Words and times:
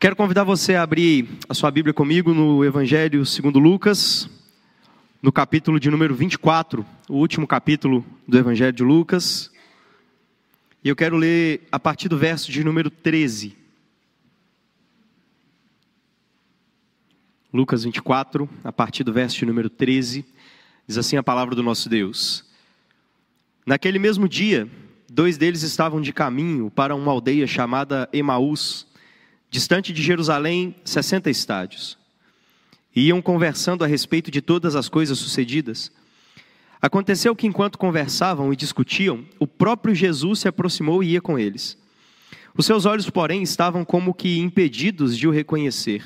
Quero 0.00 0.16
convidar 0.16 0.44
você 0.44 0.76
a 0.76 0.82
abrir 0.82 1.28
a 1.46 1.52
sua 1.52 1.70
Bíblia 1.70 1.92
comigo 1.92 2.32
no 2.32 2.64
Evangelho 2.64 3.26
segundo 3.26 3.58
Lucas, 3.58 4.30
no 5.20 5.30
capítulo 5.30 5.78
de 5.78 5.90
número 5.90 6.14
24, 6.14 6.86
o 7.06 7.16
último 7.16 7.46
capítulo 7.46 8.02
do 8.26 8.38
Evangelho 8.38 8.72
de 8.72 8.82
Lucas. 8.82 9.52
E 10.82 10.88
eu 10.88 10.96
quero 10.96 11.18
ler 11.18 11.68
a 11.70 11.78
partir 11.78 12.08
do 12.08 12.16
verso 12.16 12.50
de 12.50 12.64
número 12.64 12.88
13. 12.88 13.54
Lucas 17.52 17.84
24, 17.84 18.48
a 18.64 18.72
partir 18.72 19.04
do 19.04 19.12
verso 19.12 19.36
de 19.36 19.44
número 19.44 19.68
13, 19.68 20.24
diz 20.86 20.96
assim 20.96 21.18
a 21.18 21.22
palavra 21.22 21.54
do 21.54 21.62
nosso 21.62 21.90
Deus. 21.90 22.46
Naquele 23.66 23.98
mesmo 23.98 24.26
dia, 24.26 24.66
dois 25.12 25.36
deles 25.36 25.60
estavam 25.60 26.00
de 26.00 26.10
caminho 26.10 26.70
para 26.70 26.94
uma 26.94 27.12
aldeia 27.12 27.46
chamada 27.46 28.08
Emaús, 28.14 28.88
distante 29.50 29.92
de 29.92 30.02
Jerusalém, 30.02 30.74
60 30.84 31.28
estádios. 31.28 31.98
E 32.94 33.08
iam 33.08 33.20
conversando 33.20 33.84
a 33.84 33.86
respeito 33.86 34.30
de 34.30 34.40
todas 34.40 34.76
as 34.76 34.88
coisas 34.88 35.18
sucedidas. 35.18 35.90
Aconteceu 36.80 37.34
que, 37.36 37.46
enquanto 37.46 37.78
conversavam 37.78 38.52
e 38.52 38.56
discutiam, 38.56 39.24
o 39.38 39.46
próprio 39.46 39.94
Jesus 39.94 40.40
se 40.40 40.48
aproximou 40.48 41.02
e 41.02 41.10
ia 41.10 41.20
com 41.20 41.38
eles. 41.38 41.76
Os 42.56 42.64
seus 42.64 42.86
olhos, 42.86 43.10
porém, 43.10 43.42
estavam 43.42 43.84
como 43.84 44.14
que 44.14 44.38
impedidos 44.38 45.16
de 45.16 45.28
o 45.28 45.30
reconhecer. 45.30 46.04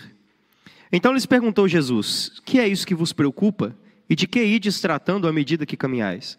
Então 0.90 1.12
lhes 1.12 1.26
perguntou 1.26 1.68
Jesus: 1.68 2.40
Que 2.44 2.58
é 2.58 2.66
isso 2.66 2.86
que 2.86 2.94
vos 2.94 3.12
preocupa? 3.12 3.76
E 4.08 4.14
de 4.14 4.26
que 4.26 4.42
ides 4.42 4.80
tratando 4.80 5.26
à 5.26 5.32
medida 5.32 5.64
que 5.64 5.76
caminhais? 5.76 6.38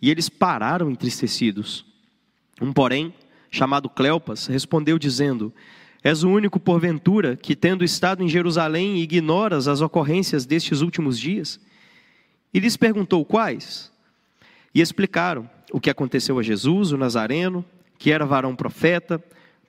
E 0.00 0.10
eles 0.10 0.28
pararam 0.28 0.90
entristecidos. 0.90 1.84
Um, 2.60 2.72
porém, 2.72 3.12
chamado 3.50 3.88
Cleopas, 3.88 4.46
respondeu 4.46 4.98
dizendo: 4.98 5.52
És 6.04 6.22
o 6.22 6.28
único, 6.28 6.60
porventura, 6.60 7.34
que, 7.34 7.56
tendo 7.56 7.82
estado 7.82 8.22
em 8.22 8.28
Jerusalém, 8.28 8.98
ignoras 8.98 9.66
as 9.66 9.80
ocorrências 9.80 10.44
destes 10.44 10.82
últimos 10.82 11.18
dias? 11.18 11.58
E 12.52 12.60
lhes 12.60 12.76
perguntou 12.76 13.24
quais? 13.24 13.90
E 14.74 14.82
explicaram 14.82 15.48
o 15.72 15.80
que 15.80 15.88
aconteceu 15.88 16.38
a 16.38 16.42
Jesus, 16.42 16.92
o 16.92 16.98
Nazareno, 16.98 17.64
que 17.98 18.10
era 18.10 18.26
varão 18.26 18.54
profeta, 18.54 19.18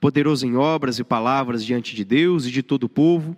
poderoso 0.02 0.46
em 0.46 0.58
obras 0.58 1.00
e 1.00 1.06
palavras 1.06 1.64
diante 1.66 1.96
de 1.96 2.04
Deus 2.04 2.46
e 2.46 2.52
de 2.52 2.62
todo 2.62 2.84
o 2.84 2.90
povo, 2.90 3.34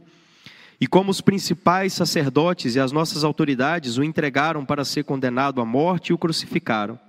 e 0.82 0.88
como 0.88 1.12
os 1.12 1.22
principais 1.22 1.94
sacerdotes 1.94 2.76
e 2.76 2.80
as 2.80 2.92
nossas 2.92 3.24
autoridades 3.24 3.98
o 3.98 4.04
entregaram 4.04 4.66
para 4.66 4.84
ser 4.84 5.04
condenado 5.04 5.62
à 5.62 5.66
morte 5.66 6.10
e 6.10 6.14
o 6.14 6.18
crucificaram. 6.18 7.00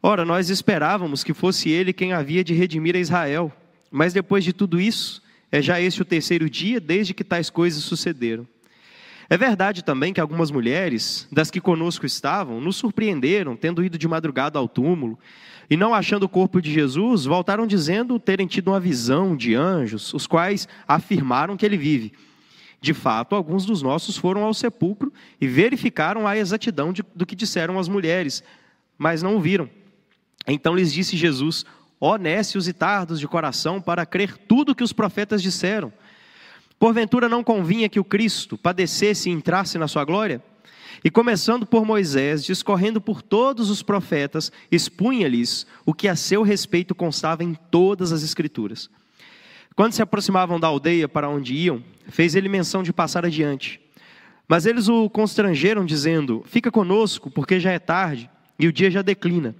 Ora, 0.00 0.24
nós 0.24 0.48
esperávamos 0.48 1.24
que 1.24 1.34
fosse 1.34 1.70
ele 1.70 1.92
quem 1.92 2.12
havia 2.12 2.44
de 2.44 2.54
redimir 2.54 2.94
a 2.94 3.00
Israel. 3.00 3.52
Mas 3.92 4.14
depois 4.14 4.42
de 4.42 4.54
tudo 4.54 4.80
isso, 4.80 5.22
é 5.50 5.60
já 5.60 5.78
este 5.78 6.00
o 6.00 6.04
terceiro 6.04 6.48
dia 6.48 6.80
desde 6.80 7.12
que 7.12 7.22
tais 7.22 7.50
coisas 7.50 7.84
sucederam. 7.84 8.48
É 9.28 9.36
verdade 9.36 9.84
também 9.84 10.12
que 10.12 10.20
algumas 10.20 10.50
mulheres, 10.50 11.28
das 11.30 11.50
que 11.50 11.60
conosco 11.60 12.06
estavam, 12.06 12.60
nos 12.60 12.76
surpreenderam, 12.76 13.54
tendo 13.54 13.84
ido 13.84 13.98
de 13.98 14.08
madrugada 14.08 14.58
ao 14.58 14.66
túmulo, 14.66 15.18
e 15.70 15.76
não 15.76 15.94
achando 15.94 16.24
o 16.24 16.28
corpo 16.28 16.60
de 16.60 16.72
Jesus, 16.72 17.24
voltaram 17.24 17.66
dizendo 17.66 18.18
terem 18.18 18.46
tido 18.46 18.68
uma 18.68 18.80
visão 18.80 19.36
de 19.36 19.54
anjos, 19.54 20.12
os 20.12 20.26
quais 20.26 20.66
afirmaram 20.88 21.56
que 21.56 21.64
ele 21.64 21.76
vive. 21.76 22.12
De 22.80 22.92
fato, 22.92 23.34
alguns 23.34 23.64
dos 23.64 23.80
nossos 23.80 24.16
foram 24.16 24.42
ao 24.42 24.52
sepulcro 24.52 25.12
e 25.40 25.46
verificaram 25.46 26.26
a 26.26 26.36
exatidão 26.36 26.92
de, 26.92 27.04
do 27.14 27.24
que 27.24 27.36
disseram 27.36 27.78
as 27.78 27.88
mulheres, 27.88 28.42
mas 28.98 29.22
não 29.22 29.36
o 29.36 29.40
viram. 29.40 29.70
Então 30.46 30.74
lhes 30.74 30.92
disse 30.92 31.16
Jesus: 31.16 31.64
ó 32.04 32.18
nécios 32.18 32.66
e 32.66 32.72
tardos 32.72 33.20
de 33.20 33.28
coração, 33.28 33.80
para 33.80 34.04
crer 34.04 34.36
tudo 34.36 34.74
que 34.74 34.82
os 34.82 34.92
profetas 34.92 35.40
disseram. 35.40 35.92
Porventura 36.76 37.28
não 37.28 37.44
convinha 37.44 37.88
que 37.88 38.00
o 38.00 38.04
Cristo 38.04 38.58
padecesse 38.58 39.30
e 39.30 39.32
entrasse 39.32 39.78
na 39.78 39.86
sua 39.86 40.04
glória? 40.04 40.42
E 41.04 41.10
começando 41.12 41.64
por 41.64 41.84
Moisés, 41.84 42.44
discorrendo 42.44 43.00
por 43.00 43.22
todos 43.22 43.70
os 43.70 43.84
profetas, 43.84 44.50
expunha-lhes 44.68 45.64
o 45.86 45.94
que 45.94 46.08
a 46.08 46.16
seu 46.16 46.42
respeito 46.42 46.92
constava 46.92 47.44
em 47.44 47.54
todas 47.54 48.10
as 48.10 48.24
Escrituras. 48.24 48.90
Quando 49.76 49.92
se 49.92 50.02
aproximavam 50.02 50.58
da 50.58 50.66
aldeia 50.66 51.08
para 51.08 51.28
onde 51.28 51.54
iam, 51.54 51.84
fez 52.08 52.34
ele 52.34 52.48
menção 52.48 52.82
de 52.82 52.92
passar 52.92 53.24
adiante. 53.24 53.80
Mas 54.48 54.66
eles 54.66 54.88
o 54.88 55.08
constrangeram, 55.08 55.86
dizendo: 55.86 56.42
Fica 56.48 56.70
conosco, 56.70 57.30
porque 57.30 57.60
já 57.60 57.70
é 57.70 57.78
tarde 57.78 58.28
e 58.58 58.66
o 58.66 58.72
dia 58.72 58.90
já 58.90 59.02
declina. 59.02 59.54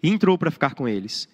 E 0.00 0.08
entrou 0.08 0.38
para 0.38 0.50
ficar 0.50 0.74
com 0.74 0.88
eles. 0.88 1.28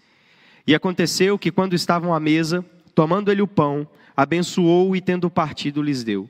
E 0.68 0.74
aconteceu 0.74 1.38
que, 1.38 1.50
quando 1.50 1.72
estavam 1.72 2.12
à 2.12 2.20
mesa, 2.20 2.62
tomando 2.94 3.32
ele 3.32 3.40
o 3.40 3.46
pão, 3.46 3.88
abençoou 4.14 4.94
e, 4.94 5.00
tendo 5.00 5.30
partido, 5.30 5.80
lhes 5.80 6.04
deu. 6.04 6.28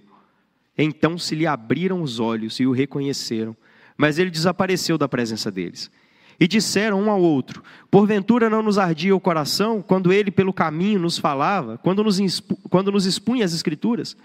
Então 0.79 1.19
se 1.19 1.35
lhe 1.35 1.45
abriram 1.45 2.01
os 2.01 2.21
olhos 2.21 2.61
e 2.61 2.65
o 2.65 2.71
reconheceram, 2.71 3.57
mas 3.97 4.17
ele 4.17 4.31
desapareceu 4.31 4.97
da 4.97 5.09
presença 5.09 5.51
deles. 5.51 5.91
E 6.39 6.47
disseram 6.47 7.03
um 7.03 7.11
ao 7.11 7.21
outro: 7.21 7.65
Porventura 7.91 8.49
não 8.49 8.63
nos 8.63 8.79
ardia 8.79 9.17
o 9.17 9.19
coração 9.19 9.83
quando 9.83 10.13
ele 10.13 10.31
pelo 10.31 10.53
caminho 10.53 11.01
nos 11.01 11.19
falava, 11.19 11.77
quando 11.77 12.05
nos 12.05 13.07
expunha 13.07 13.45
as 13.45 13.53
Escrituras? 13.53 14.17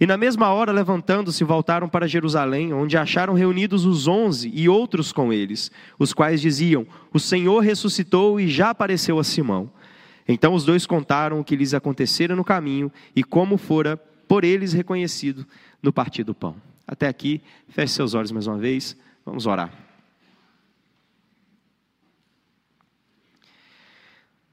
E 0.00 0.06
na 0.06 0.16
mesma 0.16 0.48
hora, 0.48 0.72
levantando-se, 0.72 1.44
voltaram 1.44 1.86
para 1.86 2.08
Jerusalém, 2.08 2.72
onde 2.72 2.96
acharam 2.96 3.34
reunidos 3.34 3.84
os 3.84 4.08
onze 4.08 4.50
e 4.54 4.66
outros 4.66 5.12
com 5.12 5.30
eles, 5.30 5.70
os 5.98 6.14
quais 6.14 6.40
diziam: 6.40 6.86
O 7.12 7.20
Senhor 7.20 7.60
ressuscitou 7.60 8.40
e 8.40 8.48
já 8.48 8.70
apareceu 8.70 9.18
a 9.18 9.24
Simão. 9.24 9.70
Então 10.26 10.54
os 10.54 10.64
dois 10.64 10.86
contaram 10.86 11.38
o 11.38 11.44
que 11.44 11.54
lhes 11.54 11.74
acontecera 11.74 12.34
no 12.34 12.42
caminho 12.42 12.90
e 13.14 13.22
como 13.22 13.58
fora 13.58 13.98
por 14.26 14.42
eles 14.42 14.72
reconhecido 14.72 15.46
no 15.82 15.92
partir 15.92 16.24
do 16.24 16.34
pão. 16.34 16.56
Até 16.86 17.06
aqui, 17.06 17.42
feche 17.68 17.92
seus 17.92 18.14
olhos 18.14 18.32
mais 18.32 18.46
uma 18.46 18.56
vez, 18.56 18.96
vamos 19.24 19.46
orar. 19.46 19.70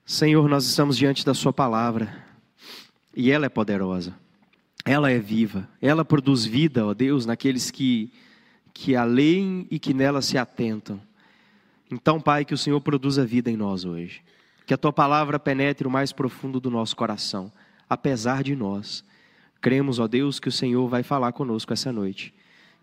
Senhor, 0.06 0.50
nós 0.50 0.66
estamos 0.66 0.98
diante 0.98 1.26
da 1.26 1.34
Sua 1.34 1.54
palavra 1.54 2.26
e 3.16 3.32
ela 3.32 3.46
é 3.46 3.50
poderosa 3.50 4.14
ela 4.88 5.12
é 5.12 5.20
viva, 5.20 5.68
ela 5.82 6.06
produz 6.06 6.46
vida, 6.46 6.86
ó 6.86 6.94
Deus, 6.94 7.26
naqueles 7.26 7.70
que, 7.70 8.10
que 8.74 8.96
a 8.96 9.04
leem 9.04 9.68
e 9.70 9.78
que 9.78 9.94
nela 9.94 10.22
se 10.22 10.38
atentam. 10.38 11.00
Então, 11.92 12.22
Pai, 12.22 12.46
que 12.46 12.54
o 12.54 12.58
Senhor 12.58 12.80
produza 12.80 13.26
vida 13.26 13.52
em 13.52 13.58
nós 13.58 13.84
hoje. 13.84 14.22
Que 14.66 14.74
a 14.74 14.78
tua 14.78 14.94
palavra 14.94 15.38
penetre 15.38 15.88
o 15.88 15.92
mais 15.92 16.12
profundo 16.14 16.60
do 16.60 16.72
nosso 16.72 16.96
coração, 16.96 17.52
apesar 17.90 18.44
de 18.44 18.56
nós. 18.56 19.04
Cremos, 19.60 20.00
ó 20.00 20.08
Deus, 20.08 20.40
que 20.40 20.50
o 20.50 20.52
Senhor 20.52 20.88
vai 20.88 21.04
falar 21.04 21.32
conosco 21.34 21.74
essa 21.74 21.92
noite. 21.92 22.34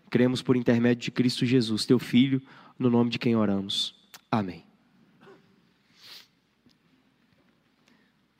Cremos 0.09 0.41
por 0.41 0.55
intermédio 0.55 1.03
de 1.03 1.11
Cristo 1.11 1.45
Jesus, 1.45 1.85
teu 1.85 1.97
Filho, 1.97 2.41
no 2.77 2.89
nome 2.89 3.09
de 3.09 3.17
quem 3.19 3.35
oramos. 3.35 3.95
Amém. 4.31 4.64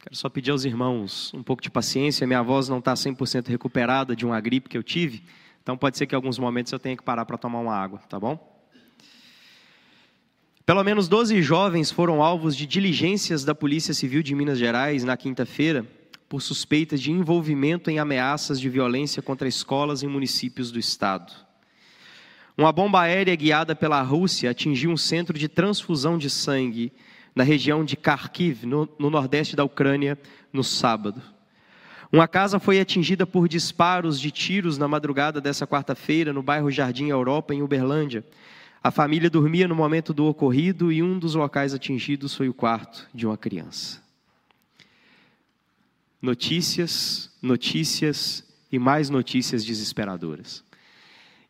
Quero 0.05 0.15
só 0.15 0.29
pedir 0.29 0.51
aos 0.51 0.63
irmãos 0.65 1.33
um 1.33 1.41
pouco 1.41 1.63
de 1.63 1.71
paciência. 1.71 2.27
Minha 2.27 2.43
voz 2.43 2.69
não 2.69 2.77
está 2.77 2.93
100% 2.93 3.47
recuperada 3.47 4.15
de 4.15 4.23
uma 4.23 4.39
gripe 4.39 4.69
que 4.69 4.77
eu 4.77 4.83
tive, 4.83 5.23
então 5.63 5.75
pode 5.75 5.97
ser 5.97 6.05
que 6.05 6.13
em 6.13 6.15
alguns 6.15 6.37
momentos 6.37 6.71
eu 6.71 6.77
tenha 6.77 6.95
que 6.95 7.01
parar 7.01 7.25
para 7.25 7.39
tomar 7.39 7.59
uma 7.59 7.75
água, 7.75 7.97
tá 8.07 8.19
bom? 8.19 8.37
Pelo 10.63 10.83
menos 10.83 11.07
12 11.07 11.41
jovens 11.41 11.89
foram 11.89 12.21
alvos 12.21 12.55
de 12.55 12.67
diligências 12.67 13.43
da 13.43 13.55
Polícia 13.55 13.95
Civil 13.95 14.21
de 14.21 14.35
Minas 14.35 14.59
Gerais 14.59 15.03
na 15.03 15.17
quinta-feira 15.17 15.83
por 16.29 16.39
suspeitas 16.39 17.01
de 17.01 17.11
envolvimento 17.11 17.89
em 17.89 17.97
ameaças 17.97 18.59
de 18.59 18.69
violência 18.69 19.23
contra 19.23 19.47
escolas 19.47 20.03
em 20.03 20.07
municípios 20.07 20.71
do 20.71 20.77
estado. 20.77 21.33
Uma 22.55 22.71
bomba 22.71 23.01
aérea 23.01 23.35
guiada 23.35 23.75
pela 23.75 24.03
Rússia 24.03 24.51
atingiu 24.51 24.91
um 24.91 24.97
centro 24.97 25.35
de 25.35 25.47
transfusão 25.49 26.15
de 26.15 26.29
sangue 26.29 26.93
na 27.35 27.43
região 27.43 27.83
de 27.83 27.97
Kharkiv, 27.97 28.65
no, 28.65 28.87
no 28.97 29.09
nordeste 29.09 29.55
da 29.55 29.63
Ucrânia, 29.63 30.17
no 30.53 30.63
sábado. 30.63 31.21
Uma 32.11 32.27
casa 32.27 32.59
foi 32.59 32.79
atingida 32.79 33.27
por 33.27 33.49
disparos 33.49 34.19
de 34.19 34.31
tiros 34.31 34.77
na 34.77 34.87
madrugada 34.87 35.41
dessa 35.41 35.67
quarta-feira 35.67 36.31
no 36.31 36.41
bairro 36.41 36.71
Jardim 36.71 37.09
Europa, 37.09 37.53
em 37.53 37.61
Uberlândia. 37.61 38.23
A 38.81 38.89
família 38.89 39.29
dormia 39.29 39.67
no 39.67 39.75
momento 39.75 40.13
do 40.13 40.25
ocorrido 40.25 40.91
e 40.91 41.03
um 41.03 41.19
dos 41.19 41.35
locais 41.35 41.73
atingidos 41.73 42.33
foi 42.33 42.47
o 42.47 42.53
quarto 42.53 43.07
de 43.13 43.25
uma 43.25 43.37
criança. 43.37 44.01
Notícias, 46.21 47.29
notícias 47.41 48.43
e 48.71 48.79
mais 48.79 49.09
notícias 49.09 49.65
desesperadoras. 49.65 50.63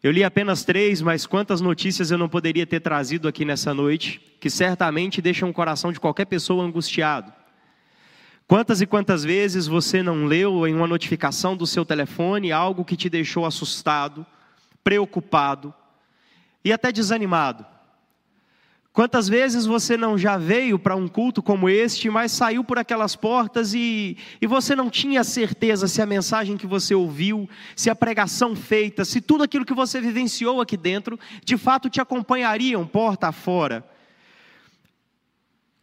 Eu 0.05 0.11
li 0.11 0.23
apenas 0.23 0.63
três, 0.63 1.01
mas 1.01 1.25
quantas 1.25 1.61
notícias 1.61 2.11
eu 2.11 2.17
não 2.19 2.29
poderia 2.29 2.67
ter 2.67 2.79
trazido 2.79 3.27
aqui 3.27 3.43
nessa 3.43 3.73
noite, 3.73 4.21
que 4.39 4.51
certamente 4.51 5.19
deixam 5.19 5.49
o 5.49 5.53
coração 5.53 5.91
de 5.91 5.99
qualquer 5.99 6.25
pessoa 6.25 6.63
angustiado. 6.63 7.33
Quantas 8.47 8.81
e 8.81 8.85
quantas 8.85 9.23
vezes 9.23 9.65
você 9.65 10.03
não 10.03 10.27
leu 10.27 10.67
em 10.67 10.75
uma 10.75 10.85
notificação 10.85 11.57
do 11.57 11.65
seu 11.65 11.83
telefone 11.83 12.51
algo 12.51 12.85
que 12.85 12.95
te 12.95 13.09
deixou 13.09 13.47
assustado, 13.47 14.23
preocupado 14.83 15.73
e 16.63 16.71
até 16.71 16.91
desanimado? 16.91 17.65
Quantas 18.95 19.27
vezes 19.27 19.65
você 19.65 19.97
não 19.97 20.17
já 20.17 20.37
veio 20.37 20.79
para 20.79 20.95
um 20.95 21.05
culto 21.05 21.43
como 21.43 21.67
este, 21.67 22.09
mas 22.09 22.31
saiu 22.31 22.63
por 22.63 22.79
aquelas 22.79 23.13
portas 23.13 23.73
e, 23.73 24.15
e 24.41 24.47
você 24.47 24.73
não 24.73 24.89
tinha 24.89 25.21
certeza 25.21 25.85
se 25.85 26.01
a 26.01 26.05
mensagem 26.05 26.55
que 26.55 26.65
você 26.65 26.95
ouviu, 26.95 27.49
se 27.75 27.89
a 27.89 27.95
pregação 27.95 28.55
feita, 28.55 29.03
se 29.03 29.19
tudo 29.19 29.43
aquilo 29.43 29.65
que 29.65 29.73
você 29.73 29.99
vivenciou 29.99 30.61
aqui 30.61 30.77
dentro, 30.77 31.19
de 31.43 31.57
fato 31.57 31.89
te 31.89 31.99
acompanhariam 31.99 32.87
porta 32.87 33.27
afora? 33.27 33.85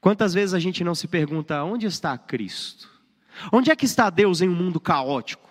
Quantas 0.00 0.32
vezes 0.32 0.54
a 0.54 0.58
gente 0.58 0.82
não 0.82 0.94
se 0.94 1.06
pergunta: 1.06 1.62
onde 1.64 1.84
está 1.84 2.16
Cristo? 2.16 2.88
Onde 3.52 3.70
é 3.70 3.76
que 3.76 3.84
está 3.84 4.08
Deus 4.08 4.40
em 4.40 4.48
um 4.48 4.54
mundo 4.54 4.80
caótico? 4.80 5.50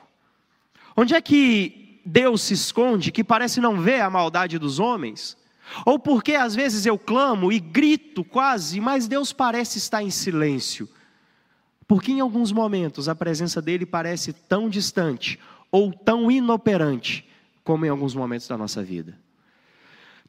Onde 0.98 1.14
é 1.14 1.22
que 1.22 2.02
Deus 2.04 2.42
se 2.42 2.56
esconde, 2.56 3.12
que 3.12 3.24
parece 3.24 3.62
não 3.62 3.80
ver 3.80 4.02
a 4.02 4.10
maldade 4.10 4.58
dos 4.58 4.80
homens? 4.80 5.40
Ou 5.86 5.98
porque 5.98 6.34
às 6.34 6.56
vezes 6.56 6.86
eu 6.86 6.98
clamo 6.98 7.52
e 7.52 7.60
grito 7.60 8.24
quase, 8.24 8.80
mas 8.80 9.08
Deus 9.08 9.32
parece 9.32 9.78
estar 9.78 10.04
em 10.04 10.10
silêncio. 10.10 10.90
Porque 11.88 12.12
em 12.12 12.20
alguns 12.20 12.52
momentos 12.52 13.10
a 13.10 13.16
presença 13.16 13.62
dele 13.62 13.86
parece 13.86 14.34
tão 14.34 14.70
distante 14.70 15.40
ou 15.72 15.92
tão 15.94 16.32
inoperante 16.32 17.28
como 17.64 17.86
em 17.86 17.90
alguns 17.90 18.16
momentos 18.16 18.48
da 18.48 18.58
nossa 18.58 18.84
vida. 18.84 19.18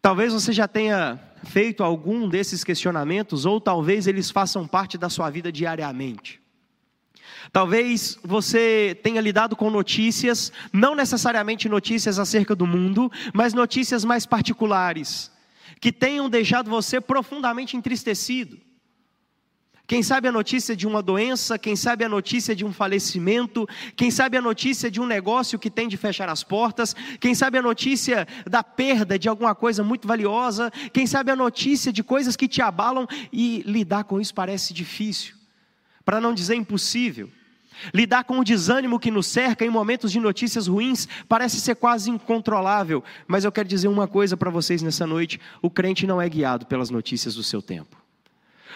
Talvez 0.01 0.33
você 0.33 0.53
já 0.53 0.69
tenha 0.69 1.19
feito 1.45 1.83
algum 1.83 2.29
desses 2.29 2.65
questionamentos, 2.65 3.47
ou 3.47 3.61
talvez 3.61 4.07
eles 4.07 4.31
façam 4.31 4.67
parte 4.67 4.99
da 4.99 5.09
sua 5.09 5.31
vida 5.31 5.51
diariamente. 5.51 6.41
Talvez 7.53 8.19
você 8.23 8.99
tenha 9.03 9.21
lidado 9.21 9.57
com 9.57 9.71
notícias, 9.71 10.53
não 10.73 10.95
necessariamente 10.95 11.69
notícias 11.69 12.19
acerca 12.19 12.55
do 12.55 12.67
mundo, 12.67 13.11
mas 13.33 13.55
notícias 13.55 14.05
mais 14.05 14.27
particulares, 14.27 15.32
que 15.83 15.91
tenham 15.91 16.31
deixado 16.31 16.71
você 16.71 17.01
profundamente 17.01 17.77
entristecido. 17.77 18.57
Quem 19.85 20.01
sabe 20.01 20.29
a 20.29 20.33
notícia 20.33 20.77
de 20.77 20.87
uma 20.87 21.03
doença, 21.03 21.59
quem 21.59 21.75
sabe 21.75 22.05
a 22.05 22.09
notícia 22.09 22.55
de 22.55 22.65
um 22.65 22.73
falecimento, 22.73 23.69
quem 23.97 24.09
sabe 24.09 24.37
a 24.37 24.41
notícia 24.41 24.89
de 24.89 25.01
um 25.01 25.07
negócio 25.07 25.59
que 25.59 25.69
tem 25.69 25.89
de 25.89 25.97
fechar 25.97 26.29
as 26.29 26.45
portas, 26.45 26.95
quem 27.19 27.35
sabe 27.35 27.59
a 27.59 27.63
notícia 27.63 28.29
da 28.49 28.63
perda 28.63 29.19
de 29.19 29.29
alguma 29.29 29.57
coisa 29.57 29.83
muito 29.83 30.07
valiosa, 30.07 30.71
quem 30.93 31.05
sabe 31.05 31.33
a 31.33 31.37
notícia 31.37 31.93
de 31.93 32.05
coisas 32.05 32.37
que 32.37 32.47
te 32.47 32.63
abalam 32.63 33.05
e 33.33 33.65
lidar 33.67 34.05
com 34.05 34.21
isso 34.21 34.33
parece 34.33 34.73
difícil, 34.73 35.35
para 36.05 36.21
não 36.21 36.33
dizer 36.33 36.55
impossível. 36.55 37.29
Lidar 37.93 38.25
com 38.25 38.39
o 38.39 38.45
desânimo 38.45 38.99
que 38.99 39.11
nos 39.11 39.27
cerca 39.27 39.65
em 39.65 39.71
momentos 39.71 40.13
de 40.13 40.21
notícias 40.21 40.67
ruins 40.67 41.09
parece 41.29 41.61
ser 41.61 41.77
quase 41.77 42.11
incontrolável, 42.11 43.03
mas 43.27 43.45
eu 43.45 43.53
quero 43.53 43.69
dizer 43.69 43.89
uma 43.89 44.07
coisa 44.07 44.37
para 44.37 44.51
vocês 44.51 44.83
nessa 44.83 45.07
noite: 45.07 45.41
o 45.61 45.71
crente 45.71 46.07
não 46.07 46.21
é 46.21 46.29
guiado 46.29 46.67
pelas 46.67 46.91
notícias 46.91 47.35
do 47.35 47.43
seu 47.43 47.61
tempo. 47.61 48.03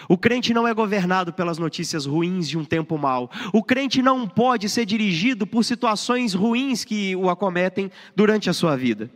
O 0.08 0.19
crente 0.19 0.52
não 0.52 0.69
é 0.69 0.75
governado 0.75 1.32
pelas 1.32 1.58
notícias 1.58 2.04
ruins 2.04 2.48
de 2.48 2.58
um 2.58 2.64
tempo 2.64 2.98
mau. 2.98 3.31
O 3.52 3.62
crente 3.62 4.02
não 4.02 4.28
pode 4.28 4.69
ser 4.69 4.84
dirigido 4.84 5.46
por 5.46 5.64
situações 5.64 6.34
ruins 6.34 6.84
que 6.84 7.16
o 7.16 7.31
acometem 7.31 7.90
durante 8.14 8.50
a 8.50 8.52
sua 8.52 8.76
vida. 8.76 9.10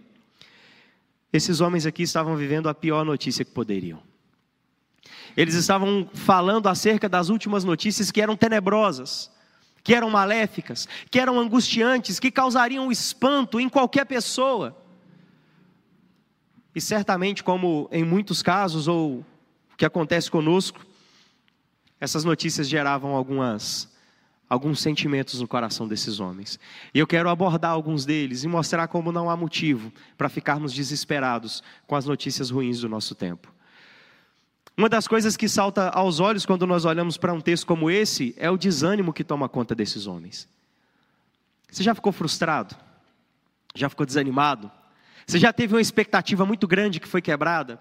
Esses 1.32 1.61
homens 1.61 1.87
aqui 1.87 2.03
estavam 2.03 2.35
vivendo 2.35 2.69
a 2.69 2.75
pior 2.75 3.05
notícia 3.05 3.44
que 3.44 3.50
poderiam. 3.50 4.03
Eles 5.37 5.55
estavam 5.55 6.09
falando 6.12 6.67
acerca 6.67 7.09
das 7.09 7.29
últimas 7.29 7.62
notícias 7.62 8.11
que 8.11 8.21
eram 8.21 8.37
tenebrosas 8.37 9.31
que 9.82 9.94
eram 9.94 10.11
maléficas, 10.11 10.88
que 11.11 11.19
eram 11.19 11.38
angustiantes, 11.38 12.21
que 12.21 12.31
causariam 12.31 12.91
espanto 12.91 13.59
em 13.59 13.69
qualquer 13.69 14.05
pessoa. 14.05 14.77
E 16.75 16.81
certamente, 16.81 17.43
como 17.43 17.88
em 17.91 18.05
muitos 18.05 18.43
casos, 18.43 18.87
ou 18.87 19.25
o 19.73 19.77
que 19.77 19.85
acontece 19.85 20.31
conosco, 20.31 20.81
essas 22.00 22.25
notícias 22.25 22.69
geravam 22.69 23.15
algumas, 23.15 23.88
alguns 24.49 24.81
sentimentos 24.81 25.41
no 25.41 25.49
coração 25.49 25.87
desses 25.88 26.21
homens. 26.21 26.59
E 26.94 26.99
eu 26.99 27.06
quero 27.06 27.29
abordar 27.29 27.73
alguns 27.73 28.05
deles 28.05 28.44
e 28.44 28.49
mostrar 28.49 28.88
como 28.88 29.12
não 29.12 29.29
há 29.29 29.37
motivo 29.37 29.93
para 30.17 30.29
ficarmos 30.29 30.73
desesperados 30.73 31.62
com 31.87 31.97
as 31.97 32.06
notícias 32.06 32.50
ruins 32.50 32.81
do 32.81 32.88
nosso 32.88 33.15
tempo. 33.15 33.53
Uma 34.76 34.88
das 34.88 35.06
coisas 35.06 35.37
que 35.37 35.49
salta 35.49 35.88
aos 35.90 36.20
olhos 36.20 36.46
quando 36.46 36.67
nós 36.67 36.84
olhamos 36.84 37.17
para 37.17 37.32
um 37.32 37.40
texto 37.40 37.67
como 37.67 37.90
esse 37.90 38.34
é 38.38 38.50
o 38.50 38.56
desânimo 38.56 39.12
que 39.12 39.25
toma 39.25 39.49
conta 39.49 39.75
desses 39.75 40.06
homens. 40.06 40.49
Você 41.70 41.82
já 41.82 41.94
ficou 41.94 42.12
frustrado? 42.12 42.75
Já 43.75 43.88
ficou 43.88 44.06
desanimado? 44.06 44.70
Você 45.26 45.38
já 45.38 45.52
teve 45.52 45.75
uma 45.75 45.81
expectativa 45.81 46.44
muito 46.44 46.67
grande 46.67 46.99
que 46.99 47.06
foi 47.06 47.22
quebrada? 47.22 47.78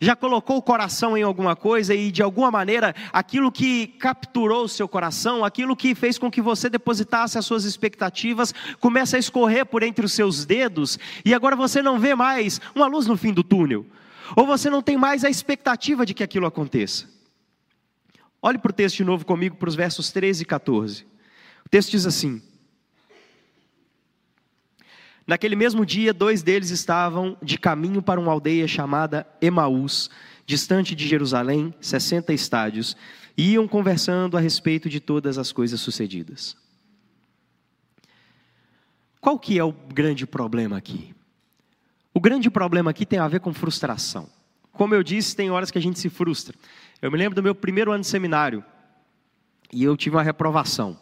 Já 0.00 0.14
colocou 0.14 0.58
o 0.58 0.62
coração 0.62 1.16
em 1.16 1.22
alguma 1.22 1.56
coisa 1.56 1.92
e 1.92 2.12
de 2.12 2.22
alguma 2.22 2.52
maneira 2.52 2.94
aquilo 3.12 3.50
que 3.50 3.88
capturou 3.88 4.64
o 4.64 4.68
seu 4.68 4.86
coração, 4.86 5.44
aquilo 5.44 5.74
que 5.74 5.92
fez 5.92 6.16
com 6.18 6.30
que 6.30 6.40
você 6.40 6.70
depositasse 6.70 7.36
as 7.36 7.44
suas 7.44 7.64
expectativas, 7.64 8.54
começa 8.78 9.16
a 9.16 9.18
escorrer 9.18 9.66
por 9.66 9.82
entre 9.82 10.06
os 10.06 10.12
seus 10.12 10.44
dedos 10.44 11.00
e 11.24 11.34
agora 11.34 11.56
você 11.56 11.82
não 11.82 11.98
vê 11.98 12.14
mais 12.14 12.60
uma 12.76 12.86
luz 12.86 13.08
no 13.08 13.16
fim 13.16 13.32
do 13.32 13.42
túnel 13.42 13.84
ou 14.36 14.46
você 14.46 14.68
não 14.70 14.82
tem 14.82 14.96
mais 14.96 15.24
a 15.24 15.30
expectativa 15.30 16.04
de 16.04 16.14
que 16.14 16.22
aquilo 16.22 16.46
aconteça. 16.46 17.08
Olhe 18.40 18.58
para 18.58 18.70
o 18.70 18.74
texto 18.74 18.96
de 18.96 19.04
novo 19.04 19.24
comigo, 19.26 19.56
para 19.56 19.68
os 19.68 19.74
versos 19.74 20.10
13 20.12 20.42
e 20.42 20.46
14. 20.46 21.06
O 21.66 21.68
texto 21.68 21.90
diz 21.90 22.06
assim: 22.06 22.40
Naquele 25.26 25.56
mesmo 25.56 25.84
dia, 25.84 26.14
dois 26.14 26.42
deles 26.42 26.70
estavam 26.70 27.36
de 27.42 27.58
caminho 27.58 28.00
para 28.00 28.20
uma 28.20 28.32
aldeia 28.32 28.66
chamada 28.66 29.26
Emaús, 29.42 30.08
distante 30.46 30.94
de 30.94 31.06
Jerusalém, 31.06 31.74
60 31.80 32.32
estádios, 32.32 32.96
e 33.36 33.52
iam 33.52 33.68
conversando 33.68 34.36
a 34.36 34.40
respeito 34.40 34.88
de 34.88 35.00
todas 35.00 35.36
as 35.36 35.52
coisas 35.52 35.80
sucedidas. 35.80 36.56
Qual 39.20 39.38
que 39.38 39.58
é 39.58 39.64
o 39.64 39.72
grande 39.72 40.26
problema 40.26 40.76
aqui? 40.78 41.14
O 42.18 42.20
grande 42.20 42.50
problema 42.50 42.90
aqui 42.90 43.06
tem 43.06 43.20
a 43.20 43.28
ver 43.28 43.38
com 43.38 43.54
frustração. 43.54 44.28
Como 44.72 44.92
eu 44.92 45.04
disse, 45.04 45.36
tem 45.36 45.52
horas 45.52 45.70
que 45.70 45.78
a 45.78 45.80
gente 45.80 46.00
se 46.00 46.10
frustra. 46.10 46.52
Eu 47.00 47.12
me 47.12 47.16
lembro 47.16 47.36
do 47.36 47.42
meu 47.44 47.54
primeiro 47.54 47.92
ano 47.92 48.00
de 48.00 48.08
seminário 48.08 48.64
e 49.72 49.84
eu 49.84 49.96
tive 49.96 50.16
uma 50.16 50.22
reprovação. 50.24 50.98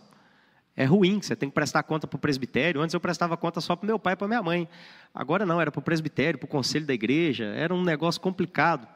É 0.76 0.84
ruim, 0.84 1.22
você 1.22 1.34
tem 1.34 1.48
que 1.48 1.54
prestar 1.54 1.84
conta 1.84 2.06
para 2.06 2.18
o 2.18 2.20
presbitério. 2.20 2.82
Antes 2.82 2.92
eu 2.92 3.00
prestava 3.00 3.34
conta 3.34 3.62
só 3.62 3.74
para 3.74 3.86
meu 3.86 3.98
pai 3.98 4.12
e 4.12 4.16
para 4.16 4.28
minha 4.28 4.42
mãe. 4.42 4.68
Agora 5.14 5.46
não, 5.46 5.58
era 5.58 5.72
para 5.72 5.78
o 5.78 5.82
presbitério, 5.82 6.38
para 6.38 6.44
o 6.44 6.50
conselho 6.50 6.84
da 6.84 6.92
igreja. 6.92 7.46
Era 7.46 7.74
um 7.74 7.82
negócio 7.82 8.20
complicado. 8.20 8.86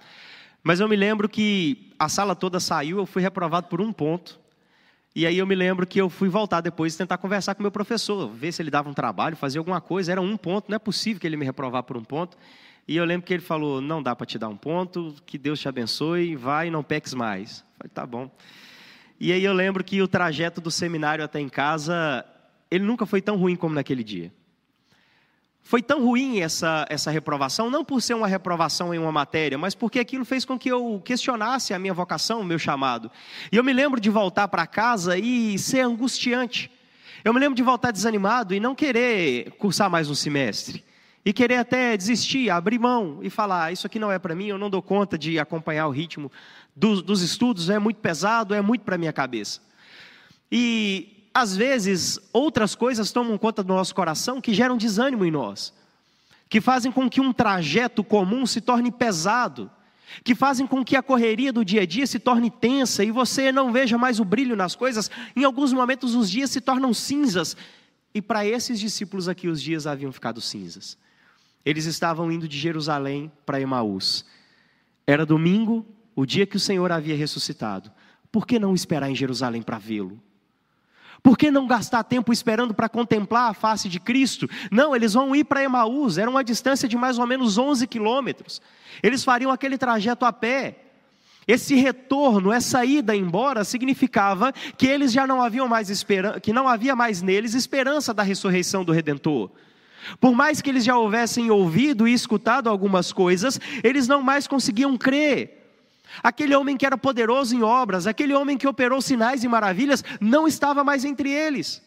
Mas 0.63 0.79
eu 0.79 0.87
me 0.87 0.97
lembro 0.97 1.27
que 1.27 1.91
a 1.99 2.07
sala 2.07 2.37
toda 2.37 2.61
saiu, 2.61 2.99
eu 2.99 3.07
fui 3.07 3.23
reprovado 3.23 3.69
por 3.69 3.81
um 3.81 3.95
ponto. 3.95 4.39
E 5.15 5.27
aí 5.27 5.39
eu 5.39 5.47
me 5.47 5.57
lembro 5.57 5.87
que 5.87 6.01
eu 6.01 6.09
fui 6.09 6.29
voltar 6.29 6.61
depois 6.61 6.95
e 6.95 6.99
tentar 6.99 7.19
conversar 7.19 7.57
com 7.57 7.63
meu 7.63 7.73
professor, 7.73 8.29
ver 8.29 8.53
se 8.53 8.63
ele 8.63 8.71
dava 8.71 8.89
um 8.89 8.95
trabalho, 8.95 9.35
fazer 9.37 9.59
alguma 9.59 9.81
coisa. 9.81 10.13
Era 10.13 10.21
um 10.21 10.37
ponto, 10.37 10.69
não 10.69 10.77
é 10.77 10.79
possível 10.79 11.21
que 11.21 11.27
ele 11.27 11.37
me 11.37 11.45
reprovar 11.45 11.83
por 11.83 11.97
um 11.97 12.05
ponto. 12.05 12.37
E 12.87 12.97
eu 12.97 13.05
lembro 13.05 13.27
que 13.27 13.35
ele 13.35 13.43
falou: 13.43 13.81
não 13.81 14.03
dá 14.03 14.15
para 14.15 14.27
te 14.27 14.39
dar 14.39 14.49
um 14.49 14.57
ponto, 14.57 15.15
que 15.27 15.37
Deus 15.37 15.59
te 15.59 15.69
abençoe, 15.69 16.37
vai 16.37 16.69
e 16.69 16.71
não 16.71 16.83
peques 16.83 17.13
mais. 17.13 17.61
Eu 17.61 17.67
falei, 17.79 17.91
tá 17.93 18.07
bom. 18.07 18.31
E 19.19 19.33
aí 19.33 19.45
eu 19.45 19.53
lembro 19.53 19.83
que 19.83 20.01
o 20.01 20.09
trajeto 20.09 20.61
do 20.61 20.71
seminário 20.71 21.25
até 21.25 21.41
em 21.41 21.49
casa, 21.49 22.25
ele 22.71 22.85
nunca 22.85 23.05
foi 23.05 23.21
tão 23.21 23.37
ruim 23.37 23.57
como 23.57 23.75
naquele 23.75 24.05
dia. 24.05 24.33
Foi 25.63 25.83
tão 25.83 26.05
ruim 26.05 26.41
essa, 26.41 26.85
essa 26.89 27.11
reprovação, 27.11 27.71
não 27.71 27.85
por 27.85 28.03
ser 28.03 28.15
uma 28.15 28.27
reprovação 28.27 28.93
em 28.93 28.99
uma 28.99 29.13
matéria, 29.13 29.57
mas 29.57 29.75
porque 29.75 30.01
aquilo 30.01 30.25
fez 30.25 30.45
com 30.45 30.59
que 30.59 30.69
eu 30.69 31.01
questionasse 31.05 31.73
a 31.73 31.79
minha 31.79 31.95
vocação, 31.95 32.41
o 32.41 32.45
meu 32.45 32.59
chamado. 32.59 33.11
E 33.53 33.57
eu 33.57 33.63
me 33.63 33.73
lembro 33.73 34.01
de 34.01 34.11
voltar 34.11 34.49
para 34.49 34.67
casa 34.67 35.17
e 35.17 35.59
ser 35.59 35.81
angustiante. 35.81 36.71
Eu 37.25 37.33
me 37.35 37.39
lembro 37.39 37.55
de 37.55 37.63
voltar 37.63 37.91
desanimado 37.91 38.55
e 38.55 38.61
não 38.61 38.75
querer 38.75 39.53
cursar 39.53 39.91
mais 39.91 40.09
um 40.09 40.15
semestre. 40.15 40.83
E 41.23 41.35
querer 41.35 41.57
até 41.57 41.97
desistir, 41.97 42.49
abrir 42.49 42.79
mão 42.79 43.19
e 43.23 43.29
falar: 43.29 43.67
ah, 43.67 43.73
Isso 43.73 43.87
aqui 43.87 43.99
não 43.99 44.11
é 44.11 44.19
para 44.19 44.35
mim, 44.35 44.47
eu 44.47 44.59
não 44.59 44.71
dou 44.71 44.81
conta 44.81 45.19
de 45.19 45.39
acompanhar 45.39 45.87
o 45.87 45.91
ritmo 45.91 46.33
dos, 46.75 47.03
dos 47.03 47.21
estudos, 47.21 47.69
é 47.69 47.79
muito 47.79 47.99
pesado, 47.99 48.55
é 48.55 48.63
muito 48.63 48.83
para 48.83 48.97
minha 48.97 49.13
cabeça. 49.13 49.61
E 50.51 51.20
às 51.33 51.57
vezes, 51.57 52.19
outras 52.33 52.75
coisas 52.75 53.13
tomam 53.13 53.39
conta 53.39 53.63
do 53.63 53.73
nosso 53.73 53.95
coração 53.95 54.41
que 54.41 54.53
geram 54.53 54.77
desânimo 54.77 55.25
em 55.25 55.31
nós, 55.31 55.73
que 56.49 56.61
fazem 56.61 56.91
com 56.91 57.09
que 57.09 57.21
um 57.21 57.33
trajeto 57.33 58.03
comum 58.03 58.45
se 58.45 58.61
torne 58.61 58.91
pesado, 58.91 59.71
que 60.25 60.35
fazem 60.35 60.67
com 60.67 60.85
que 60.85 60.97
a 60.97 61.03
correria 61.03 61.53
do 61.53 61.65
dia 61.65 61.83
a 61.83 61.87
dia 61.87 62.05
se 62.05 62.19
torne 62.19 62.51
tensa 62.51 63.05
e 63.05 63.13
você 63.13 63.53
não 63.53 63.73
veja 63.73 63.97
mais 63.97 64.19
o 64.19 64.25
brilho 64.25 64.57
nas 64.57 64.75
coisas. 64.75 65.09
Em 65.37 65.45
alguns 65.45 65.73
momentos, 65.73 66.17
os 66.17 66.29
dias 66.29 66.51
se 66.51 66.61
tornam 66.61 66.93
cinzas. 66.93 67.57
E 68.13 68.21
para 68.21 68.45
esses 68.45 68.81
discípulos 68.81 69.29
aqui, 69.29 69.47
os 69.47 69.63
dias 69.63 69.87
haviam 69.87 70.11
ficado 70.11 70.41
cinzas. 70.41 70.99
Eles 71.65 71.85
estavam 71.85 72.33
indo 72.33 72.49
de 72.49 72.59
Jerusalém 72.59 73.31
para 73.47 73.61
Emaús. 73.61 74.25
Era 75.07 75.25
domingo, 75.25 75.87
o 76.17 76.27
dia 76.27 76.45
que 76.45 76.57
o 76.57 76.61
Senhor 76.61 76.91
havia 76.91 77.17
ressuscitado. 77.17 77.91
Por 78.33 78.47
que 78.47 78.59
não 78.59 78.75
esperar 78.75 79.09
em 79.09 79.15
Jerusalém 79.15 79.63
para 79.63 79.79
vê-lo? 79.79 80.21
Por 81.23 81.37
que 81.37 81.51
não 81.51 81.67
gastar 81.67 82.03
tempo 82.03 82.33
esperando 82.33 82.73
para 82.73 82.89
contemplar 82.89 83.51
a 83.51 83.55
face 83.55 83.89
de 83.89 84.01
Cristo? 84.01 84.49
Não, 84.71 84.95
eles 84.95 85.13
vão 85.13 85.35
ir 85.35 85.45
para 85.45 85.63
Emaús, 85.63 86.19
era 86.19 86.31
uma 86.31 86.45
distância 86.45 86.89
de 86.89 86.97
mais 86.97 87.19
ou 87.19 87.27
menos 87.27 87.59
11 87.59 87.87
quilômetros. 87.87 88.61
Eles 89.03 89.23
fariam 89.23 89.51
aquele 89.51 89.77
trajeto 89.77 90.25
a 90.25 90.33
pé. 90.33 90.79
Esse 91.47 91.75
retorno, 91.75 92.53
essa 92.53 92.85
ida 92.85 93.15
embora, 93.15 93.65
significava 93.65 94.53
que 94.53 94.87
eles 94.87 95.13
já 95.13 95.27
não 95.27 95.43
haviam 95.43 95.67
mais 95.67 95.91
esperança, 95.91 96.41
que 96.41 96.53
não 96.53 96.69
havia 96.69 96.95
mais 96.95 97.23
neles 97.23 97.55
esperança 97.55 98.15
da 98.15 98.23
ressurreição 98.23 98.85
do 98.85 98.93
Redentor. 98.93 99.51
Por 100.19 100.35
mais 100.35 100.63
que 100.63 100.71
eles 100.71 100.85
já 100.85 100.97
houvessem 100.97 101.51
ouvido 101.51 102.09
e 102.09 102.13
escutado 102.13 102.69
algumas 102.69 103.13
coisas, 103.13 103.61
eles 103.83 104.09
não 104.09 104.23
mais 104.23 104.47
conseguiam 104.47 104.97
crer. 104.97 105.60
Aquele 106.23 106.55
homem 106.55 106.77
que 106.77 106.85
era 106.85 106.99
poderoso 106.99 107.55
em 107.55 107.63
obras, 107.63 108.07
aquele 108.07 108.35
homem 108.35 108.59
que 108.59 108.67
operou 108.67 109.01
sinais 109.01 109.45
e 109.45 109.49
maravilhas, 109.49 110.03
não 110.21 110.47
estava 110.47 110.83
mais 110.83 111.05
entre 111.05 111.31
eles. 111.31 111.83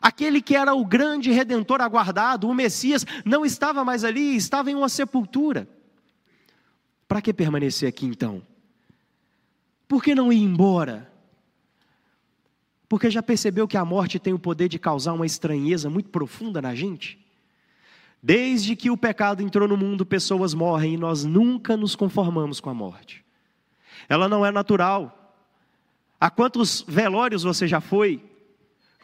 Aquele 0.00 0.40
que 0.40 0.56
era 0.56 0.74
o 0.74 0.84
grande 0.84 1.30
redentor 1.30 1.80
aguardado, 1.80 2.48
o 2.48 2.54
Messias, 2.54 3.04
não 3.24 3.44
estava 3.44 3.84
mais 3.84 4.04
ali, 4.04 4.36
estava 4.36 4.70
em 4.70 4.74
uma 4.74 4.88
sepultura. 4.88 5.68
Para 7.08 7.20
que 7.20 7.32
permanecer 7.32 7.88
aqui 7.88 8.06
então? 8.06 8.42
Por 9.88 10.02
que 10.02 10.14
não 10.14 10.32
ir 10.32 10.42
embora? 10.42 11.10
Porque 12.88 13.10
já 13.10 13.22
percebeu 13.22 13.66
que 13.66 13.76
a 13.76 13.84
morte 13.84 14.18
tem 14.18 14.32
o 14.32 14.38
poder 14.38 14.68
de 14.68 14.78
causar 14.78 15.12
uma 15.12 15.26
estranheza 15.26 15.90
muito 15.90 16.08
profunda 16.08 16.62
na 16.62 16.74
gente? 16.74 17.18
Desde 18.22 18.76
que 18.76 18.90
o 18.90 18.96
pecado 18.96 19.42
entrou 19.42 19.66
no 19.66 19.76
mundo, 19.76 20.04
pessoas 20.04 20.54
morrem 20.54 20.94
e 20.94 20.98
nós 20.98 21.24
nunca 21.24 21.76
nos 21.76 21.96
conformamos 21.96 22.60
com 22.60 22.70
a 22.70 22.74
morte 22.74 23.24
ela 24.10 24.28
não 24.28 24.44
é 24.44 24.50
natural. 24.50 25.16
A 26.20 26.28
quantos 26.28 26.84
velórios 26.86 27.44
você 27.44 27.66
já 27.66 27.80
foi? 27.80 28.22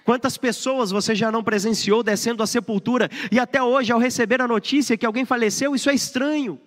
Quantas 0.05 0.37
pessoas 0.37 0.91
você 0.91 1.15
já 1.15 1.33
não 1.33 1.43
presenciou 1.43 2.03
descendo 2.03 2.43
à 2.43 2.47
sepultura 2.47 3.09
e 3.31 3.39
até 3.39 3.63
hoje, 3.63 3.93
ao 3.93 3.99
receber 3.99 4.43
a 4.43 4.49
notícia 4.49 4.97
que 4.97 5.07
alguém 5.07 5.25
faleceu, 5.25 5.75
isso 5.75 5.89
é 5.89 5.95
estranho. 5.95 6.61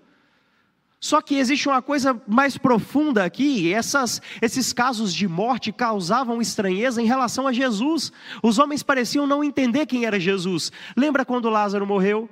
Só 1.01 1.21
que 1.21 1.35
existe 1.35 1.67
uma 1.67 1.81
coisa 1.81 2.21
mais 2.27 2.57
profunda 2.57 3.23
aqui: 3.23 3.73
essas, 3.73 4.21
esses 4.41 4.73
casos 4.73 5.13
de 5.13 5.27
morte 5.27 5.71
causavam 5.71 6.41
estranheza 6.41 7.01
em 7.01 7.05
relação 7.05 7.45
a 7.45 7.53
Jesus. 7.53 8.11
Os 8.41 8.57
homens 8.57 8.83
pareciam 8.83 9.27
não 9.27 9.43
entender 9.43 9.85
quem 9.85 10.05
era 10.05 10.19
Jesus. 10.19 10.71
Lembra 10.95 11.23
quando 11.25 11.49
Lázaro 11.49 11.85
morreu? 11.85 12.29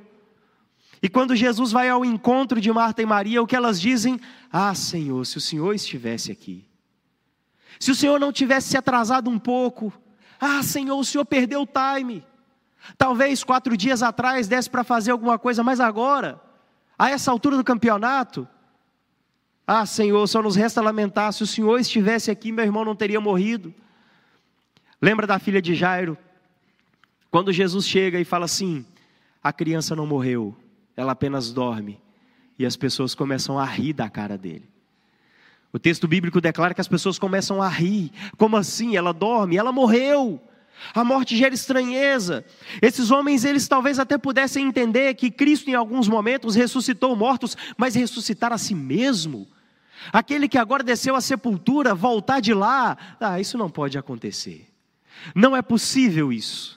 E 1.01 1.07
quando 1.07 1.35
Jesus 1.35 1.71
vai 1.71 1.89
ao 1.89 2.03
encontro 2.03 2.59
de 2.59 2.71
Marta 2.71 3.01
e 3.01 3.05
Maria, 3.05 3.41
o 3.41 3.47
que 3.47 3.55
elas 3.55 3.79
dizem? 3.79 4.19
Ah, 4.51 4.73
Senhor, 4.73 5.25
se 5.25 5.37
o 5.37 5.41
Senhor 5.41 5.73
estivesse 5.75 6.31
aqui. 6.31 6.65
Se 7.79 7.91
o 7.91 7.95
Senhor 7.95 8.19
não 8.19 8.31
tivesse 8.31 8.69
se 8.69 8.77
atrasado 8.77 9.29
um 9.29 9.37
pouco. 9.37 9.93
Ah, 10.39 10.63
Senhor, 10.63 10.97
o 10.97 11.05
Senhor 11.05 11.25
perdeu 11.25 11.61
o 11.61 11.67
time. 11.67 12.25
Talvez 12.97 13.43
quatro 13.43 13.75
dias 13.75 14.01
atrás 14.01 14.47
desse 14.47 14.69
para 14.69 14.83
fazer 14.83 15.11
alguma 15.11 15.37
coisa, 15.37 15.63
mas 15.63 15.79
agora, 15.79 16.41
a 16.97 17.09
essa 17.09 17.29
altura 17.29 17.57
do 17.57 17.63
campeonato. 17.63 18.47
Ah, 19.65 19.85
Senhor, 19.85 20.25
só 20.27 20.41
nos 20.41 20.55
resta 20.55 20.81
lamentar. 20.81 21.31
Se 21.33 21.43
o 21.43 21.47
Senhor 21.47 21.77
estivesse 21.79 22.31
aqui, 22.31 22.51
meu 22.51 22.63
irmão 22.63 22.85
não 22.85 22.95
teria 22.95 23.19
morrido. 23.19 23.73
Lembra 25.01 25.27
da 25.27 25.37
filha 25.37 25.61
de 25.61 25.75
Jairo? 25.75 26.17
Quando 27.29 27.51
Jesus 27.51 27.85
chega 27.85 28.19
e 28.19 28.25
fala 28.25 28.45
assim: 28.45 28.85
a 29.43 29.51
criança 29.51 29.95
não 29.95 30.07
morreu, 30.07 30.55
ela 30.97 31.11
apenas 31.11 31.53
dorme. 31.53 32.01
E 32.59 32.65
as 32.65 32.75
pessoas 32.75 33.13
começam 33.13 33.57
a 33.59 33.63
rir 33.63 33.93
da 33.93 34.09
cara 34.09 34.35
dele. 34.35 34.67
O 35.71 35.77
texto 35.77 36.07
bíblico 36.07 36.41
declara 36.41 36.73
que 36.73 36.81
as 36.81 36.87
pessoas 36.87 37.19
começam 37.19 37.61
a 37.61 37.69
rir. 37.69 38.11
Como 38.35 38.57
assim? 38.57 38.97
Ela 38.97 39.13
dorme, 39.13 39.57
ela 39.57 39.71
morreu. 39.71 40.41
A 40.93 41.03
morte 41.03 41.37
gera 41.37 41.53
estranheza. 41.53 42.43
Esses 42.81 43.11
homens, 43.11 43.45
eles 43.45 43.67
talvez 43.67 43.99
até 43.99 44.17
pudessem 44.17 44.67
entender 44.67 45.13
que 45.13 45.29
Cristo, 45.29 45.69
em 45.69 45.75
alguns 45.75 46.07
momentos, 46.07 46.55
ressuscitou 46.55 47.15
mortos, 47.15 47.55
mas 47.77 47.95
ressuscitar 47.95 48.51
a 48.51 48.57
si 48.57 48.73
mesmo. 48.73 49.47
Aquele 50.11 50.47
que 50.47 50.57
agora 50.57 50.83
desceu 50.83 51.15
à 51.15 51.21
sepultura, 51.21 51.93
voltar 51.93 52.39
de 52.39 52.53
lá, 52.53 52.97
ah, 53.19 53.39
isso 53.39 53.57
não 53.57 53.69
pode 53.69 53.97
acontecer. 53.97 54.67
Não 55.35 55.55
é 55.55 55.61
possível 55.61 56.31
isso. 56.31 56.76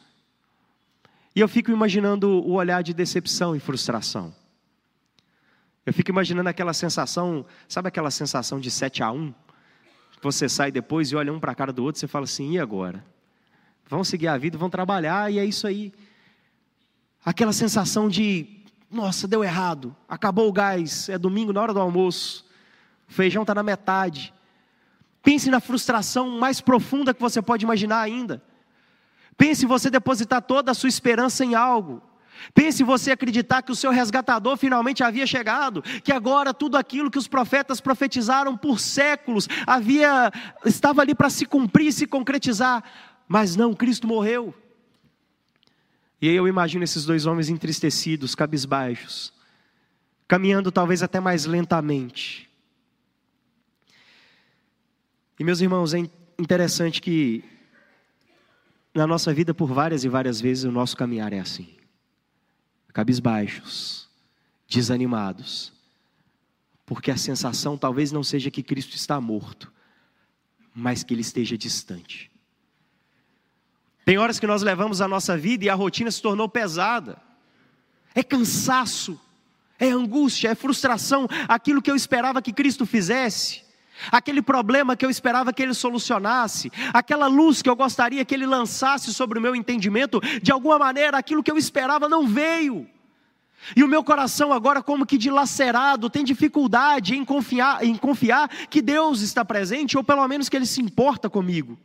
E 1.40 1.42
eu 1.42 1.48
fico 1.48 1.70
imaginando 1.70 2.28
o 2.28 2.52
olhar 2.52 2.82
de 2.82 2.92
decepção 2.92 3.56
e 3.56 3.58
frustração. 3.58 4.30
Eu 5.86 5.94
fico 5.94 6.10
imaginando 6.10 6.50
aquela 6.50 6.74
sensação, 6.74 7.46
sabe 7.66 7.88
aquela 7.88 8.10
sensação 8.10 8.60
de 8.60 8.70
7 8.70 9.02
a 9.02 9.10
1? 9.10 9.32
Você 10.20 10.50
sai 10.50 10.70
depois 10.70 11.10
e 11.10 11.16
olha 11.16 11.32
um 11.32 11.40
para 11.40 11.52
a 11.52 11.54
cara 11.54 11.72
do 11.72 11.82
outro 11.82 11.98
e 11.98 12.00
você 12.00 12.06
fala 12.06 12.24
assim: 12.24 12.50
e 12.50 12.58
agora? 12.58 13.02
Vão 13.88 14.04
seguir 14.04 14.28
a 14.28 14.36
vida, 14.36 14.58
vão 14.58 14.68
trabalhar 14.68 15.32
e 15.32 15.38
é 15.38 15.44
isso 15.46 15.66
aí. 15.66 15.94
Aquela 17.24 17.54
sensação 17.54 18.06
de, 18.06 18.62
nossa, 18.90 19.26
deu 19.26 19.42
errado, 19.42 19.96
acabou 20.06 20.46
o 20.46 20.52
gás, 20.52 21.08
é 21.08 21.16
domingo 21.16 21.54
na 21.54 21.62
hora 21.62 21.72
do 21.72 21.80
almoço, 21.80 22.44
o 23.08 23.14
feijão 23.14 23.44
está 23.44 23.54
na 23.54 23.62
metade. 23.62 24.34
Pense 25.22 25.48
na 25.48 25.58
frustração 25.58 26.38
mais 26.38 26.60
profunda 26.60 27.14
que 27.14 27.20
você 27.22 27.40
pode 27.40 27.64
imaginar 27.64 28.02
ainda. 28.02 28.42
Pense 29.40 29.64
você 29.64 29.88
depositar 29.88 30.42
toda 30.42 30.70
a 30.70 30.74
sua 30.74 30.90
esperança 30.90 31.42
em 31.42 31.54
algo. 31.54 32.02
Pense 32.52 32.84
você 32.84 33.10
acreditar 33.10 33.62
que 33.62 33.72
o 33.72 33.74
seu 33.74 33.90
resgatador 33.90 34.54
finalmente 34.58 35.02
havia 35.02 35.26
chegado, 35.26 35.80
que 35.80 36.12
agora 36.12 36.52
tudo 36.52 36.76
aquilo 36.76 37.10
que 37.10 37.16
os 37.16 37.26
profetas 37.26 37.80
profetizaram 37.80 38.54
por 38.54 38.78
séculos 38.78 39.48
havia 39.66 40.30
estava 40.66 41.00
ali 41.00 41.14
para 41.14 41.30
se 41.30 41.46
cumprir 41.46 41.90
se 41.90 42.06
concretizar, 42.06 42.84
mas 43.26 43.56
não, 43.56 43.72
Cristo 43.72 44.06
morreu. 44.06 44.54
E 46.20 46.28
aí 46.28 46.36
eu 46.36 46.46
imagino 46.46 46.84
esses 46.84 47.06
dois 47.06 47.24
homens 47.24 47.48
entristecidos, 47.48 48.34
cabisbaixos, 48.34 49.32
caminhando 50.28 50.70
talvez 50.70 51.02
até 51.02 51.18
mais 51.18 51.46
lentamente. 51.46 52.46
E 55.38 55.44
meus 55.44 55.62
irmãos, 55.62 55.94
é 55.94 56.00
interessante 56.38 57.00
que 57.00 57.42
na 58.94 59.06
nossa 59.06 59.32
vida, 59.32 59.54
por 59.54 59.72
várias 59.72 60.04
e 60.04 60.08
várias 60.08 60.40
vezes, 60.40 60.64
o 60.64 60.72
nosso 60.72 60.96
caminhar 60.96 61.32
é 61.32 61.38
assim: 61.38 61.76
cabisbaixos, 62.92 64.08
desanimados, 64.68 65.72
porque 66.84 67.10
a 67.10 67.16
sensação 67.16 67.78
talvez 67.78 68.10
não 68.10 68.22
seja 68.22 68.50
que 68.50 68.62
Cristo 68.62 68.94
está 68.94 69.20
morto, 69.20 69.72
mas 70.74 71.04
que 71.04 71.14
Ele 71.14 71.20
esteja 71.20 71.56
distante. 71.56 72.30
Tem 74.04 74.18
horas 74.18 74.40
que 74.40 74.46
nós 74.46 74.62
levamos 74.62 75.00
a 75.00 75.06
nossa 75.06 75.36
vida 75.36 75.64
e 75.64 75.68
a 75.68 75.74
rotina 75.74 76.10
se 76.10 76.20
tornou 76.20 76.48
pesada, 76.48 77.16
é 78.12 78.24
cansaço, 78.24 79.20
é 79.78 79.88
angústia, 79.88 80.48
é 80.48 80.54
frustração, 80.54 81.28
aquilo 81.46 81.80
que 81.80 81.90
eu 81.90 81.94
esperava 81.94 82.42
que 82.42 82.52
Cristo 82.52 82.84
fizesse 82.84 83.69
aquele 84.10 84.42
problema 84.42 84.96
que 84.96 85.04
eu 85.04 85.10
esperava 85.10 85.52
que 85.52 85.62
ele 85.62 85.74
solucionasse, 85.74 86.70
aquela 86.92 87.26
luz 87.26 87.62
que 87.62 87.68
eu 87.68 87.76
gostaria 87.76 88.24
que 88.24 88.34
ele 88.34 88.46
lançasse 88.46 89.12
sobre 89.12 89.38
o 89.38 89.42
meu 89.42 89.54
entendimento, 89.54 90.20
de 90.42 90.52
alguma 90.52 90.78
maneira 90.78 91.18
aquilo 91.18 91.42
que 91.42 91.50
eu 91.50 91.58
esperava 91.58 92.08
não 92.08 92.26
veio. 92.26 92.86
E 93.76 93.84
o 93.84 93.88
meu 93.88 94.02
coração 94.02 94.52
agora, 94.52 94.82
como 94.82 95.06
que 95.06 95.18
dilacerado, 95.18 96.08
tem 96.08 96.24
dificuldade 96.24 97.14
em 97.14 97.24
confiar, 97.24 97.84
em 97.84 97.94
confiar 97.94 98.48
que 98.48 98.80
Deus 98.80 99.20
está 99.20 99.44
presente, 99.44 99.96
ou 99.96 100.04
pelo 100.04 100.26
menos 100.26 100.48
que 100.48 100.56
Ele 100.56 100.66
se 100.66 100.80
importa 100.80 101.28
comigo. 101.28 101.78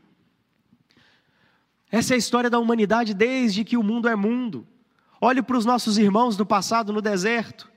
Essa 1.92 2.14
é 2.14 2.16
a 2.16 2.18
história 2.18 2.50
da 2.50 2.60
humanidade 2.60 3.14
desde 3.14 3.64
que 3.64 3.78
o 3.78 3.84
mundo 3.84 4.08
é 4.08 4.16
mundo. 4.16 4.66
Olhe 5.20 5.42
para 5.42 5.58
os 5.58 5.66
nossos 5.66 5.98
irmãos 5.98 6.36
do 6.36 6.46
passado 6.46 6.92
no 6.92 7.02
deserto. 7.02 7.70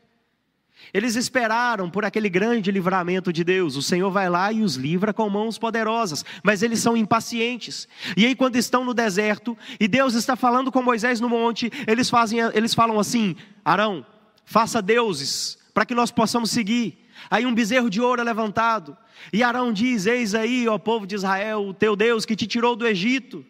Eles 0.93 1.17
esperaram 1.17 1.91
por 1.91 2.05
aquele 2.05 2.29
grande 2.29 2.71
livramento 2.71 3.33
de 3.33 3.45
Deus. 3.45 3.77
O 3.77 3.83
Senhor 3.83 4.11
vai 4.11 4.29
lá 4.29 4.51
e 4.53 4.63
os 4.63 4.77
livra 4.77 5.13
com 5.13 5.29
mãos 5.29 5.59
poderosas, 5.59 6.25
mas 6.43 6.63
eles 6.63 6.81
são 6.81 6.97
impacientes. 6.97 7.87
E 8.17 8.25
aí, 8.25 8.35
quando 8.35 8.57
estão 8.57 8.85
no 8.85 8.95
deserto 8.95 9.57
e 9.79 9.87
Deus 9.87 10.15
está 10.15 10.35
falando 10.35 10.73
com 10.73 10.83
Moisés 10.83 11.21
no 11.21 11.29
monte, 11.29 11.71
eles, 11.87 12.09
fazem, 12.09 12.39
eles 12.55 12.75
falam 12.75 12.99
assim: 12.99 13.37
Arão, 13.65 14.05
faça 14.45 14.81
deuses 14.81 15.59
para 15.75 15.85
que 15.85 15.95
nós 15.95 16.11
possamos 16.11 16.51
seguir. 16.51 17.07
Aí 17.31 17.45
um 17.45 17.55
bezerro 17.55 17.91
de 17.91 18.01
ouro 18.01 18.21
é 18.21 18.25
levantado, 18.25 18.97
e 19.33 19.43
Arão 19.43 19.73
diz: 19.73 20.07
Eis 20.07 20.35
aí, 20.35 20.67
ó 20.69 20.79
povo 20.79 21.07
de 21.07 21.17
Israel, 21.17 21.69
o 21.69 21.75
teu 21.75 21.95
Deus 21.95 22.25
que 22.25 22.37
te 22.37 22.47
tirou 22.47 22.75
do 22.75 22.87
Egito. 22.87 23.45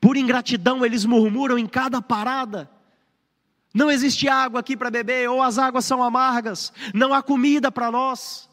Por 0.00 0.16
ingratidão, 0.16 0.84
eles 0.84 1.04
murmuram 1.04 1.58
em 1.58 1.66
cada 1.66 2.00
parada. 2.02 2.70
Não 3.78 3.88
existe 3.88 4.26
água 4.26 4.58
aqui 4.58 4.76
para 4.76 4.90
beber, 4.90 5.30
ou 5.30 5.40
as 5.40 5.56
águas 5.56 5.84
são 5.84 6.02
amargas, 6.02 6.72
não 6.92 7.14
há 7.14 7.22
comida 7.22 7.70
para 7.70 7.92
nós. 7.92 8.50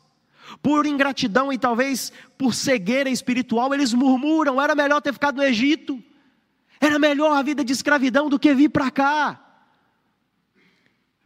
Por 0.62 0.86
ingratidão 0.86 1.52
e 1.52 1.58
talvez 1.58 2.12
por 2.38 2.54
cegueira 2.54 3.10
espiritual, 3.10 3.74
eles 3.74 3.92
murmuram: 3.92 4.62
era 4.62 4.76
melhor 4.76 5.02
ter 5.02 5.12
ficado 5.12 5.38
no 5.38 5.44
Egito, 5.44 6.00
era 6.80 7.00
melhor 7.00 7.36
a 7.36 7.42
vida 7.42 7.66
de 7.66 7.74
escravidão 7.74 8.30
do 8.30 8.38
que 8.38 8.54
vir 8.54 8.70
para 8.70 8.92
cá. 8.92 9.42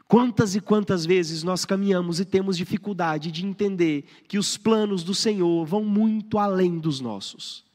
Quantas 0.07 0.55
e 0.55 0.61
quantas 0.61 1.05
vezes 1.05 1.43
nós 1.43 1.65
caminhamos 1.65 2.21
e 2.21 2.25
temos 2.25 2.55
dificuldade 2.55 3.29
de 3.29 3.45
entender 3.45 4.05
que 4.29 4.37
os 4.37 4.55
planos 4.55 5.03
do 5.03 5.13
Senhor 5.13 5.65
vão 5.65 5.83
muito 5.83 6.39
além 6.39 6.79
dos 6.79 7.01
nossos 7.01 7.67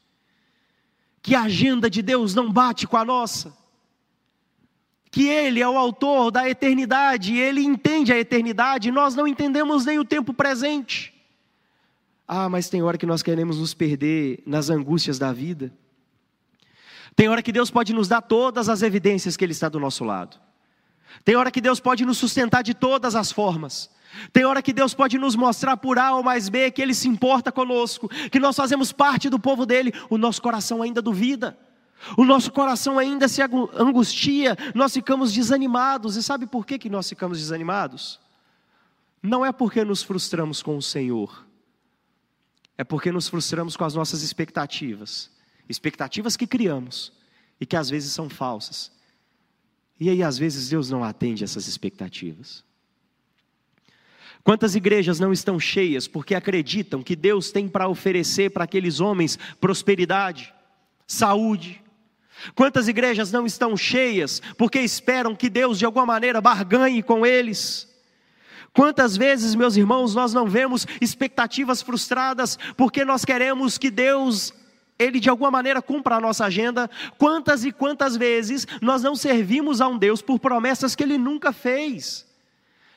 que 1.25 1.33
a 1.33 1.41
agenda 1.41 1.89
de 1.89 2.03
Deus 2.03 2.35
não 2.35 2.51
bate 2.51 2.85
com 2.85 2.95
a 2.97 3.03
nossa, 3.03 3.51
que 5.15 5.29
Ele 5.29 5.61
é 5.61 5.69
o 5.69 5.77
autor 5.77 6.29
da 6.29 6.49
eternidade, 6.49 7.37
Ele 7.37 7.61
entende 7.61 8.11
a 8.11 8.19
eternidade, 8.19 8.91
nós 8.91 9.15
não 9.15 9.25
entendemos 9.25 9.85
nem 9.85 9.97
o 9.97 10.03
tempo 10.03 10.33
presente. 10.33 11.13
Ah, 12.27 12.49
mas 12.49 12.67
tem 12.67 12.83
hora 12.83 12.97
que 12.97 13.05
nós 13.05 13.23
queremos 13.23 13.57
nos 13.57 13.73
perder 13.73 14.43
nas 14.45 14.69
angústias 14.69 15.17
da 15.17 15.31
vida. 15.31 15.73
Tem 17.15 17.29
hora 17.29 17.41
que 17.41 17.53
Deus 17.53 17.71
pode 17.71 17.93
nos 17.93 18.09
dar 18.09 18.23
todas 18.23 18.67
as 18.67 18.81
evidências 18.81 19.37
que 19.37 19.45
Ele 19.45 19.53
está 19.53 19.69
do 19.69 19.79
nosso 19.79 20.03
lado. 20.03 20.37
Tem 21.23 21.37
hora 21.37 21.49
que 21.49 21.61
Deus 21.61 21.79
pode 21.79 22.05
nos 22.05 22.17
sustentar 22.17 22.61
de 22.61 22.73
todas 22.73 23.15
as 23.15 23.31
formas. 23.31 23.89
Tem 24.33 24.43
hora 24.43 24.61
que 24.61 24.73
Deus 24.73 24.93
pode 24.93 25.17
nos 25.17 25.33
mostrar 25.33 25.77
por 25.77 25.97
A 25.97 26.13
ou 26.13 26.23
mais 26.23 26.49
B 26.49 26.69
que 26.71 26.81
Ele 26.81 26.93
se 26.93 27.07
importa 27.07 27.53
conosco, 27.53 28.09
que 28.29 28.37
nós 28.37 28.57
fazemos 28.57 28.91
parte 28.91 29.29
do 29.29 29.39
povo 29.39 29.65
dele, 29.65 29.93
o 30.09 30.17
nosso 30.17 30.41
coração 30.41 30.81
ainda 30.81 31.01
duvida, 31.01 31.57
o 32.17 32.23
nosso 32.23 32.51
coração 32.51 32.99
ainda 32.99 33.27
se 33.27 33.41
angustia, 33.41 34.55
nós 34.73 34.93
ficamos 34.93 35.33
desanimados. 35.33 36.15
E 36.15 36.23
sabe 36.23 36.45
por 36.45 36.65
que, 36.65 36.77
que 36.77 36.89
nós 36.89 37.09
ficamos 37.09 37.39
desanimados? 37.39 38.19
Não 39.21 39.45
é 39.45 39.51
porque 39.51 39.83
nos 39.83 40.03
frustramos 40.03 40.61
com 40.61 40.77
o 40.77 40.81
Senhor, 40.81 41.45
é 42.77 42.83
porque 42.83 43.11
nos 43.11 43.27
frustramos 43.27 43.75
com 43.75 43.83
as 43.83 43.95
nossas 43.95 44.21
expectativas, 44.21 45.31
expectativas 45.67 46.37
que 46.37 46.45
criamos 46.45 47.11
e 47.59 47.65
que 47.65 47.75
às 47.75 47.89
vezes 47.89 48.11
são 48.11 48.29
falsas. 48.29 48.91
E 49.99 50.09
aí, 50.09 50.21
às 50.21 50.37
vezes, 50.37 50.69
Deus 50.69 50.89
não 50.89 51.03
atende 51.03 51.43
essas 51.43 51.67
expectativas. 51.67 52.63
Quantas 54.43 54.75
igrejas 54.75 55.19
não 55.19 55.33
estão 55.33 55.59
cheias 55.59 56.07
porque 56.07 56.35
acreditam 56.35 57.01
que 57.01 57.15
Deus 57.15 57.51
tem 57.51 57.67
para 57.67 57.87
oferecer 57.87 58.51
para 58.51 58.65
aqueles 58.65 58.99
homens 58.99 59.39
prosperidade, 59.59 60.53
saúde? 61.07 61.81
Quantas 62.53 62.87
igrejas 62.87 63.31
não 63.31 63.45
estão 63.45 63.75
cheias 63.77 64.41
porque 64.57 64.79
esperam 64.79 65.35
que 65.35 65.49
Deus 65.49 65.79
de 65.79 65.85
alguma 65.85 66.05
maneira 66.05 66.41
barganhe 66.41 67.01
com 67.01 67.25
eles? 67.25 67.87
Quantas 68.73 69.15
vezes, 69.15 69.55
meus 69.55 69.77
irmãos, 69.77 70.13
nós 70.13 70.33
não 70.33 70.47
vemos 70.47 70.85
expectativas 70.99 71.81
frustradas 71.81 72.57
porque 72.75 73.05
nós 73.05 73.23
queremos 73.23 73.77
que 73.77 73.89
Deus 73.89 74.53
ele 74.97 75.19
de 75.19 75.29
alguma 75.29 75.51
maneira 75.51 75.81
cumpra 75.81 76.15
a 76.15 76.21
nossa 76.21 76.45
agenda. 76.45 76.89
Quantas 77.17 77.65
e 77.65 77.71
quantas 77.71 78.15
vezes 78.15 78.65
nós 78.81 79.03
não 79.03 79.15
servimos 79.15 79.81
a 79.81 79.87
um 79.87 79.97
Deus 79.97 80.21
por 80.21 80.39
promessas 80.39 80.95
que 80.95 81.03
ele 81.03 81.17
nunca 81.17 81.51
fez? 81.51 82.25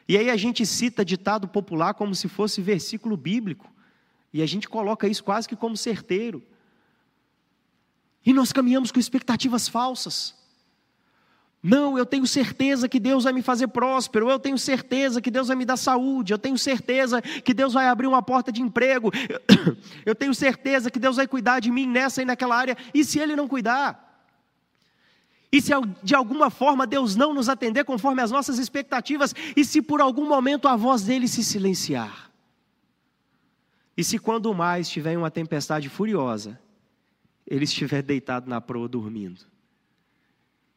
E 0.09 0.16
aí 0.16 0.30
a 0.30 0.37
gente 0.37 0.64
cita 0.64 1.04
ditado 1.04 1.47
popular 1.47 1.95
como 1.95 2.14
se 2.14 2.28
fosse 2.28 2.62
versículo 2.62 3.16
bíblico. 3.16 3.71
E 4.33 4.42
a 4.42 4.47
gente 4.47 4.68
coloca 4.68 5.09
isso 5.09 5.25
quase 5.25 5.49
que 5.49 5.57
como 5.57 5.76
certeiro. 5.76 6.42
E 8.28 8.32
nós 8.35 8.52
caminhamos 8.52 8.92
com 8.92 9.00
expectativas 9.00 9.68
falsas. 9.68 10.35
Não, 11.62 11.97
eu 11.97 12.04
tenho 12.04 12.26
certeza 12.26 12.87
que 12.87 13.00
Deus 13.00 13.25
vai 13.25 13.32
me 13.32 13.40
fazer 13.40 13.68
próspero, 13.68 14.28
eu 14.28 14.38
tenho 14.38 14.58
certeza 14.58 15.23
que 15.23 15.30
Deus 15.30 15.49
vai 15.49 15.56
me 15.56 15.64
dar 15.64 15.78
saúde, 15.78 16.35
eu 16.35 16.38
tenho 16.38 16.58
certeza 16.58 17.23
que 17.23 17.54
Deus 17.54 17.73
vai 17.73 17.88
abrir 17.88 18.06
uma 18.06 18.23
porta 18.23 18.52
de 18.52 18.61
emprego, 18.61 19.11
eu 20.04 20.14
tenho 20.14 20.35
certeza 20.35 20.90
que 20.90 20.99
Deus 20.99 21.16
vai 21.16 21.26
cuidar 21.26 21.58
de 21.58 21.70
mim 21.70 21.87
nessa 21.87 22.20
e 22.20 22.26
naquela 22.26 22.54
área, 22.54 22.76
e 22.92 23.02
se 23.02 23.18
Ele 23.18 23.35
não 23.35 23.49
cuidar? 23.49 24.28
E 25.50 25.62
se 25.62 25.73
de 26.02 26.14
alguma 26.14 26.50
forma 26.50 26.87
Deus 26.87 27.16
não 27.16 27.32
nos 27.32 27.49
atender 27.49 27.87
conforme 27.87 28.20
as 28.20 28.30
nossas 28.30 28.58
expectativas, 28.58 29.35
e 29.56 29.64
se 29.64 29.80
por 29.80 30.02
algum 30.02 30.28
momento 30.28 30.68
a 30.68 30.76
voz 30.76 31.02
dele 31.02 31.26
se 31.26 31.42
silenciar? 31.42 32.30
E 33.97 34.04
se 34.04 34.18
quando 34.18 34.52
mais 34.52 34.87
estiver 34.87 35.14
em 35.14 35.16
uma 35.16 35.30
tempestade 35.30 35.88
furiosa, 35.88 36.61
ele 37.49 37.64
estiver 37.64 38.02
deitado 38.02 38.49
na 38.49 38.61
proa 38.61 38.87
dormindo, 38.87 39.40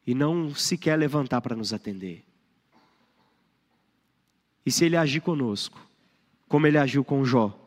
e 0.06 0.14
não 0.14 0.54
se 0.54 0.78
quer 0.78 0.96
levantar 0.96 1.40
para 1.42 1.54
nos 1.54 1.72
atender? 1.72 2.24
E 4.64 4.70
se 4.70 4.86
ele 4.86 4.96
agir 4.96 5.20
conosco, 5.20 5.86
como 6.48 6.66
ele 6.66 6.78
agiu 6.78 7.04
com 7.04 7.24
Jó, 7.24 7.58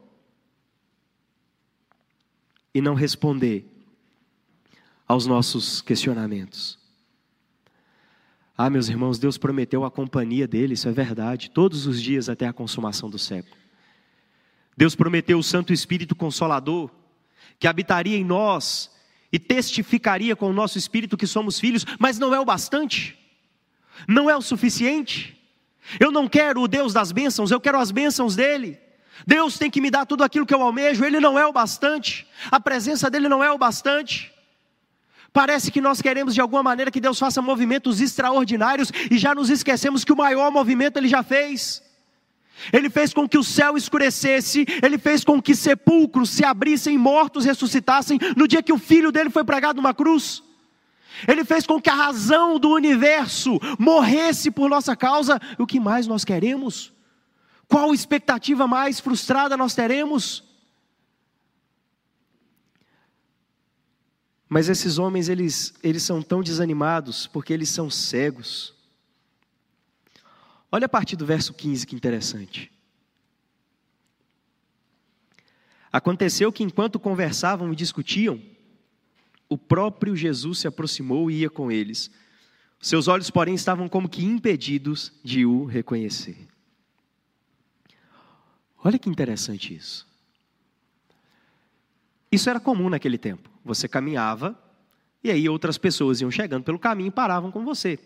e 2.74 2.82
não 2.82 2.96
responder 2.96 3.66
aos 5.08 5.28
nossos 5.28 5.82
questionamentos? 5.82 6.80
Ah, 8.58 8.70
meus 8.70 8.90
irmãos, 8.90 9.20
Deus 9.20 9.38
prometeu 9.38 9.84
a 9.84 9.92
companhia 9.92 10.48
dele, 10.48 10.74
isso 10.74 10.88
é 10.90 10.92
verdade, 10.92 11.52
todos 11.52 11.86
os 11.86 12.02
dias 12.02 12.28
até 12.28 12.48
a 12.48 12.54
consumação 12.54 13.10
do 13.10 13.20
século. 13.20 13.56
Deus 14.76 14.96
prometeu 14.96 15.38
o 15.38 15.44
Santo 15.44 15.72
Espírito 15.72 16.16
Consolador, 16.16 16.90
que 17.60 17.68
habitaria 17.68 18.18
em 18.18 18.24
nós 18.24 18.95
e 19.36 19.40
testificaria 19.40 20.34
com 20.34 20.50
o 20.50 20.54
nosso 20.54 20.78
espírito 20.78 21.18
que 21.18 21.28
somos 21.28 21.60
filhos, 21.60 21.86
mas 22.00 22.18
não 22.18 22.34
é 22.34 22.40
o 22.40 22.46
bastante, 22.46 23.20
não 24.08 24.30
é 24.30 24.38
o 24.38 24.42
suficiente. 24.42 25.38
Eu 26.00 26.10
não 26.10 26.26
quero 26.26 26.62
o 26.62 26.70
Deus 26.70 26.94
das 26.94 27.12
bênçãos, 27.12 27.52
eu 27.52 27.60
quero 27.60 27.78
as 27.78 27.92
bênçãos 27.92 28.34
dele. 28.34 28.80
Deus 29.28 29.58
tem 29.58 29.70
que 29.70 29.82
me 29.82 29.92
dar 29.92 30.06
tudo 30.06 30.24
aquilo 30.24 30.46
que 30.46 30.54
eu 30.54 30.62
almejo, 30.62 31.04
ele 31.04 31.20
não 31.20 31.38
é 31.38 31.46
o 31.46 31.52
bastante, 31.52 32.26
a 32.50 32.62
presença 32.62 33.10
dele 33.10 33.28
não 33.28 33.44
é 33.44 33.52
o 33.52 33.58
bastante. 33.58 34.34
Parece 35.34 35.70
que 35.70 35.82
nós 35.82 36.02
queremos 36.02 36.34
de 36.34 36.40
alguma 36.40 36.64
maneira 36.64 36.90
que 36.90 37.02
Deus 37.02 37.20
faça 37.20 37.42
movimentos 37.42 38.00
extraordinários 38.00 38.90
e 39.12 39.18
já 39.18 39.36
nos 39.36 39.50
esquecemos 39.50 40.06
que 40.06 40.14
o 40.14 40.18
maior 40.18 40.50
movimento 40.50 40.96
ele 40.96 41.10
já 41.10 41.22
fez. 41.22 41.84
Ele 42.72 42.90
fez 42.90 43.14
com 43.14 43.28
que 43.28 43.38
o 43.38 43.44
céu 43.44 43.78
escurecesse, 43.78 44.66
ele 44.82 44.98
fez 44.98 45.24
com 45.24 45.42
que 45.42 45.56
sepulcros 45.56 46.30
se 46.30 46.44
abrissem, 46.44 46.98
mortos 46.98 47.46
ressuscitassem 47.46 48.20
no 48.36 48.48
dia 48.48 48.64
que 48.64 48.74
o 48.74 48.78
filho 48.78 49.12
dele 49.12 49.30
foi 49.30 49.44
pregado 49.44 49.78
numa 49.78 49.94
cruz. 49.94 50.42
Ele 51.28 51.46
fez 51.46 51.66
com 51.66 51.82
que 51.82 51.90
a 51.90 51.96
razão 51.96 52.60
do 52.60 52.70
universo 52.70 53.60
morresse 53.80 54.52
por 54.52 54.70
nossa 54.70 54.96
causa. 54.96 55.40
O 55.58 55.66
que 55.66 55.80
mais 55.80 56.08
nós 56.08 56.26
queremos? 56.26 56.94
Qual 57.68 57.94
expectativa 57.94 58.68
mais 58.68 59.00
frustrada 59.00 59.56
nós 59.56 59.74
teremos? 59.74 60.44
Mas 64.48 64.70
esses 64.70 64.98
homens, 64.98 65.28
eles, 65.28 65.74
eles 65.82 66.04
são 66.04 66.22
tão 66.22 66.42
desanimados 66.42 67.28
porque 67.28 67.52
eles 67.52 67.70
são 67.70 67.90
cegos. 67.90 68.74
Olha 70.76 70.88
a 70.88 70.90
partir 70.90 71.16
do 71.16 71.26
verso 71.26 71.54
15 71.54 71.88
que 71.88 71.96
interessante. 71.96 72.70
Aconteceu 75.90 76.52
que 76.52 76.64
enquanto 76.64 77.00
conversavam 77.00 77.72
e 77.72 77.76
discutiam, 77.78 78.42
o 79.48 79.58
próprio 79.58 80.18
Jesus 80.18 80.60
se 80.60 80.68
aproximou 80.68 81.32
e 81.32 81.36
ia 81.36 81.50
com 81.50 81.72
eles. 81.72 82.12
Seus 82.82 83.08
olhos, 83.08 83.30
porém, 83.30 83.56
estavam 83.56 83.88
como 83.88 84.10
que 84.10 84.26
impedidos 84.26 85.14
de 85.24 85.46
o 85.46 85.64
reconhecer. 85.64 86.46
Olha 88.84 89.00
que 89.00 89.10
interessante 89.10 89.74
isso. 89.74 90.06
Isso 92.30 92.50
era 92.50 92.60
comum 92.60 92.90
naquele 92.90 93.18
tempo. 93.18 93.50
Você 93.64 93.88
caminhava 93.88 94.62
e 95.24 95.32
aí 95.32 95.48
outras 95.48 95.78
pessoas 95.78 96.20
iam 96.20 96.30
chegando 96.30 96.66
pelo 96.66 96.78
caminho 96.78 97.08
e 97.08 97.12
paravam 97.12 97.50
com 97.50 97.64
você. 97.64 97.98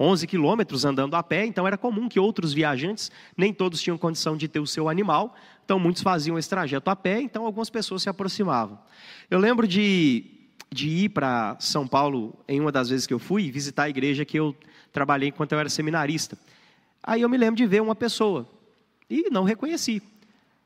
11 0.00 0.26
quilômetros 0.26 0.86
andando 0.86 1.14
a 1.14 1.22
pé, 1.22 1.44
então 1.44 1.66
era 1.66 1.76
comum 1.76 2.08
que 2.08 2.18
outros 2.18 2.54
viajantes, 2.54 3.12
nem 3.36 3.52
todos 3.52 3.82
tinham 3.82 3.98
condição 3.98 4.34
de 4.34 4.48
ter 4.48 4.58
o 4.58 4.66
seu 4.66 4.88
animal, 4.88 5.36
então 5.62 5.78
muitos 5.78 6.00
faziam 6.00 6.38
esse 6.38 6.48
trajeto 6.48 6.88
a 6.88 6.96
pé, 6.96 7.20
então 7.20 7.44
algumas 7.44 7.68
pessoas 7.68 8.02
se 8.02 8.08
aproximavam. 8.08 8.78
Eu 9.30 9.38
lembro 9.38 9.68
de, 9.68 10.24
de 10.72 10.88
ir 10.88 11.10
para 11.10 11.54
São 11.60 11.86
Paulo, 11.86 12.34
em 12.48 12.58
uma 12.58 12.72
das 12.72 12.88
vezes 12.88 13.06
que 13.06 13.12
eu 13.12 13.18
fui, 13.18 13.50
visitar 13.50 13.82
a 13.82 13.90
igreja 13.90 14.24
que 14.24 14.38
eu 14.38 14.56
trabalhei 14.90 15.28
enquanto 15.28 15.52
eu 15.52 15.58
era 15.58 15.68
seminarista. 15.68 16.38
Aí 17.02 17.20
eu 17.20 17.28
me 17.28 17.36
lembro 17.36 17.56
de 17.56 17.66
ver 17.66 17.82
uma 17.82 17.94
pessoa, 17.94 18.48
e 19.10 19.28
não 19.30 19.44
reconheci. 19.44 20.02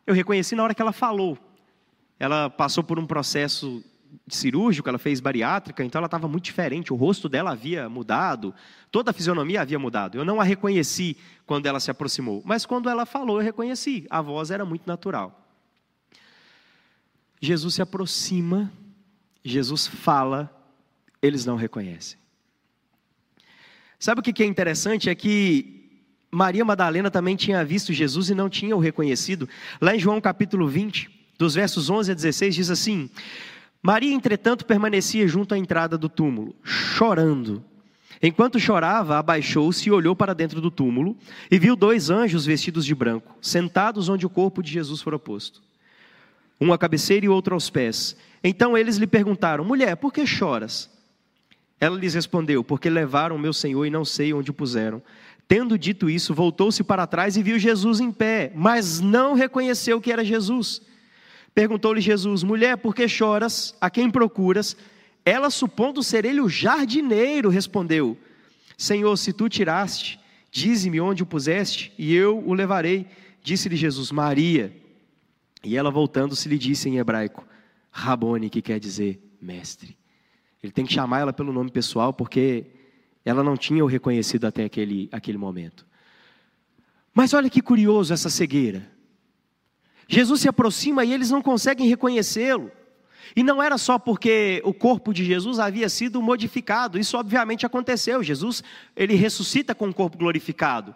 Eu 0.06 0.14
reconheci 0.14 0.54
na 0.54 0.62
hora 0.62 0.74
que 0.74 0.82
ela 0.82 0.92
falou. 0.92 1.36
Ela 2.20 2.48
passou 2.48 2.84
por 2.84 3.00
um 3.00 3.06
processo 3.06 3.82
cirúrgico, 4.28 4.88
ela 4.88 4.98
fez 4.98 5.20
bariátrica, 5.20 5.84
então 5.84 5.98
ela 5.98 6.06
estava 6.06 6.28
muito 6.28 6.44
diferente, 6.44 6.92
o 6.92 6.96
rosto 6.96 7.28
dela 7.28 7.52
havia 7.52 7.88
mudado, 7.88 8.54
toda 8.90 9.10
a 9.10 9.14
fisionomia 9.14 9.60
havia 9.60 9.78
mudado. 9.78 10.16
Eu 10.16 10.24
não 10.24 10.40
a 10.40 10.44
reconheci 10.44 11.16
quando 11.46 11.66
ela 11.66 11.80
se 11.80 11.90
aproximou, 11.90 12.42
mas 12.44 12.66
quando 12.66 12.88
ela 12.88 13.04
falou, 13.06 13.38
eu 13.38 13.44
reconheci, 13.44 14.06
a 14.10 14.20
voz 14.20 14.50
era 14.50 14.64
muito 14.64 14.86
natural. 14.86 15.40
Jesus 17.40 17.74
se 17.74 17.82
aproxima, 17.82 18.72
Jesus 19.44 19.86
fala, 19.86 20.50
eles 21.20 21.44
não 21.44 21.56
reconhecem. 21.56 22.18
Sabe 23.98 24.20
o 24.20 24.22
que 24.22 24.42
é 24.42 24.46
interessante? 24.46 25.08
É 25.08 25.14
que 25.14 25.74
Maria 26.30 26.64
Madalena 26.64 27.10
também 27.10 27.36
tinha 27.36 27.64
visto 27.64 27.92
Jesus 27.92 28.28
e 28.28 28.34
não 28.34 28.50
tinha 28.50 28.74
o 28.76 28.80
reconhecido. 28.80 29.48
Lá 29.80 29.94
em 29.94 29.98
João 29.98 30.20
capítulo 30.20 30.66
20, 30.66 31.08
dos 31.38 31.54
versos 31.54 31.88
11 31.88 32.10
a 32.10 32.14
16, 32.14 32.54
diz 32.54 32.70
assim: 32.70 33.08
Maria, 33.86 34.14
entretanto, 34.14 34.64
permanecia 34.64 35.28
junto 35.28 35.52
à 35.52 35.58
entrada 35.58 35.98
do 35.98 36.08
túmulo, 36.08 36.56
chorando. 36.64 37.62
Enquanto 38.22 38.58
chorava, 38.58 39.18
abaixou-se 39.18 39.86
e 39.86 39.92
olhou 39.92 40.16
para 40.16 40.34
dentro 40.34 40.58
do 40.58 40.70
túmulo 40.70 41.14
e 41.50 41.58
viu 41.58 41.76
dois 41.76 42.08
anjos 42.08 42.46
vestidos 42.46 42.86
de 42.86 42.94
branco, 42.94 43.36
sentados 43.42 44.08
onde 44.08 44.24
o 44.24 44.30
corpo 44.30 44.62
de 44.62 44.72
Jesus 44.72 45.02
fora 45.02 45.18
posto. 45.18 45.62
um 46.58 46.72
à 46.72 46.78
cabeceira 46.78 47.26
e 47.26 47.28
outro 47.28 47.52
aos 47.52 47.68
pés. 47.68 48.16
Então 48.42 48.74
eles 48.74 48.96
lhe 48.96 49.06
perguntaram: 49.06 49.62
Mulher, 49.66 49.96
por 49.98 50.14
que 50.14 50.26
choras? 50.26 50.88
Ela 51.78 51.98
lhes 51.98 52.14
respondeu: 52.14 52.64
Porque 52.64 52.88
levaram 52.88 53.36
meu 53.36 53.52
senhor 53.52 53.84
e 53.84 53.90
não 53.90 54.02
sei 54.02 54.32
onde 54.32 54.50
o 54.50 54.54
puseram. 54.54 55.02
Tendo 55.46 55.78
dito 55.78 56.08
isso, 56.08 56.32
voltou-se 56.32 56.82
para 56.82 57.06
trás 57.06 57.36
e 57.36 57.42
viu 57.42 57.58
Jesus 57.58 58.00
em 58.00 58.10
pé, 58.10 58.50
mas 58.54 58.98
não 58.98 59.34
reconheceu 59.34 60.00
que 60.00 60.10
era 60.10 60.24
Jesus. 60.24 60.80
Perguntou-lhe 61.54 62.00
Jesus: 62.00 62.42
Mulher, 62.42 62.76
por 62.76 62.94
que 62.94 63.06
choras? 63.06 63.74
A 63.80 63.88
quem 63.88 64.10
procuras? 64.10 64.76
Ela, 65.24 65.48
supondo 65.48 66.02
ser 66.02 66.24
ele 66.24 66.40
o 66.40 66.48
jardineiro, 66.48 67.48
respondeu: 67.48 68.18
Senhor, 68.76 69.16
se 69.16 69.32
tu 69.32 69.48
tiraste, 69.48 70.18
dize-me 70.50 71.00
onde 71.00 71.22
o 71.22 71.26
puseste, 71.26 71.92
e 71.96 72.12
eu 72.14 72.42
o 72.44 72.52
levarei. 72.52 73.06
Disse-lhe 73.42 73.76
Jesus: 73.76 74.10
Maria. 74.10 74.74
E 75.62 75.76
ela, 75.76 75.90
voltando-se, 75.90 76.48
lhe 76.48 76.58
disse 76.58 76.88
em 76.88 76.98
hebraico: 76.98 77.46
Rabone, 77.90 78.50
que 78.50 78.60
quer 78.60 78.80
dizer 78.80 79.20
mestre. 79.40 79.96
Ele 80.62 80.72
tem 80.72 80.84
que 80.84 80.92
chamar 80.92 81.20
ela 81.20 81.32
pelo 81.32 81.52
nome 81.52 81.70
pessoal, 81.70 82.12
porque 82.12 82.64
ela 83.24 83.44
não 83.44 83.56
tinha 83.56 83.84
o 83.84 83.86
reconhecido 83.86 84.46
até 84.46 84.64
aquele, 84.64 85.08
aquele 85.12 85.38
momento. 85.38 85.86
Mas 87.12 87.32
olha 87.32 87.48
que 87.48 87.62
curioso 87.62 88.12
essa 88.12 88.28
cegueira. 88.28 88.90
Jesus 90.08 90.42
se 90.42 90.48
aproxima 90.48 91.04
e 91.04 91.12
eles 91.12 91.30
não 91.30 91.42
conseguem 91.42 91.88
reconhecê-lo. 91.88 92.70
E 93.34 93.42
não 93.42 93.62
era 93.62 93.78
só 93.78 93.98
porque 93.98 94.62
o 94.64 94.72
corpo 94.72 95.12
de 95.12 95.24
Jesus 95.24 95.58
havia 95.58 95.88
sido 95.88 96.22
modificado, 96.22 96.98
isso 96.98 97.16
obviamente 97.16 97.66
aconteceu. 97.66 98.22
Jesus, 98.22 98.62
ele 98.94 99.14
ressuscita 99.14 99.74
com 99.74 99.88
o 99.88 99.94
corpo 99.94 100.18
glorificado. 100.18 100.94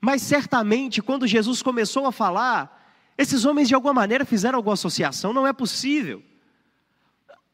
Mas 0.00 0.22
certamente, 0.22 1.02
quando 1.02 1.26
Jesus 1.26 1.62
começou 1.62 2.06
a 2.06 2.12
falar, 2.12 2.80
esses 3.16 3.44
homens 3.44 3.68
de 3.68 3.74
alguma 3.74 3.92
maneira 3.92 4.24
fizeram 4.24 4.56
alguma 4.56 4.74
associação, 4.74 5.32
não 5.32 5.46
é 5.46 5.52
possível. 5.52 6.22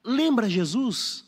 Lembra 0.05 0.49
Jesus? 0.49 1.25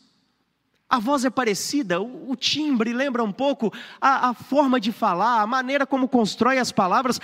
A 0.89 0.97
voz 0.97 1.25
é 1.25 1.29
parecida, 1.29 2.01
o, 2.01 2.31
o 2.31 2.35
timbre 2.35 2.93
lembra 2.93 3.23
um 3.23 3.31
pouco 3.31 3.71
a, 4.01 4.29
a 4.29 4.33
forma 4.33 4.79
de 4.79 4.91
falar, 4.91 5.41
a 5.41 5.47
maneira 5.47 5.85
como 5.85 6.07
constrói 6.07 6.57
as 6.57 6.71
palavras, 6.71 7.19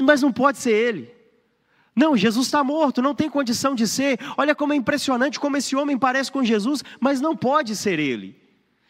mas 0.00 0.22
não 0.22 0.30
pode 0.30 0.58
ser 0.58 0.72
ele. 0.72 1.15
Não, 1.96 2.14
Jesus 2.14 2.46
está 2.46 2.62
morto, 2.62 3.00
não 3.00 3.14
tem 3.14 3.30
condição 3.30 3.74
de 3.74 3.88
ser. 3.88 4.20
Olha 4.36 4.54
como 4.54 4.74
é 4.74 4.76
impressionante 4.76 5.40
como 5.40 5.56
esse 5.56 5.74
homem 5.74 5.96
parece 5.96 6.30
com 6.30 6.44
Jesus, 6.44 6.84
mas 7.00 7.22
não 7.22 7.34
pode 7.34 7.74
ser 7.74 7.98
ele. 7.98 8.38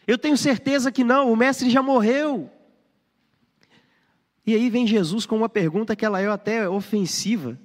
Eu 0.05 0.17
tenho 0.17 0.37
certeza 0.37 0.91
que 0.91 1.05
não, 1.05 1.31
o 1.31 1.35
mestre 1.35 1.69
já 1.69 1.81
morreu. 1.81 2.51
E 4.45 4.53
aí 4.53 4.69
vem 4.69 4.85
Jesus 4.85 5.25
com 5.25 5.37
uma 5.37 5.47
pergunta 5.47 5.95
que 5.95 6.05
ela 6.05 6.19
é 6.19 6.27
até 6.27 6.67
ofensiva. 6.67 7.57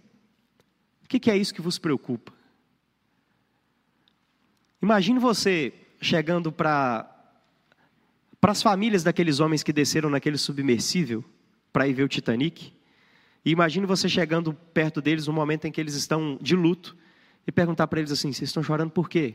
O 1.05 1.09
que 1.09 1.31
é 1.31 1.37
isso 1.37 1.53
que 1.53 1.61
vos 1.61 1.77
preocupa? 1.77 2.33
Imagine 4.81 5.19
você 5.19 5.73
chegando 6.01 6.51
para 6.53 7.09
para 8.41 8.51
as 8.51 8.61
famílias 8.61 9.05
daqueles 9.05 9.39
homens 9.39 9.63
que 9.63 9.73
desceram 9.73 10.11
naquele 10.11 10.37
submersível 10.37 11.25
para 11.73 11.87
ir 11.87 11.93
ver 11.93 12.03
o 12.03 12.09
Titanic. 12.09 12.73
E 13.45 13.51
imagine 13.51 13.87
você 13.87 14.09
chegando 14.09 14.55
perto 14.55 15.01
deles 15.01 15.27
no 15.27 15.33
momento 15.33 15.67
em 15.67 15.73
que 15.73 15.81
eles 15.81 15.95
estão 15.95 16.39
de 16.41 16.55
luto 16.55 16.97
e 17.47 17.53
perguntar 17.53 17.87
para 17.87 17.99
eles 17.99 18.13
assim: 18.13 18.33
vocês 18.33 18.49
estão 18.49 18.63
chorando 18.63 18.91
por 18.91 19.09
quê? 19.09 19.35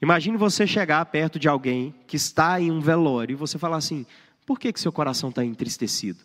Imagine 0.00 0.36
você 0.36 0.66
chegar 0.66 1.04
perto 1.06 1.38
de 1.38 1.48
alguém 1.48 1.94
que 2.06 2.16
está 2.16 2.60
em 2.60 2.70
um 2.70 2.80
velório 2.80 3.34
e 3.34 3.36
você 3.36 3.58
falar 3.58 3.76
assim: 3.76 4.06
por 4.46 4.58
que, 4.58 4.72
que 4.72 4.80
seu 4.80 4.92
coração 4.92 5.30
está 5.30 5.44
entristecido? 5.44 6.22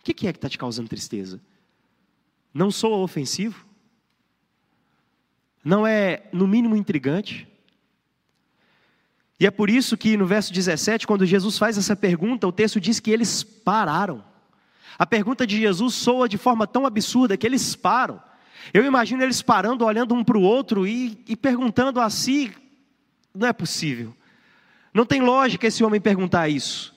O 0.00 0.02
que, 0.04 0.14
que 0.14 0.26
é 0.26 0.32
que 0.32 0.38
está 0.38 0.48
te 0.48 0.58
causando 0.58 0.88
tristeza? 0.88 1.40
Não 2.52 2.70
sou 2.70 3.02
ofensivo? 3.02 3.66
não 5.64 5.86
é, 5.86 6.24
no 6.30 6.46
mínimo, 6.46 6.76
intrigante? 6.76 7.48
E 9.44 9.46
é 9.46 9.50
por 9.50 9.68
isso 9.68 9.94
que 9.94 10.16
no 10.16 10.24
verso 10.24 10.50
17, 10.50 11.06
quando 11.06 11.26
Jesus 11.26 11.58
faz 11.58 11.76
essa 11.76 11.94
pergunta, 11.94 12.48
o 12.48 12.52
texto 12.52 12.80
diz 12.80 12.98
que 12.98 13.10
eles 13.10 13.42
pararam. 13.44 14.24
A 14.98 15.04
pergunta 15.04 15.46
de 15.46 15.58
Jesus 15.58 15.92
soa 15.96 16.26
de 16.26 16.38
forma 16.38 16.66
tão 16.66 16.86
absurda 16.86 17.36
que 17.36 17.46
eles 17.46 17.76
param. 17.76 18.22
Eu 18.72 18.86
imagino 18.86 19.22
eles 19.22 19.42
parando, 19.42 19.84
olhando 19.84 20.14
um 20.14 20.24
para 20.24 20.38
o 20.38 20.40
outro 20.40 20.86
e, 20.86 21.22
e 21.28 21.36
perguntando 21.36 22.00
a 22.00 22.08
si: 22.08 22.56
não 23.34 23.46
é 23.46 23.52
possível. 23.52 24.16
Não 24.94 25.04
tem 25.04 25.20
lógica 25.20 25.66
esse 25.66 25.84
homem 25.84 26.00
perguntar 26.00 26.48
isso. 26.48 26.94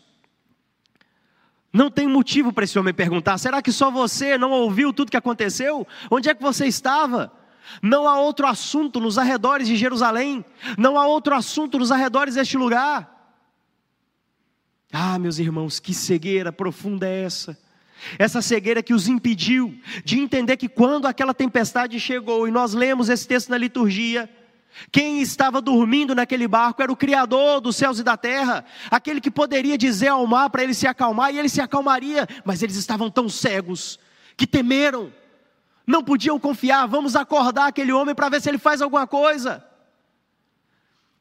Não 1.74 1.92
tem 1.92 2.08
motivo 2.08 2.54
para 2.54 2.64
esse 2.64 2.80
homem 2.80 2.94
perguntar: 2.94 3.38
será 3.40 3.62
que 3.62 3.74
só 3.74 3.92
você 3.92 4.38
não 4.38 4.52
ouviu 4.52 4.94
tudo 4.94 5.12
que 5.12 5.18
aconteceu? 5.18 5.86
Onde 6.10 6.30
é 6.30 6.34
que 6.34 6.42
você 6.42 6.66
estava? 6.66 7.30
Não 7.82 8.08
há 8.08 8.20
outro 8.20 8.48
assunto 8.48 9.00
nos 9.00 9.18
arredores 9.18 9.68
de 9.68 9.76
Jerusalém, 9.76 10.44
não 10.78 10.98
há 10.98 11.06
outro 11.08 11.36
assunto 11.36 11.78
nos 11.78 11.92
arredores 11.92 12.36
deste 12.36 12.58
lugar. 12.58 13.16
Ah, 14.92 15.20
meus 15.20 15.38
irmãos, 15.38 15.80
que 15.80 15.94
cegueira 15.94 16.52
profunda 16.52 17.08
é 17.08 17.24
essa? 17.24 17.58
Essa 18.18 18.42
cegueira 18.42 18.84
que 18.84 18.94
os 18.94 19.08
impediu 19.08 19.78
de 20.04 20.20
entender 20.20 20.56
que 20.56 20.70
quando 20.70 21.08
aquela 21.08 21.34
tempestade 21.34 22.00
chegou, 22.00 22.48
e 22.48 22.52
nós 22.52 22.74
lemos 22.74 23.10
esse 23.10 23.28
texto 23.28 23.50
na 23.50 23.58
liturgia, 23.58 24.30
quem 24.92 25.22
estava 25.22 25.62
dormindo 25.62 26.14
naquele 26.14 26.48
barco 26.48 26.82
era 26.82 26.92
o 26.92 26.96
Criador 26.96 27.60
dos 27.60 27.76
céus 27.76 28.00
e 28.00 28.04
da 28.04 28.16
terra, 28.16 28.64
aquele 28.92 29.20
que 29.20 29.32
poderia 29.32 29.78
dizer 29.78 30.10
ao 30.10 30.26
mar 30.28 30.50
para 30.50 30.64
ele 30.64 30.74
se 30.74 30.88
acalmar, 30.88 31.34
e 31.34 31.40
ele 31.40 31.50
se 31.50 31.60
acalmaria, 31.60 32.28
mas 32.46 32.62
eles 32.62 32.76
estavam 32.76 33.10
tão 33.10 33.28
cegos 33.28 34.00
que 34.36 34.46
temeram 34.46 35.12
não 35.88 36.04
podiam 36.04 36.38
confiar, 36.38 36.86
vamos 36.86 37.16
acordar 37.16 37.68
aquele 37.68 37.94
homem 37.94 38.14
para 38.14 38.28
ver 38.28 38.42
se 38.42 38.50
ele 38.50 38.58
faz 38.58 38.82
alguma 38.82 39.08
coisa. 39.08 39.66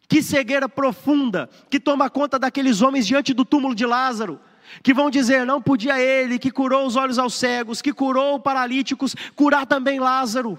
Que 0.09 0.21
cegueira 0.21 0.69
profunda 0.69 1.49
que 1.71 1.79
toma 1.79 2.11
conta 2.11 2.37
daqueles 2.37 2.83
homens 2.83 3.07
diante 3.07 3.33
do 3.33 3.45
túmulo 3.45 3.77
de 3.77 3.87
Lázaro, 3.87 4.41
que 4.83 4.93
vão 4.93 5.09
dizer: 5.09 5.47
não 5.47 5.63
podia 5.63 6.01
ele, 6.01 6.39
que 6.39 6.51
curou 6.51 6.85
os 6.85 6.97
olhos 6.97 7.19
aos 7.19 7.35
cegos, 7.35 7.81
que 7.81 7.93
curou 7.93 8.41
paralíticos, 8.41 9.15
curar 9.37 9.67
também 9.67 10.01
Lázaro. 10.01 10.59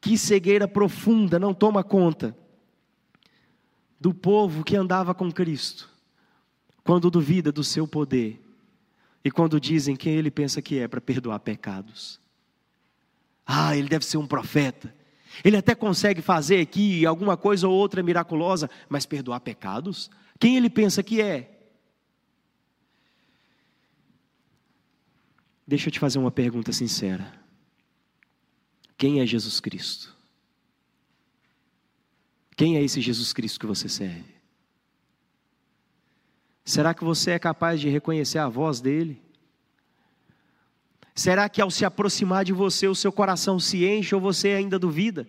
Que 0.00 0.16
cegueira 0.16 0.66
profunda 0.66 1.38
não 1.38 1.52
toma 1.52 1.84
conta 1.84 2.34
do 4.00 4.12
povo 4.12 4.64
que 4.64 4.76
andava 4.76 5.14
com 5.14 5.30
Cristo, 5.32 5.88
quando 6.82 7.10
duvida 7.10 7.50
do 7.50 7.64
seu 7.64 7.86
poder 7.86 8.40
e 9.22 9.30
quando 9.30 9.58
dizem 9.58 9.96
quem 9.96 10.14
ele 10.14 10.30
pensa 10.30 10.60
que 10.60 10.78
é 10.78 10.86
para 10.86 11.00
perdoar 11.00 11.38
pecados. 11.40 12.23
Ah, 13.46 13.76
ele 13.76 13.88
deve 13.88 14.04
ser 14.04 14.16
um 14.16 14.26
profeta. 14.26 14.94
Ele 15.44 15.56
até 15.56 15.74
consegue 15.74 16.22
fazer 16.22 16.60
aqui 16.60 17.04
alguma 17.04 17.36
coisa 17.36 17.66
ou 17.68 17.74
outra 17.74 18.02
miraculosa, 18.02 18.70
mas 18.88 19.06
perdoar 19.06 19.40
pecados? 19.40 20.10
Quem 20.38 20.56
ele 20.56 20.70
pensa 20.70 21.02
que 21.02 21.20
é? 21.20 21.50
Deixa 25.66 25.88
eu 25.88 25.92
te 25.92 25.98
fazer 25.98 26.18
uma 26.18 26.30
pergunta 26.30 26.72
sincera. 26.72 27.32
Quem 28.96 29.20
é 29.20 29.26
Jesus 29.26 29.60
Cristo? 29.60 30.14
Quem 32.56 32.76
é 32.76 32.82
esse 32.82 33.00
Jesus 33.00 33.32
Cristo 33.32 33.58
que 33.58 33.66
você 33.66 33.88
serve? 33.88 34.34
Será 36.64 36.94
que 36.94 37.04
você 37.04 37.32
é 37.32 37.38
capaz 37.38 37.80
de 37.80 37.88
reconhecer 37.88 38.38
a 38.38 38.48
voz 38.48 38.80
dele? 38.80 39.23
Será 41.14 41.48
que 41.48 41.62
ao 41.62 41.70
se 41.70 41.84
aproximar 41.84 42.44
de 42.44 42.52
você, 42.52 42.88
o 42.88 42.94
seu 42.94 43.12
coração 43.12 43.60
se 43.60 43.86
enche 43.86 44.14
ou 44.14 44.20
você 44.20 44.48
ainda 44.48 44.78
duvida? 44.78 45.28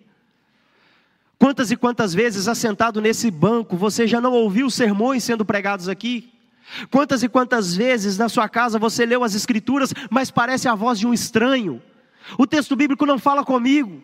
Quantas 1.38 1.70
e 1.70 1.76
quantas 1.76 2.12
vezes, 2.12 2.48
assentado 2.48 3.00
nesse 3.00 3.30
banco, 3.30 3.78
você 3.78 4.08
já 4.08 4.20
não 4.20 4.34
ouviu 4.34 4.70
sermões 4.70 5.24
sendo 5.24 5.46
pregados 5.46 5.88
aqui? 5.88 6.34
Quantas 6.90 7.22
e 7.22 7.30
quantas 7.30 7.76
vezes 7.76 8.18
na 8.18 8.28
sua 8.28 8.50
casa 8.50 8.80
você 8.80 9.06
leu 9.06 9.24
as 9.24 9.36
Escrituras, 9.36 9.94
mas 10.10 10.32
parece 10.32 10.68
a 10.68 10.74
voz 10.74 10.98
de 10.98 11.06
um 11.06 11.14
estranho? 11.14 11.80
O 12.36 12.48
texto 12.48 12.76
bíblico 12.76 13.06
não 13.06 13.20
fala 13.20 13.46
comigo, 13.46 14.02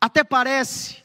até 0.00 0.24
parece, 0.24 0.96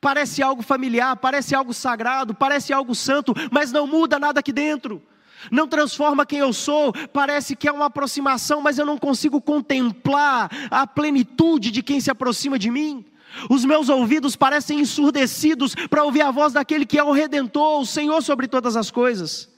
parece 0.00 0.42
algo 0.42 0.62
familiar, 0.62 1.14
parece 1.16 1.54
algo 1.54 1.74
sagrado, 1.74 2.34
parece 2.34 2.72
algo 2.72 2.94
santo, 2.94 3.34
mas 3.50 3.70
não 3.70 3.86
muda 3.86 4.18
nada 4.18 4.40
aqui 4.40 4.52
dentro 4.52 5.02
não 5.50 5.66
transforma 5.68 6.26
quem 6.26 6.38
eu 6.38 6.52
sou, 6.52 6.92
parece 7.12 7.54
que 7.56 7.68
é 7.68 7.72
uma 7.72 7.86
aproximação, 7.86 8.60
mas 8.60 8.78
eu 8.78 8.86
não 8.86 8.98
consigo 8.98 9.40
contemplar 9.40 10.50
a 10.70 10.86
plenitude 10.86 11.70
de 11.70 11.82
quem 11.82 12.00
se 12.00 12.10
aproxima 12.10 12.58
de 12.58 12.70
mim. 12.70 13.04
Os 13.50 13.64
meus 13.64 13.88
ouvidos 13.88 14.34
parecem 14.34 14.80
ensurdecidos 14.80 15.74
para 15.90 16.04
ouvir 16.04 16.22
a 16.22 16.30
voz 16.30 16.52
daquele 16.52 16.86
que 16.86 16.98
é 16.98 17.04
o 17.04 17.12
Redentor, 17.12 17.80
o 17.80 17.86
Senhor 17.86 18.22
sobre 18.22 18.48
todas 18.48 18.76
as 18.76 18.90
coisas. 18.90 19.50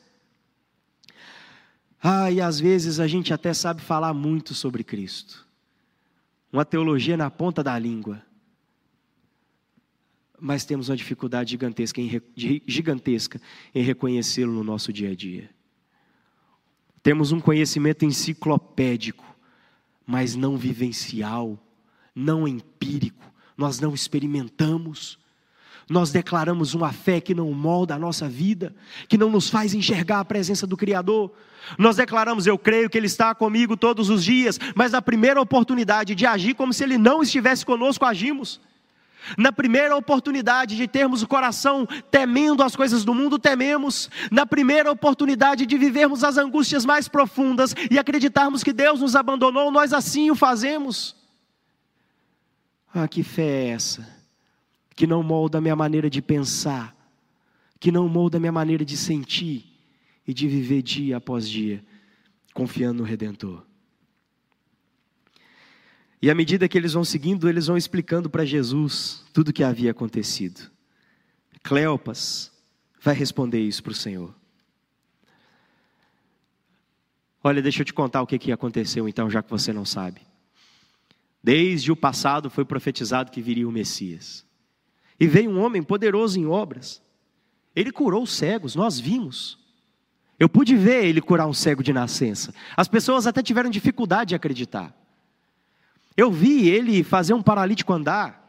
Ah, 2.02 2.30
e 2.30 2.40
às 2.40 2.60
vezes 2.60 3.00
a 3.00 3.06
gente 3.06 3.32
até 3.32 3.52
sabe 3.52 3.82
falar 3.82 4.14
muito 4.14 4.54
sobre 4.54 4.84
Cristo, 4.84 5.46
uma 6.52 6.64
teologia 6.64 7.16
na 7.16 7.30
ponta 7.30 7.62
da 7.62 7.76
língua, 7.78 8.22
mas 10.40 10.64
temos 10.64 10.88
uma 10.88 10.96
dificuldade 10.96 11.50
gigantesca 11.50 12.00
em, 12.00 12.22
gigantesca 12.66 13.40
em 13.74 13.82
reconhecê-lo 13.82 14.52
no 14.52 14.62
nosso 14.62 14.92
dia 14.92 15.10
a 15.10 15.14
dia. 15.14 15.50
Temos 17.08 17.32
um 17.32 17.40
conhecimento 17.40 18.04
enciclopédico, 18.04 19.24
mas 20.06 20.36
não 20.36 20.58
vivencial, 20.58 21.58
não 22.14 22.46
empírico. 22.46 23.24
Nós 23.56 23.80
não 23.80 23.94
experimentamos. 23.94 25.18
Nós 25.88 26.12
declaramos 26.12 26.74
uma 26.74 26.92
fé 26.92 27.18
que 27.18 27.34
não 27.34 27.50
molda 27.54 27.94
a 27.94 27.98
nossa 27.98 28.28
vida, 28.28 28.74
que 29.08 29.16
não 29.16 29.30
nos 29.30 29.48
faz 29.48 29.72
enxergar 29.72 30.20
a 30.20 30.24
presença 30.26 30.66
do 30.66 30.76
Criador. 30.76 31.32
Nós 31.78 31.96
declaramos, 31.96 32.46
eu 32.46 32.58
creio 32.58 32.90
que 32.90 32.98
Ele 32.98 33.06
está 33.06 33.34
comigo 33.34 33.74
todos 33.74 34.10
os 34.10 34.22
dias, 34.22 34.60
mas 34.74 34.92
na 34.92 35.00
primeira 35.00 35.40
oportunidade 35.40 36.14
de 36.14 36.26
agir 36.26 36.52
como 36.52 36.74
se 36.74 36.84
Ele 36.84 36.98
não 36.98 37.22
estivesse 37.22 37.64
conosco, 37.64 38.04
agimos. 38.04 38.60
Na 39.36 39.52
primeira 39.52 39.96
oportunidade 39.96 40.76
de 40.76 40.88
termos 40.88 41.22
o 41.22 41.28
coração 41.28 41.86
temendo 42.10 42.62
as 42.62 42.74
coisas 42.74 43.04
do 43.04 43.14
mundo, 43.14 43.38
tememos. 43.38 44.08
Na 44.30 44.46
primeira 44.46 44.90
oportunidade 44.90 45.66
de 45.66 45.76
vivermos 45.76 46.24
as 46.24 46.38
angústias 46.38 46.84
mais 46.84 47.08
profundas 47.08 47.74
e 47.90 47.98
acreditarmos 47.98 48.62
que 48.62 48.72
Deus 48.72 49.00
nos 49.00 49.16
abandonou, 49.16 49.70
nós 49.70 49.92
assim 49.92 50.30
o 50.30 50.34
fazemos. 50.34 51.16
Ah, 52.94 53.06
que 53.06 53.22
fé 53.22 53.66
é 53.66 53.68
essa? 53.68 54.08
Que 54.96 55.06
não 55.06 55.22
molda 55.22 55.58
a 55.58 55.60
minha 55.60 55.76
maneira 55.76 56.08
de 56.08 56.22
pensar, 56.22 56.96
que 57.78 57.92
não 57.92 58.08
molda 58.08 58.38
a 58.38 58.40
minha 58.40 58.52
maneira 58.52 58.84
de 58.84 58.96
sentir 58.96 59.66
e 60.26 60.34
de 60.34 60.48
viver 60.48 60.82
dia 60.82 61.18
após 61.18 61.48
dia, 61.48 61.84
confiando 62.52 63.02
no 63.02 63.04
Redentor. 63.04 63.67
E 66.20 66.30
à 66.30 66.34
medida 66.34 66.68
que 66.68 66.76
eles 66.76 66.92
vão 66.92 67.04
seguindo, 67.04 67.48
eles 67.48 67.66
vão 67.66 67.76
explicando 67.76 68.28
para 68.28 68.44
Jesus 68.44 69.24
tudo 69.32 69.48
o 69.48 69.52
que 69.52 69.62
havia 69.62 69.92
acontecido. 69.92 70.70
Cleopas 71.62 72.52
vai 73.00 73.14
responder 73.14 73.60
isso 73.60 73.82
para 73.82 73.92
o 73.92 73.94
Senhor. 73.94 74.34
Olha, 77.42 77.62
deixa 77.62 77.82
eu 77.82 77.84
te 77.84 77.94
contar 77.94 78.20
o 78.20 78.26
que, 78.26 78.38
que 78.38 78.50
aconteceu 78.50 79.08
então, 79.08 79.30
já 79.30 79.42
que 79.42 79.50
você 79.50 79.72
não 79.72 79.84
sabe. 79.84 80.20
Desde 81.42 81.92
o 81.92 81.96
passado 81.96 82.50
foi 82.50 82.64
profetizado 82.64 83.30
que 83.30 83.40
viria 83.40 83.68
o 83.68 83.72
Messias. 83.72 84.44
E 85.20 85.26
veio 85.26 85.50
um 85.50 85.60
homem 85.60 85.82
poderoso 85.82 86.38
em 86.38 86.46
obras. 86.46 87.00
Ele 87.74 87.92
curou 87.92 88.24
os 88.24 88.32
cegos, 88.32 88.74
nós 88.74 88.98
vimos. 88.98 89.58
Eu 90.38 90.48
pude 90.48 90.76
ver 90.76 91.04
ele 91.04 91.20
curar 91.20 91.46
um 91.46 91.52
cego 91.52 91.82
de 91.82 91.92
nascença. 91.92 92.52
As 92.76 92.88
pessoas 92.88 93.26
até 93.26 93.40
tiveram 93.42 93.70
dificuldade 93.70 94.30
de 94.30 94.34
acreditar. 94.34 94.94
Eu 96.18 96.32
vi 96.32 96.68
ele 96.68 97.04
fazer 97.04 97.32
um 97.32 97.40
paralítico 97.40 97.92
andar. 97.92 98.44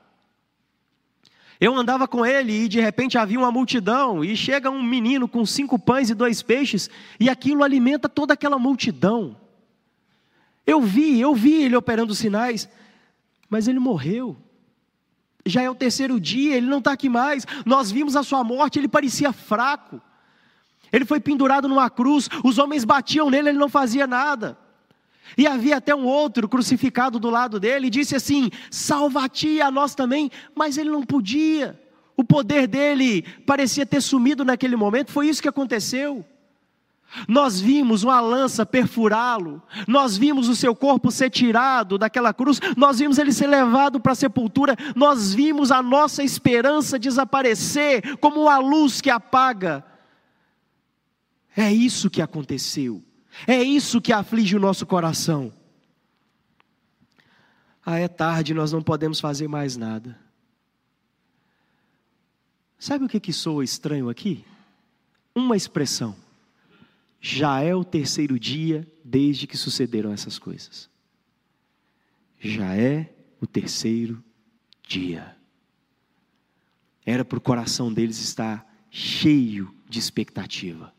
Eu 1.62 1.76
andava 1.76 2.08
com 2.08 2.26
ele 2.26 2.64
e 2.64 2.68
de 2.68 2.80
repente 2.80 3.16
havia 3.16 3.38
uma 3.38 3.52
multidão, 3.52 4.26
e 4.26 4.36
chega 4.36 4.72
um 4.72 4.82
menino 4.82 5.28
com 5.28 5.46
cinco 5.46 5.78
pães 5.78 6.10
e 6.10 6.16
dois 6.16 6.42
peixes, 6.42 6.90
e 7.20 7.30
aquilo 7.30 7.64
alimenta 7.64 8.10
toda 8.10 8.34
aquela 8.34 8.58
multidão. 8.58 9.38
Eu 10.66 10.82
vi, 10.82 11.22
eu 11.22 11.36
vi 11.36 11.62
ele 11.62 11.76
operando 11.76 12.16
sinais, 12.16 12.68
mas 13.48 13.68
ele 13.68 13.78
morreu. 13.78 14.36
Já 15.46 15.62
é 15.62 15.70
o 15.70 15.76
terceiro 15.76 16.20
dia, 16.20 16.56
ele 16.56 16.66
não 16.66 16.80
está 16.80 16.94
aqui 16.94 17.08
mais. 17.08 17.46
Nós 17.68 17.92
vimos 17.92 18.16
a 18.16 18.24
sua 18.24 18.44
morte, 18.44 18.80
ele 18.80 18.88
parecia 18.88 19.32
fraco. 19.32 20.02
Ele 20.92 21.06
foi 21.06 21.20
pendurado 21.20 21.68
numa 21.68 21.88
cruz, 21.88 22.30
os 22.44 22.58
homens 22.58 22.84
batiam 22.84 23.30
nele, 23.30 23.50
ele 23.50 23.60
não 23.60 23.70
fazia 23.70 24.08
nada. 24.08 24.58
E 25.38 25.48
havia 25.48 25.78
até 25.78 25.96
um 25.96 26.06
outro 26.06 26.48
crucificado 26.48 27.20
do 27.20 27.30
lado 27.30 27.60
dele 27.60 27.88
e 27.88 27.89
disse 27.89 28.15
assim: 28.15 28.50
Salva 28.70 29.26
a 29.26 29.65
a 29.65 29.72
nós 29.72 29.96
também. 29.96 30.32
Mas 30.56 30.78
ele 30.78 30.89
não 30.89 31.04
podia. 31.04 31.80
O 32.15 32.24
poder 32.24 32.68
dele 32.68 33.24
parecia 33.46 33.86
ter 33.86 34.02
sumido 34.02 34.44
naquele 34.44 34.76
momento. 34.76 35.12
Foi 35.12 35.28
isso 35.28 35.42
que 35.42 35.48
aconteceu. 35.48 36.26
Nós 37.28 37.60
vimos 37.60 38.04
uma 38.04 38.20
lança 38.20 38.65
perfurá-lo, 38.65 39.62
nós 39.88 40.15
vimos 40.15 40.48
o 40.48 40.56
seu 40.56 40.76
corpo 40.76 41.10
ser 41.10 41.30
tirado 41.32 41.98
daquela 41.98 42.34
cruz, 42.34 42.60
nós 42.78 43.00
vimos 43.00 43.18
ele 43.18 43.32
ser 43.32 43.48
levado 43.48 44.00
para 44.00 44.12
a 44.12 44.15
sepultura, 44.15 44.76
nós 44.96 45.34
vimos 45.34 45.72
a 45.72 45.82
nossa 45.82 46.24
esperança 46.24 47.00
desaparecer 47.00 48.18
como 48.18 48.42
uma 48.42 48.60
luz 48.60 49.02
que 49.02 49.10
apaga. 49.10 49.84
É 51.58 51.74
isso 51.74 52.10
que 52.10 52.22
aconteceu. 52.22 53.04
É 53.47 53.62
isso 53.62 54.02
que 54.02 54.13
aflige 54.13 54.56
o 54.56 54.60
nosso 54.60 54.86
coração. 54.86 55.54
Ah, 57.86 57.97
é 57.97 58.08
tarde, 58.08 58.54
nós 58.54 58.71
não 58.71 58.82
podemos 58.82 59.19
fazer 59.19 59.47
mais 59.47 59.75
nada. 59.75 60.19
Sabe 62.78 63.06
o 63.06 63.10
que, 63.10 63.19
que 63.19 63.34
soa 63.34 63.63
estranho 63.63 64.10
aqui? 64.10 64.45
Uma 65.34 65.58
expressão. 65.58 66.15
Já 67.21 67.62
é 67.62 67.75
o 67.75 67.84
terceiro 67.84 68.39
dia 68.39 68.88
desde 69.04 69.47
que 69.47 69.58
sucederam 69.58 70.13
essas 70.13 70.39
coisas. 70.39 70.89
Já 72.39 72.75
é 72.75 73.13
o 73.41 73.47
terceiro 73.47 74.23
dia. 74.88 75.36
Era 77.06 77.25
para 77.25 77.38
o 77.38 77.41
coração 77.41 77.91
deles 77.91 78.19
estar 78.19 78.65
cheio 78.89 79.73
de 79.89 79.99
expectativa, 79.99 80.93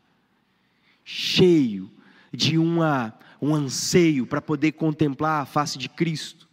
cheio 1.05 1.91
de 2.33 2.59
uma, 2.59 3.15
um 3.41 3.55
anseio 3.55 4.27
para 4.27 4.41
poder 4.41 4.73
contemplar 4.73 5.43
a 5.43 5.47
face 5.47 5.79
de 5.79 5.89
Cristo. 5.89 6.49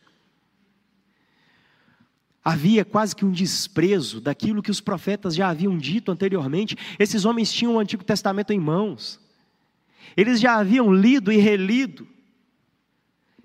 Havia 2.44 2.86
quase 2.86 3.16
que 3.16 3.26
um 3.26 3.32
desprezo 3.32 4.22
daquilo 4.22 4.64
que 4.64 4.72
os 4.72 4.80
profetas 4.80 5.36
já 5.36 5.50
haviam 5.50 5.78
dito 5.78 6.12
anteriormente. 6.12 6.78
Esses 6.98 7.26
homens 7.26 7.52
tinham 7.52 7.76
o 7.76 7.80
Antigo 7.80 8.04
Testamento 8.04 8.52
em 8.52 8.60
mãos, 8.60 9.20
eles 10.16 10.40
já 10.40 10.56
haviam 10.56 10.94
lido 10.94 11.32
e 11.32 11.38
relido. 11.38 12.08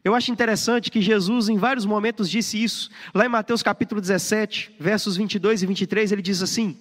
Eu 0.05 0.17
acho 0.17 0.33
interessante 0.33 0.91
que 0.91 1.01
Jesus, 1.01 1.49
em 1.49 1.57
vários 1.57 1.87
momentos, 1.87 2.29
disse 2.29 2.63
isso. 2.63 2.91
Lá 3.15 3.25
em 3.25 3.29
Mateus 3.29 3.63
capítulo 3.63 4.01
17, 4.01 4.75
versos 4.79 5.17
22 5.17 5.63
e 5.63 5.67
23, 5.67 6.11
ele 6.11 6.23
diz 6.23 6.43
assim: 6.43 6.77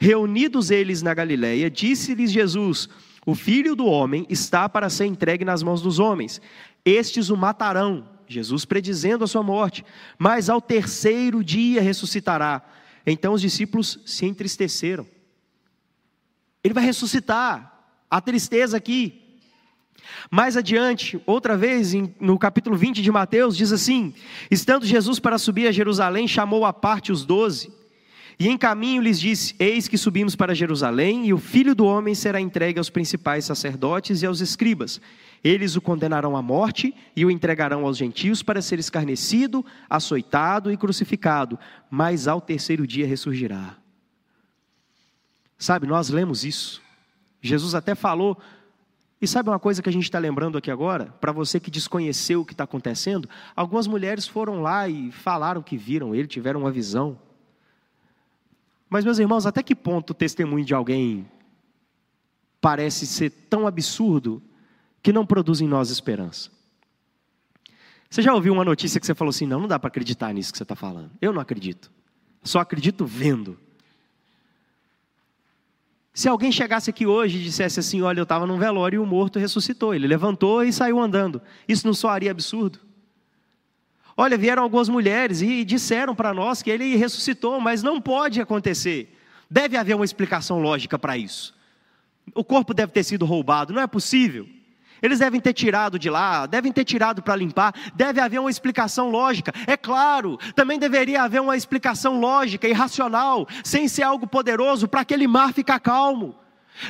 Reunidos 0.00 0.72
eles 0.72 1.00
na 1.00 1.14
Galiléia, 1.14 1.70
disse-lhes 1.70 2.32
Jesus: 2.32 2.88
o 3.26 3.34
filho 3.34 3.74
do 3.74 3.86
homem 3.86 4.26
está 4.28 4.68
para 4.68 4.90
ser 4.90 5.06
entregue 5.06 5.44
nas 5.44 5.62
mãos 5.62 5.80
dos 5.80 5.98
homens. 5.98 6.40
Estes 6.84 7.30
o 7.30 7.36
matarão, 7.36 8.08
Jesus 8.26 8.64
predizendo 8.64 9.24
a 9.24 9.26
sua 9.26 9.42
morte, 9.42 9.84
mas 10.18 10.50
ao 10.50 10.60
terceiro 10.60 11.42
dia 11.42 11.80
ressuscitará. 11.80 12.62
Então 13.06 13.32
os 13.32 13.40
discípulos 13.40 13.98
se 14.04 14.26
entristeceram. 14.26 15.06
Ele 16.62 16.74
vai 16.74 16.84
ressuscitar. 16.84 17.72
A 18.10 18.20
tristeza 18.20 18.76
aqui. 18.76 19.40
Mais 20.30 20.56
adiante, 20.56 21.20
outra 21.26 21.56
vez, 21.56 21.92
no 22.20 22.38
capítulo 22.38 22.76
20 22.76 23.02
de 23.02 23.10
Mateus, 23.10 23.56
diz 23.56 23.72
assim: 23.72 24.14
Estando 24.50 24.86
Jesus 24.86 25.18
para 25.18 25.36
subir 25.36 25.66
a 25.66 25.72
Jerusalém, 25.72 26.28
chamou 26.28 26.64
à 26.64 26.72
parte 26.72 27.10
os 27.10 27.24
doze 27.24 27.72
e 28.38 28.48
em 28.48 28.58
caminho 28.58 29.02
lhes 29.02 29.20
disse: 29.20 29.54
Eis 29.58 29.86
que 29.86 29.96
subimos 29.96 30.34
para 30.34 30.54
Jerusalém, 30.54 31.26
e 31.26 31.32
o 31.32 31.38
filho 31.38 31.74
do 31.74 31.84
homem 31.84 32.14
será 32.14 32.40
entregue 32.40 32.78
aos 32.78 32.90
principais 32.90 33.44
sacerdotes 33.44 34.22
e 34.22 34.26
aos 34.26 34.40
escribas. 34.40 35.00
Eles 35.42 35.76
o 35.76 35.80
condenarão 35.80 36.36
à 36.36 36.42
morte 36.42 36.94
e 37.14 37.24
o 37.24 37.30
entregarão 37.30 37.84
aos 37.84 37.98
gentios 37.98 38.42
para 38.42 38.62
ser 38.62 38.78
escarnecido, 38.78 39.64
açoitado 39.88 40.72
e 40.72 40.76
crucificado, 40.76 41.58
mas 41.90 42.26
ao 42.26 42.40
terceiro 42.40 42.86
dia 42.86 43.06
ressurgirá. 43.06 43.76
Sabe, 45.58 45.86
nós 45.86 46.08
lemos 46.08 46.44
isso. 46.44 46.82
Jesus 47.40 47.74
até 47.74 47.94
falou. 47.94 48.38
E 49.20 49.28
sabe 49.28 49.48
uma 49.48 49.58
coisa 49.58 49.82
que 49.82 49.88
a 49.88 49.92
gente 49.92 50.04
está 50.04 50.18
lembrando 50.18 50.58
aqui 50.58 50.70
agora? 50.70 51.06
Para 51.20 51.32
você 51.32 51.60
que 51.60 51.70
desconheceu 51.70 52.40
o 52.40 52.44
que 52.44 52.52
está 52.52 52.64
acontecendo, 52.64 53.28
algumas 53.54 53.86
mulheres 53.86 54.26
foram 54.26 54.60
lá 54.60 54.88
e 54.88 55.10
falaram 55.12 55.62
que 55.62 55.76
viram 55.76 56.14
ele, 56.14 56.26
tiveram 56.26 56.60
uma 56.60 56.70
visão. 56.70 57.18
Mas, 58.94 59.04
meus 59.04 59.18
irmãos, 59.18 59.44
até 59.44 59.60
que 59.60 59.74
ponto 59.74 60.10
o 60.10 60.14
testemunho 60.14 60.64
de 60.64 60.72
alguém 60.72 61.28
parece 62.60 63.08
ser 63.08 63.28
tão 63.28 63.66
absurdo 63.66 64.40
que 65.02 65.12
não 65.12 65.26
produz 65.26 65.60
em 65.60 65.66
nós 65.66 65.90
esperança? 65.90 66.48
Você 68.08 68.22
já 68.22 68.32
ouviu 68.32 68.52
uma 68.52 68.64
notícia 68.64 69.00
que 69.00 69.04
você 69.04 69.12
falou 69.12 69.30
assim: 69.30 69.46
não, 69.46 69.58
não 69.58 69.66
dá 69.66 69.80
para 69.80 69.88
acreditar 69.88 70.32
nisso 70.32 70.52
que 70.52 70.58
você 70.58 70.62
está 70.62 70.76
falando? 70.76 71.10
Eu 71.20 71.32
não 71.32 71.40
acredito. 71.40 71.90
Só 72.44 72.60
acredito 72.60 73.04
vendo. 73.04 73.58
Se 76.12 76.28
alguém 76.28 76.52
chegasse 76.52 76.88
aqui 76.88 77.04
hoje 77.04 77.38
e 77.38 77.42
dissesse 77.42 77.80
assim: 77.80 78.00
olha, 78.00 78.20
eu 78.20 78.22
estava 78.22 78.46
num 78.46 78.60
velório 78.60 78.98
e 78.98 79.00
o 79.00 79.06
morto 79.06 79.40
ressuscitou, 79.40 79.92
ele 79.92 80.06
levantou 80.06 80.62
e 80.62 80.72
saiu 80.72 81.00
andando, 81.00 81.42
isso 81.66 81.84
não 81.84 81.94
soaria 81.94 82.30
absurdo? 82.30 82.78
Olha, 84.16 84.38
vieram 84.38 84.62
algumas 84.62 84.88
mulheres 84.88 85.42
e 85.42 85.64
disseram 85.64 86.14
para 86.14 86.32
nós 86.32 86.62
que 86.62 86.70
ele 86.70 86.96
ressuscitou, 86.96 87.60
mas 87.60 87.82
não 87.82 88.00
pode 88.00 88.40
acontecer. 88.40 89.16
Deve 89.50 89.76
haver 89.76 89.96
uma 89.96 90.04
explicação 90.04 90.60
lógica 90.60 90.98
para 90.98 91.16
isso. 91.16 91.54
O 92.34 92.44
corpo 92.44 92.72
deve 92.72 92.92
ter 92.92 93.02
sido 93.02 93.24
roubado, 93.24 93.72
não 93.72 93.82
é 93.82 93.86
possível. 93.86 94.48
Eles 95.02 95.18
devem 95.18 95.40
ter 95.40 95.52
tirado 95.52 95.98
de 95.98 96.08
lá, 96.08 96.46
devem 96.46 96.72
ter 96.72 96.84
tirado 96.84 97.22
para 97.22 97.36
limpar, 97.36 97.74
deve 97.94 98.20
haver 98.20 98.40
uma 98.40 98.50
explicação 98.50 99.10
lógica. 99.10 99.52
É 99.66 99.76
claro, 99.76 100.38
também 100.54 100.78
deveria 100.78 101.22
haver 101.22 101.42
uma 101.42 101.56
explicação 101.56 102.18
lógica 102.18 102.66
e 102.66 102.72
racional, 102.72 103.46
sem 103.62 103.86
ser 103.86 104.02
algo 104.04 104.26
poderoso, 104.26 104.88
para 104.88 105.02
aquele 105.02 105.26
mar 105.26 105.52
ficar 105.52 105.78
calmo. 105.80 106.34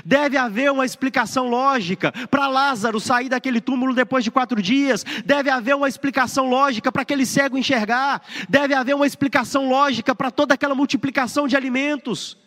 Deve 0.04 0.36
haver 0.36 0.72
uma 0.72 0.84
explicação 0.84 1.48
lógica 1.48 2.12
para 2.30 2.48
Lázaro 2.48 2.98
sair 2.98 3.28
daquele 3.28 3.60
túmulo 3.60 3.94
depois 3.94 4.24
de 4.24 4.30
quatro 4.30 4.60
dias. 4.62 5.04
Deve 5.24 5.50
haver 5.50 5.76
uma 5.76 5.88
explicação 5.88 6.48
lógica 6.48 6.90
para 6.90 7.02
aquele 7.02 7.26
cego 7.26 7.58
enxergar. 7.58 8.22
Deve 8.48 8.74
haver 8.74 8.94
uma 8.94 9.06
explicação 9.06 9.68
lógica 9.68 10.14
para 10.14 10.30
toda 10.30 10.54
aquela 10.54 10.74
multiplicação 10.74 11.46
de 11.46 11.56
alimentos. 11.56 12.38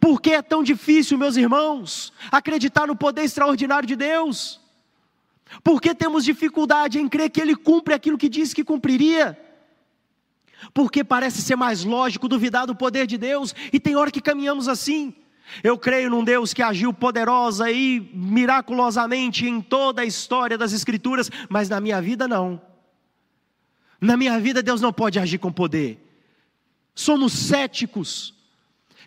Por 0.00 0.20
que 0.20 0.30
é 0.30 0.42
tão 0.42 0.62
difícil, 0.62 1.18
meus 1.18 1.36
irmãos, 1.36 2.12
acreditar 2.32 2.86
no 2.86 2.96
poder 2.96 3.22
extraordinário 3.22 3.86
de 3.86 3.94
Deus? 3.94 4.60
Por 5.62 5.80
que 5.80 5.94
temos 5.94 6.24
dificuldade 6.24 6.98
em 6.98 7.08
crer 7.08 7.30
que 7.30 7.40
Ele 7.40 7.54
cumpre 7.54 7.94
aquilo 7.94 8.18
que 8.18 8.28
disse 8.28 8.54
que 8.54 8.64
cumpriria? 8.64 9.38
Porque 10.72 11.04
parece 11.04 11.42
ser 11.42 11.54
mais 11.54 11.84
lógico 11.84 12.28
duvidar 12.28 12.66
do 12.66 12.74
poder 12.74 13.06
de 13.06 13.18
Deus, 13.18 13.54
e 13.72 13.78
tem 13.78 13.94
hora 13.94 14.10
que 14.10 14.20
caminhamos 14.20 14.68
assim. 14.68 15.14
Eu 15.62 15.78
creio 15.78 16.10
num 16.10 16.24
Deus 16.24 16.52
que 16.52 16.62
agiu 16.62 16.92
poderosa 16.92 17.70
e 17.70 18.10
miraculosamente 18.12 19.46
em 19.46 19.60
toda 19.60 20.02
a 20.02 20.04
história 20.04 20.58
das 20.58 20.72
Escrituras, 20.72 21.30
mas 21.48 21.68
na 21.68 21.80
minha 21.80 22.00
vida 22.00 22.26
não. 22.26 22.60
Na 24.00 24.16
minha 24.16 24.38
vida 24.38 24.62
Deus 24.62 24.80
não 24.80 24.92
pode 24.92 25.18
agir 25.18 25.38
com 25.38 25.52
poder. 25.52 26.02
Somos 26.94 27.32
céticos. 27.32 28.34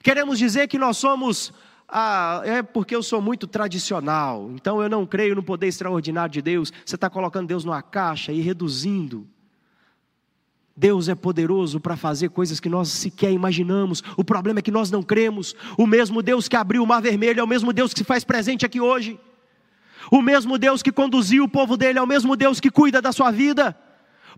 Queremos 0.02 0.40
dizer 0.40 0.68
que 0.68 0.78
nós 0.78 0.98
somos 0.98 1.54
ah, 1.92 2.42
é 2.46 2.62
porque 2.62 2.96
eu 2.96 3.02
sou 3.02 3.20
muito 3.20 3.48
tradicional, 3.48 4.52
então 4.54 4.82
eu 4.82 4.88
não 4.88 5.08
creio 5.08 5.36
no 5.36 5.42
poder 5.42 5.68
extraordinário 5.68 6.32
de 6.32 6.42
Deus. 6.42 6.72
Você 6.86 6.94
está 6.94 7.10
colocando 7.10 7.48
Deus 7.48 7.66
numa 7.66 7.82
caixa 7.82 8.32
e 8.32 8.40
reduzindo. 8.42 9.28
Deus 10.80 11.10
é 11.10 11.14
poderoso 11.14 11.78
para 11.78 11.98
fazer 11.98 12.30
coisas 12.30 12.58
que 12.58 12.70
nós 12.70 12.88
sequer 12.88 13.34
imaginamos. 13.34 14.02
O 14.16 14.24
problema 14.24 14.60
é 14.60 14.62
que 14.62 14.72
nós 14.72 14.90
não 14.90 15.04
cremos. 15.04 15.54
O 15.78 15.86
mesmo 15.86 16.24
Deus 16.24 16.48
que 16.48 16.56
abriu 16.56 16.82
o 16.82 16.88
mar 16.88 17.02
vermelho 17.02 17.42
é 17.42 17.44
o 17.44 17.48
mesmo 17.48 17.74
Deus 17.74 17.92
que 17.92 18.00
se 18.00 18.06
faz 18.06 18.24
presente 18.24 18.66
aqui 18.66 18.80
hoje. 18.80 19.20
O 20.10 20.22
mesmo 20.22 20.58
Deus 20.58 20.82
que 20.82 20.90
conduziu 20.90 21.44
o 21.44 21.50
povo 21.50 21.76
dele 21.76 22.00
é 22.00 22.02
o 22.02 22.08
mesmo 22.08 22.34
Deus 22.34 22.62
que 22.62 22.72
cuida 22.72 23.02
da 23.02 23.12
sua 23.12 23.30
vida. 23.30 23.78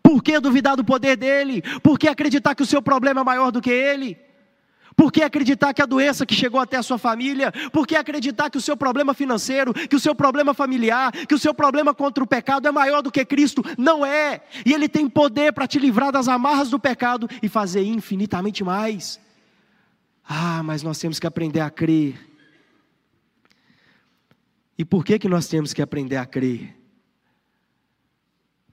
Por 0.01 0.23
que 0.23 0.39
duvidar 0.39 0.75
do 0.75 0.83
poder 0.83 1.15
dele? 1.15 1.61
Por 1.83 1.99
que 1.99 2.07
acreditar 2.07 2.55
que 2.55 2.63
o 2.63 2.65
seu 2.65 2.81
problema 2.81 3.21
é 3.21 3.23
maior 3.23 3.51
do 3.51 3.61
que 3.61 3.69
ele? 3.69 4.17
Por 4.95 5.11
que 5.11 5.23
acreditar 5.23 5.73
que 5.73 5.81
a 5.81 5.85
doença 5.85 6.25
que 6.25 6.35
chegou 6.35 6.59
até 6.59 6.77
a 6.77 6.83
sua 6.83 6.97
família? 6.97 7.51
Por 7.71 7.87
que 7.87 7.95
acreditar 7.95 8.49
que 8.49 8.57
o 8.57 8.61
seu 8.61 8.75
problema 8.75 9.13
financeiro, 9.13 9.73
que 9.73 9.95
o 9.95 9.99
seu 9.99 10.13
problema 10.13 10.53
familiar, 10.53 11.11
que 11.11 11.33
o 11.33 11.39
seu 11.39 11.53
problema 11.53 11.93
contra 11.93 12.23
o 12.23 12.27
pecado 12.27 12.67
é 12.67 12.71
maior 12.71 13.01
do 13.01 13.11
que 13.11 13.23
Cristo? 13.25 13.63
Não 13.77 14.05
é. 14.05 14.41
E 14.65 14.73
Ele 14.73 14.89
tem 14.89 15.09
poder 15.09 15.53
para 15.53 15.67
te 15.67 15.79
livrar 15.79 16.11
das 16.11 16.27
amarras 16.27 16.69
do 16.69 16.79
pecado 16.79 17.27
e 17.41 17.47
fazer 17.47 17.83
infinitamente 17.83 18.63
mais. 18.63 19.19
Ah, 20.27 20.61
mas 20.63 20.83
nós 20.83 20.99
temos 20.99 21.19
que 21.19 21.27
aprender 21.27 21.61
a 21.61 21.69
crer. 21.69 22.29
E 24.77 24.85
por 24.85 25.05
que, 25.05 25.19
que 25.19 25.29
nós 25.29 25.47
temos 25.47 25.73
que 25.73 25.81
aprender 25.81 26.17
a 26.17 26.25
crer? 26.25 26.75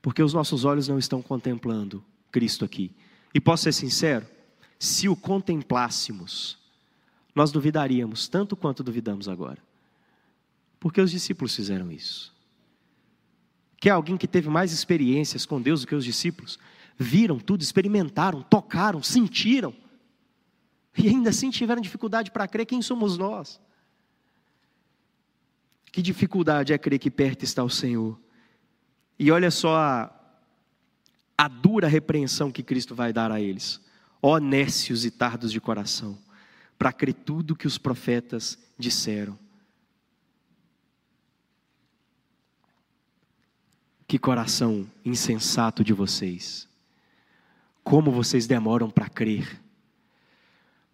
Porque 0.01 0.23
os 0.23 0.33
nossos 0.33 0.65
olhos 0.65 0.89
não 0.89 0.99
estão 0.99 1.21
contemplando 1.21 2.05
Cristo 2.31 2.65
aqui. 2.65 2.95
E 3.35 3.41
posso 3.41 3.65
ser 3.65 3.73
sincero? 3.73 4.27
Se 4.79 5.09
o 5.09 5.17
contemplássemos, 5.17 6.57
nós 7.35 7.51
duvidaríamos 7.51 8.29
tanto 8.29 8.57
quanto 8.57 8.83
duvidamos 8.83 9.29
agora. 9.29 9.59
Porque 10.79 11.01
os 11.01 11.11
discípulos 11.11 11.55
fizeram 11.55 11.91
isso. 11.91 12.33
Que 13.81 13.89
é 13.89 13.93
alguém 13.93 14.17
que 14.17 14.29
teve 14.29 14.49
mais 14.49 14.73
experiências 14.73 15.45
com 15.45 15.61
Deus 15.61 15.81
do 15.81 15.87
que 15.89 15.95
os 15.95 16.05
discípulos, 16.05 16.59
viram 16.97 17.39
tudo, 17.39 17.63
experimentaram, 17.63 18.43
tocaram, 18.43 19.03
sentiram, 19.03 19.75
e 20.97 21.09
ainda 21.09 21.31
assim 21.31 21.51
tiveram 21.51 21.81
dificuldade 21.81 22.31
para 22.31 22.49
crer 22.49 22.67
quem 22.67 22.83
somos 22.83 23.17
nós. 23.17 23.61
Que 25.93 26.03
dificuldade 26.03 26.73
é 26.73 26.79
crer 26.79 26.99
que 26.99 27.11
perto 27.11 27.45
está 27.45 27.63
o 27.63 27.71
Senhor. 27.71 28.19
E 29.19 29.31
olha 29.31 29.51
só 29.51 29.77
a, 29.77 30.13
a 31.37 31.49
dura 31.49 31.87
repreensão 31.89 32.51
que 32.51 32.63
Cristo 32.63 32.95
vai 32.95 33.13
dar 33.13 33.31
a 33.31 33.41
eles 33.41 33.81
ó 34.23 34.39
nécios 34.39 35.05
e 35.05 35.11
tardos 35.11 35.53
de 35.53 35.61
coração, 35.61 36.19
para 36.79 36.93
crer 36.93 37.15
tudo 37.15 37.57
que 37.57 37.67
os 37.67 37.79
profetas 37.79 38.59
disseram. 38.79 39.39
Que 44.07 44.19
coração 44.19 44.91
insensato 45.05 45.85
de 45.85 45.93
vocês. 45.93 46.67
Como 47.85 48.11
vocês 48.11 48.47
demoram 48.47 48.91
para 48.91 49.09
crer. 49.09 49.61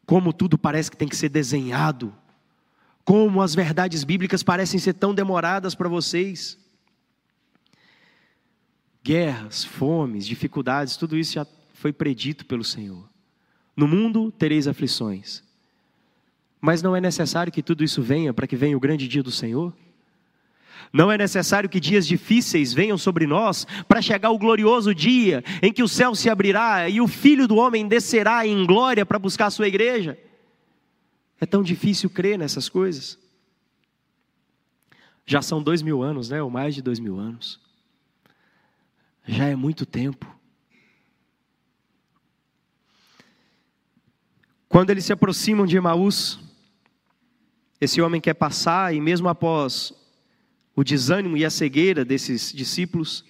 Como 0.05 0.33
tudo 0.33 0.59
parece 0.59 0.91
que 0.91 0.97
tem 0.97 1.09
que 1.09 1.17
ser 1.17 1.29
desenhado. 1.29 2.15
Como 3.05 3.41
as 3.41 3.55
verdades 3.55 4.03
bíblicas 4.03 4.43
parecem 4.43 4.81
ser 4.81 4.95
tão 4.95 5.15
demoradas 5.15 5.75
para 5.75 5.89
vocês. 5.89 6.59
Guerras, 9.03 9.63
fomes, 9.63 10.27
dificuldades, 10.27 10.97
tudo 10.97 11.17
isso 11.17 11.35
já 11.35 11.47
foi 11.75 11.93
predito 11.93 12.47
pelo 12.47 12.65
Senhor. 12.65 13.14
No 13.77 13.89
mundo 13.89 14.31
tereis 14.33 14.69
aflições. 14.69 15.43
Mas 16.61 16.83
não 16.83 16.97
é 16.97 17.01
necessário 17.01 17.53
que 17.53 17.63
tudo 17.63 17.85
isso 17.85 18.01
venha 18.01 18.33
para 18.33 18.47
que 18.47 18.57
venha 18.57 18.77
o 18.77 18.81
grande 18.81 19.07
dia 19.07 19.23
do 19.23 19.31
Senhor? 19.31 19.73
Não 20.93 21.11
é 21.11 21.19
necessário 21.19 21.69
que 21.69 21.81
dias 21.81 22.07
difíceis 22.07 22.73
venham 22.73 22.97
sobre 22.97 23.27
nós 23.27 23.67
para 23.89 24.01
chegar 24.01 24.31
o 24.31 24.39
glorioso 24.39 24.95
dia 24.95 25.43
em 25.61 25.73
que 25.73 25.83
o 25.83 25.89
céu 25.89 26.15
se 26.15 26.31
abrirá 26.31 26.89
e 26.89 27.01
o 27.01 27.09
Filho 27.09 27.49
do 27.49 27.57
Homem 27.57 27.89
descerá 27.89 28.47
em 28.47 28.65
glória 28.65 29.05
para 29.05 29.19
buscar 29.19 29.47
a 29.47 29.51
sua 29.51 29.67
igreja? 29.67 30.19
É 31.41 31.47
tão 31.47 31.63
difícil 31.63 32.09
crer 32.09 32.39
nessas 32.39 32.69
coisas. 32.69 33.19
Já 35.27 35.43
são 35.43 35.63
dois 35.63 35.83
mil 35.83 36.03
anos, 36.03 36.29
né? 36.29 36.43
Ou 36.43 36.49
mais 36.49 36.75
de 36.75 36.83
dois 36.83 37.01
mil 37.01 37.19
anos. 37.19 37.61
Já 39.27 39.47
é 39.47 39.57
muito 39.57 39.85
tempo. 39.85 40.34
Quando 44.75 44.91
eles 44.91 45.05
se 45.05 45.13
aproximam 45.13 45.67
de 45.67 45.77
Emaús, 45.77 46.41
esse 47.81 48.03
homem 48.03 48.21
quer 48.21 48.35
passar 48.35 48.93
e 48.93 49.01
mesmo 49.01 49.29
após 49.29 49.93
o 50.75 50.83
desânimo 50.83 51.37
e 51.37 51.45
a 51.45 51.49
cegueira 51.49 52.05
desses 52.05 52.53
discípulos, 52.53 53.25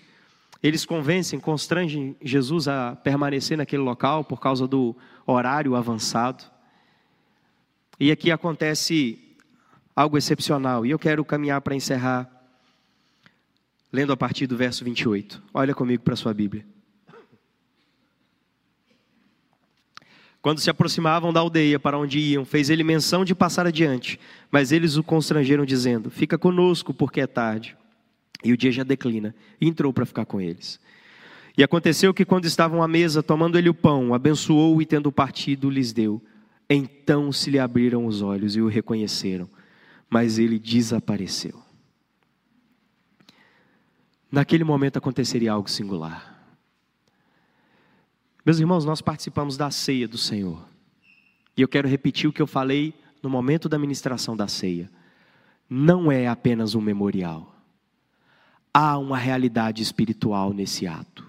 eles 0.63 0.87
convencem, 0.87 1.39
constrangem 1.39 2.17
Jesus 2.23 2.67
a 2.67 2.97
permanecer 2.97 3.59
naquele 3.59 3.83
local 3.83 4.25
por 4.25 4.41
causa 4.41 4.67
do 4.67 4.97
horário 5.27 5.77
avançado. 5.77 6.45
E 8.01 8.11
aqui 8.11 8.31
acontece 8.31 9.37
algo 9.95 10.17
excepcional, 10.17 10.87
e 10.87 10.93
eu 10.93 10.99
quero 10.99 11.23
caminhar 11.27 11.61
para 11.61 11.75
encerrar 11.75 12.27
lendo 13.93 14.15
a 14.15 14.17
partir 14.17 14.47
do 14.47 14.57
verso 14.57 14.83
28. 14.83 15.43
Olha 15.53 15.75
comigo 15.75 16.03
para 16.03 16.15
a 16.15 16.17
sua 16.17 16.33
Bíblia. 16.33 16.74
Quando 20.45 20.61
se 20.61 20.69
aproximavam 20.69 21.33
da 21.33 21.41
aldeia 21.41 21.81
para 21.81 21.99
onde 21.99 22.19
iam, 22.19 22.45
fez 22.45 22.69
ele 22.69 22.85
menção 22.85 23.25
de 23.25 23.35
passar 23.35 23.67
adiante, 23.67 24.21
mas 24.51 24.73
eles 24.73 24.99
o 24.99 25.03
constrangeram, 25.03 25.65
dizendo: 25.65 26.11
Fica 26.11 26.37
conosco, 26.37 26.93
porque 26.93 27.23
é 27.23 27.27
tarde. 27.27 27.75
E 28.45 28.53
o 28.53 28.57
dia 28.59 28.71
já 28.71 28.83
declina. 28.83 29.35
E 29.59 29.67
entrou 29.67 29.91
para 29.91 30.05
ficar 30.05 30.27
com 30.27 30.39
eles. 30.39 30.79
E 31.57 31.65
aconteceu 31.65 32.13
que, 32.13 32.27
quando 32.27 32.45
estavam 32.45 32.83
à 32.83 32.87
mesa, 32.87 33.23
tomando 33.23 33.57
ele 33.57 33.71
o 33.71 33.75
pão, 33.75 34.13
abençoou 34.13 34.83
e, 34.83 34.85
tendo 34.85 35.11
partido, 35.11 35.71
lhes 35.71 35.95
deu. 35.95 36.21
Então 36.69 37.33
se 37.33 37.49
lhe 37.49 37.59
abriram 37.59 38.05
os 38.05 38.21
olhos 38.21 38.55
e 38.55 38.61
o 38.61 38.69
reconheceram, 38.69 39.49
mas 40.11 40.39
ele 40.39 40.59
desapareceu. 40.59 41.59
Naquele 44.31 44.63
momento 44.63 44.99
aconteceria 44.99 45.53
algo 45.53 45.71
singular. 45.71 46.34
Meus 48.45 48.59
irmãos, 48.59 48.85
nós 48.85 49.01
participamos 49.01 49.57
da 49.57 49.71
ceia 49.71 50.07
do 50.07 50.19
Senhor. 50.19 50.63
E 51.57 51.63
eu 51.63 51.69
quero 51.69 51.89
repetir 51.89 52.29
o 52.29 52.33
que 52.33 52.43
eu 52.43 52.47
falei 52.47 52.93
no 53.23 53.31
momento 53.31 53.69
da 53.69 53.79
ministração 53.79 54.37
da 54.37 54.47
ceia. 54.47 54.91
Não 55.69 56.13
é 56.13 56.29
apenas 56.29 56.75
um 56.75 56.81
memorial. 56.81 57.55
Há 58.73 58.99
uma 58.99 59.17
realidade 59.17 59.83
espiritual 59.83 60.53
nesse 60.53 60.87
ato. 60.87 61.25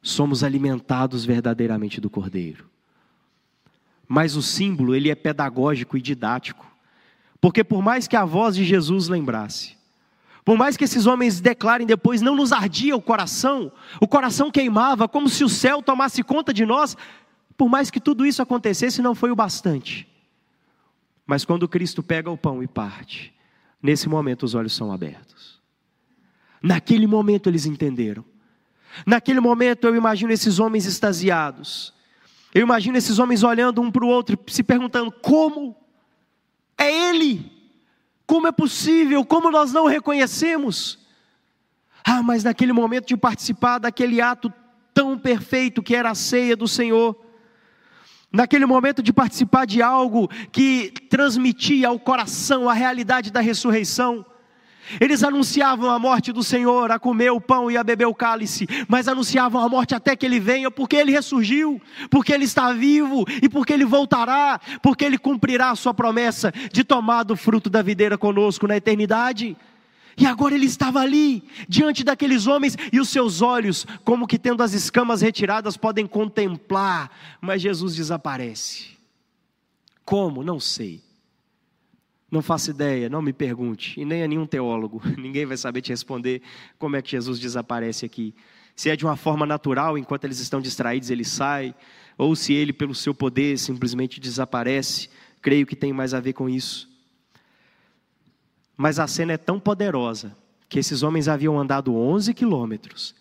Somos 0.00 0.44
alimentados 0.44 1.24
verdadeiramente 1.24 2.00
do 2.00 2.08
Cordeiro. 2.08 2.70
Mas 4.06 4.36
o 4.36 4.42
símbolo, 4.42 4.94
ele 4.94 5.10
é 5.10 5.14
pedagógico 5.16 5.96
e 5.96 6.00
didático. 6.00 6.64
Porque 7.40 7.64
por 7.64 7.82
mais 7.82 8.06
que 8.06 8.14
a 8.14 8.24
voz 8.24 8.54
de 8.54 8.64
Jesus 8.64 9.08
lembrasse, 9.08 9.75
por 10.46 10.56
mais 10.56 10.76
que 10.76 10.84
esses 10.84 11.06
homens 11.06 11.40
declarem 11.40 11.84
depois, 11.84 12.22
não 12.22 12.36
nos 12.36 12.52
ardia 12.52 12.94
o 12.94 13.02
coração, 13.02 13.72
o 14.00 14.06
coração 14.06 14.48
queimava, 14.48 15.08
como 15.08 15.28
se 15.28 15.42
o 15.42 15.48
céu 15.48 15.82
tomasse 15.82 16.22
conta 16.22 16.54
de 16.54 16.64
nós. 16.64 16.96
Por 17.56 17.68
mais 17.68 17.90
que 17.90 17.98
tudo 17.98 18.24
isso 18.24 18.40
acontecesse, 18.40 19.02
não 19.02 19.12
foi 19.12 19.32
o 19.32 19.34
bastante. 19.34 20.06
Mas 21.26 21.44
quando 21.44 21.66
Cristo 21.66 22.00
pega 22.00 22.30
o 22.30 22.38
pão 22.38 22.62
e 22.62 22.68
parte, 22.68 23.34
nesse 23.82 24.08
momento 24.08 24.44
os 24.44 24.54
olhos 24.54 24.72
são 24.72 24.92
abertos. 24.92 25.60
Naquele 26.62 27.08
momento 27.08 27.48
eles 27.48 27.66
entenderam. 27.66 28.24
Naquele 29.04 29.40
momento 29.40 29.88
eu 29.88 29.96
imagino 29.96 30.30
esses 30.30 30.60
homens 30.60 30.86
extasiados. 30.86 31.92
Eu 32.54 32.62
imagino 32.62 32.96
esses 32.96 33.18
homens 33.18 33.42
olhando 33.42 33.82
um 33.82 33.90
para 33.90 34.04
o 34.04 34.08
outro, 34.08 34.38
se 34.46 34.62
perguntando: 34.62 35.10
como? 35.10 35.76
É 36.78 37.10
Ele! 37.10 37.55
Como 38.26 38.46
é 38.46 38.52
possível? 38.52 39.24
Como 39.24 39.50
nós 39.50 39.72
não 39.72 39.86
reconhecemos? 39.86 40.98
Ah, 42.04 42.22
mas 42.22 42.44
naquele 42.44 42.72
momento 42.72 43.06
de 43.06 43.16
participar 43.16 43.78
daquele 43.78 44.20
ato 44.20 44.52
tão 44.92 45.18
perfeito 45.18 45.82
que 45.82 45.94
era 45.94 46.10
a 46.10 46.14
ceia 46.14 46.56
do 46.56 46.66
Senhor, 46.66 47.14
naquele 48.32 48.66
momento 48.66 49.02
de 49.02 49.12
participar 49.12 49.66
de 49.66 49.82
algo 49.82 50.28
que 50.50 50.92
transmitia 51.08 51.88
ao 51.88 51.98
coração 51.98 52.68
a 52.68 52.72
realidade 52.72 53.30
da 53.30 53.40
ressurreição, 53.40 54.24
eles 55.00 55.22
anunciavam 55.22 55.90
a 55.90 55.98
morte 55.98 56.32
do 56.32 56.42
Senhor, 56.42 56.90
a 56.90 56.98
comer 56.98 57.30
o 57.30 57.40
pão 57.40 57.70
e 57.70 57.76
a 57.76 57.84
beber 57.84 58.06
o 58.06 58.14
cálice, 58.14 58.66
mas 58.88 59.08
anunciavam 59.08 59.62
a 59.62 59.68
morte 59.68 59.94
até 59.94 60.16
que 60.16 60.26
ele 60.26 60.40
venha, 60.40 60.70
porque 60.70 60.96
ele 60.96 61.12
ressurgiu, 61.12 61.80
porque 62.10 62.32
ele 62.32 62.44
está 62.44 62.72
vivo 62.72 63.24
e 63.42 63.48
porque 63.48 63.72
ele 63.72 63.84
voltará, 63.84 64.60
porque 64.82 65.04
ele 65.04 65.18
cumprirá 65.18 65.70
a 65.70 65.76
sua 65.76 65.94
promessa 65.94 66.52
de 66.72 66.84
tomar 66.84 67.22
do 67.22 67.36
fruto 67.36 67.68
da 67.68 67.82
videira 67.82 68.16
conosco 68.16 68.66
na 68.66 68.76
eternidade. 68.76 69.56
E 70.18 70.24
agora 70.24 70.54
ele 70.54 70.64
estava 70.64 71.00
ali, 71.00 71.44
diante 71.68 72.02
daqueles 72.02 72.46
homens, 72.46 72.76
e 72.90 72.98
os 72.98 73.10
seus 73.10 73.42
olhos, 73.42 73.86
como 74.02 74.26
que 74.26 74.38
tendo 74.38 74.62
as 74.62 74.72
escamas 74.72 75.20
retiradas, 75.20 75.76
podem 75.76 76.06
contemplar, 76.06 77.10
mas 77.38 77.60
Jesus 77.60 77.94
desaparece. 77.94 78.96
Como? 80.06 80.42
Não 80.42 80.58
sei. 80.58 81.05
Não 82.30 82.42
faço 82.42 82.70
ideia, 82.70 83.08
não 83.08 83.22
me 83.22 83.32
pergunte, 83.32 84.00
e 84.00 84.04
nem 84.04 84.22
a 84.22 84.28
nenhum 84.28 84.46
teólogo, 84.46 85.00
ninguém 85.16 85.46
vai 85.46 85.56
saber 85.56 85.80
te 85.80 85.90
responder 85.90 86.42
como 86.78 86.96
é 86.96 87.02
que 87.02 87.10
Jesus 87.10 87.38
desaparece 87.38 88.04
aqui. 88.04 88.34
Se 88.74 88.90
é 88.90 88.96
de 88.96 89.04
uma 89.04 89.16
forma 89.16 89.46
natural, 89.46 89.96
enquanto 89.96 90.24
eles 90.24 90.40
estão 90.40 90.60
distraídos, 90.60 91.08
ele 91.08 91.24
sai, 91.24 91.74
ou 92.18 92.34
se 92.34 92.52
ele, 92.52 92.72
pelo 92.72 92.94
seu 92.94 93.14
poder, 93.14 93.58
simplesmente 93.58 94.20
desaparece, 94.20 95.08
creio 95.40 95.66
que 95.66 95.76
tem 95.76 95.92
mais 95.92 96.12
a 96.12 96.20
ver 96.20 96.32
com 96.32 96.48
isso. 96.48 96.88
Mas 98.76 98.98
a 98.98 99.06
cena 99.06 99.32
é 99.32 99.38
tão 99.38 99.58
poderosa 99.58 100.36
que 100.68 100.78
esses 100.78 101.02
homens 101.02 101.28
haviam 101.28 101.58
andado 101.58 101.94
11 101.94 102.34
quilômetros. 102.34 103.14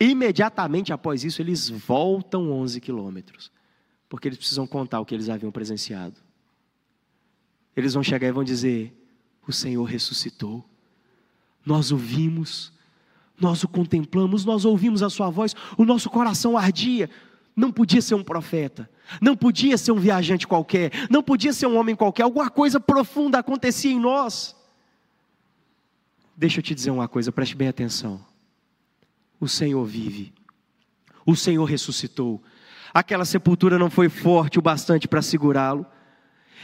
Imediatamente 0.00 0.92
após 0.92 1.24
isso, 1.24 1.42
eles 1.42 1.68
voltam 1.68 2.50
11 2.50 2.80
quilômetros, 2.80 3.50
porque 4.08 4.28
eles 4.28 4.38
precisam 4.38 4.66
contar 4.66 5.00
o 5.00 5.04
que 5.04 5.14
eles 5.14 5.28
haviam 5.28 5.52
presenciado. 5.52 6.16
Eles 7.76 7.94
vão 7.94 8.02
chegar 8.02 8.28
e 8.28 8.32
vão 8.32 8.44
dizer: 8.44 8.94
O 9.46 9.52
Senhor 9.52 9.84
ressuscitou. 9.84 10.64
Nós 11.64 11.92
o 11.92 11.96
vimos, 11.96 12.72
nós 13.38 13.62
o 13.62 13.68
contemplamos, 13.68 14.44
nós 14.44 14.64
ouvimos 14.64 15.02
a 15.02 15.10
Sua 15.10 15.30
voz, 15.30 15.54
o 15.76 15.84
nosso 15.84 16.10
coração 16.10 16.56
ardia. 16.56 17.08
Não 17.54 17.70
podia 17.70 18.00
ser 18.00 18.14
um 18.14 18.24
profeta, 18.24 18.88
não 19.20 19.36
podia 19.36 19.76
ser 19.76 19.92
um 19.92 20.00
viajante 20.00 20.46
qualquer, 20.46 20.90
não 21.10 21.22
podia 21.22 21.52
ser 21.52 21.66
um 21.66 21.76
homem 21.76 21.94
qualquer, 21.94 22.22
alguma 22.22 22.48
coisa 22.48 22.80
profunda 22.80 23.38
acontecia 23.38 23.92
em 23.92 24.00
nós. 24.00 24.56
Deixa 26.34 26.60
eu 26.60 26.62
te 26.62 26.74
dizer 26.74 26.90
uma 26.90 27.06
coisa, 27.06 27.30
preste 27.30 27.54
bem 27.54 27.68
atenção. 27.68 28.24
O 29.38 29.46
Senhor 29.46 29.84
vive, 29.84 30.32
o 31.26 31.36
Senhor 31.36 31.64
ressuscitou. 31.64 32.42
Aquela 32.94 33.24
sepultura 33.24 33.78
não 33.78 33.90
foi 33.90 34.08
forte 34.08 34.58
o 34.58 34.62
bastante 34.62 35.06
para 35.06 35.20
segurá-lo. 35.20 35.86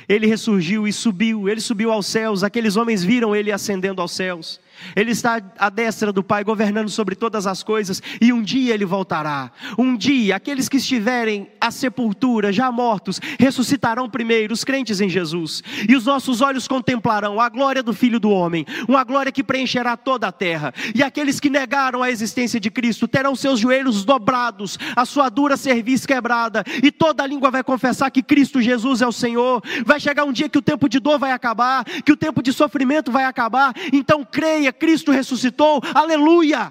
Ele 0.09 0.27
ressurgiu 0.27 0.87
e 0.87 0.93
subiu, 0.93 1.49
ele 1.49 1.61
subiu 1.61 1.91
aos 1.93 2.07
céus, 2.07 2.45
aqueles 2.45 2.77
homens 2.77 3.03
viram 3.03 3.35
ele 3.35 3.51
ascendendo 3.51 4.03
aos 4.03 4.13
céus. 4.13 4.61
Ele 4.95 5.11
está 5.11 5.41
à 5.59 5.69
destra 5.69 6.13
do 6.13 6.23
Pai, 6.23 6.45
governando 6.45 6.89
sobre 6.89 7.15
todas 7.15 7.47
as 7.47 7.63
coisas, 7.63 8.03
e 8.21 8.33
um 8.33 8.43
dia 8.43 8.75
ele 8.75 8.85
voltará. 8.85 9.51
Um 9.77 9.97
dia, 9.97 10.37
aqueles 10.37 10.69
que 10.69 10.77
estiverem 10.77 11.49
à 11.61 11.71
sepultura, 11.71 12.53
já 12.53 12.71
mortos, 12.71 13.21
ressuscitarão 13.39 14.09
primeiro, 14.09 14.53
os 14.53 14.65
crentes 14.65 15.01
em 15.01 15.09
Jesus, 15.09 15.63
e 15.89 15.97
os 15.97 16.05
nossos 16.05 16.41
olhos 16.41 16.69
contemplarão 16.69 17.41
a 17.41 17.49
glória 17.49 17.83
do 17.83 17.93
Filho 17.93 18.21
do 18.21 18.31
Homem, 18.31 18.65
uma 18.87 19.05
glória 19.05 19.33
que 19.33 19.43
preencherá 19.43 19.97
toda 19.97 20.29
a 20.29 20.33
terra. 20.33 20.73
E 20.95 21.03
aqueles 21.03 21.41
que 21.41 21.51
negaram 21.51 22.03
a 22.03 22.11
existência 22.11 22.61
de 22.61 22.71
Cristo 22.71 23.09
terão 23.09 23.35
seus 23.35 23.59
joelhos 23.59 24.05
dobrados, 24.05 24.79
a 24.95 25.05
sua 25.05 25.29
dura 25.29 25.57
cerviz 25.57 26.07
quebrada, 26.07 26.65
e 26.83 26.91
toda 26.91 27.23
a 27.23 27.27
língua 27.27 27.51
vai 27.51 27.65
confessar 27.65 28.11
que 28.11 28.23
Cristo 28.23 28.63
Jesus 28.63 29.03
é 29.03 29.07
o 29.07 29.13
Senhor. 29.13 29.63
Vai 29.89 29.99
chegar 29.99 30.25
um 30.25 30.33
dia 30.33 30.51
que 30.51 30.59
o 30.59 30.61
tempo 30.61 30.87
de 30.87 31.01
dor 31.01 31.19
vai 31.19 31.33
acabar, 31.33 31.83
que 31.83 32.13
o 32.13 32.17
tempo 32.17 32.43
de 32.43 32.53
sofrimento 32.53 33.11
vai 33.11 33.25
acabar, 33.25 33.73
então 33.91 34.23
creia 34.23 34.71
Cristo 34.71 35.11
ressuscitou, 35.11 35.81
aleluia. 35.95 36.71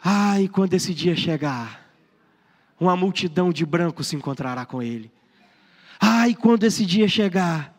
Ai, 0.00 0.46
quando 0.46 0.74
esse 0.74 0.94
dia 0.94 1.16
chegar, 1.16 1.90
uma 2.78 2.96
multidão 2.96 3.52
de 3.52 3.66
brancos 3.66 4.06
se 4.06 4.14
encontrará 4.14 4.64
com 4.64 4.80
Ele. 4.80 5.10
Ai, 6.00 6.36
quando 6.36 6.62
esse 6.62 6.86
dia 6.86 7.08
chegar, 7.08 7.74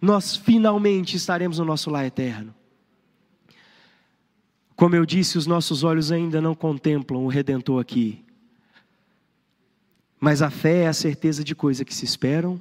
nós 0.00 0.34
finalmente 0.34 1.18
estaremos 1.18 1.58
no 1.58 1.66
nosso 1.66 1.90
lar 1.90 2.06
eterno. 2.06 2.54
Como 4.74 4.96
eu 4.96 5.04
disse, 5.04 5.36
os 5.36 5.46
nossos 5.46 5.84
olhos 5.84 6.10
ainda 6.10 6.40
não 6.40 6.54
contemplam 6.54 7.22
o 7.22 7.28
Redentor 7.28 7.82
aqui. 7.82 8.24
Mas 10.20 10.42
a 10.42 10.50
fé 10.50 10.82
é 10.82 10.86
a 10.86 10.92
certeza 10.92 11.42
de 11.42 11.54
coisas 11.54 11.82
que 11.82 11.94
se 11.94 12.04
esperam 12.04 12.60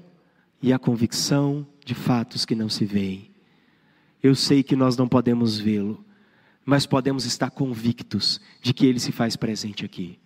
e 0.61 0.71
a 0.71 0.79
convicção 0.79 1.67
de 1.83 1.93
fatos 1.93 2.45
que 2.45 2.55
não 2.55 2.69
se 2.69 2.85
veem. 2.85 3.29
Eu 4.23 4.33
sei 4.33 4.63
que 4.63 4.75
nós 4.75 4.95
não 4.95 5.07
podemos 5.07 5.59
vê-lo, 5.59 6.03
mas 6.65 6.85
podemos 6.85 7.25
estar 7.25 7.49
convictos 7.51 8.39
de 8.61 8.73
que 8.73 8.85
ele 8.85 8.99
se 8.99 9.11
faz 9.11 9.35
presente 9.35 9.83
aqui. 9.83 10.17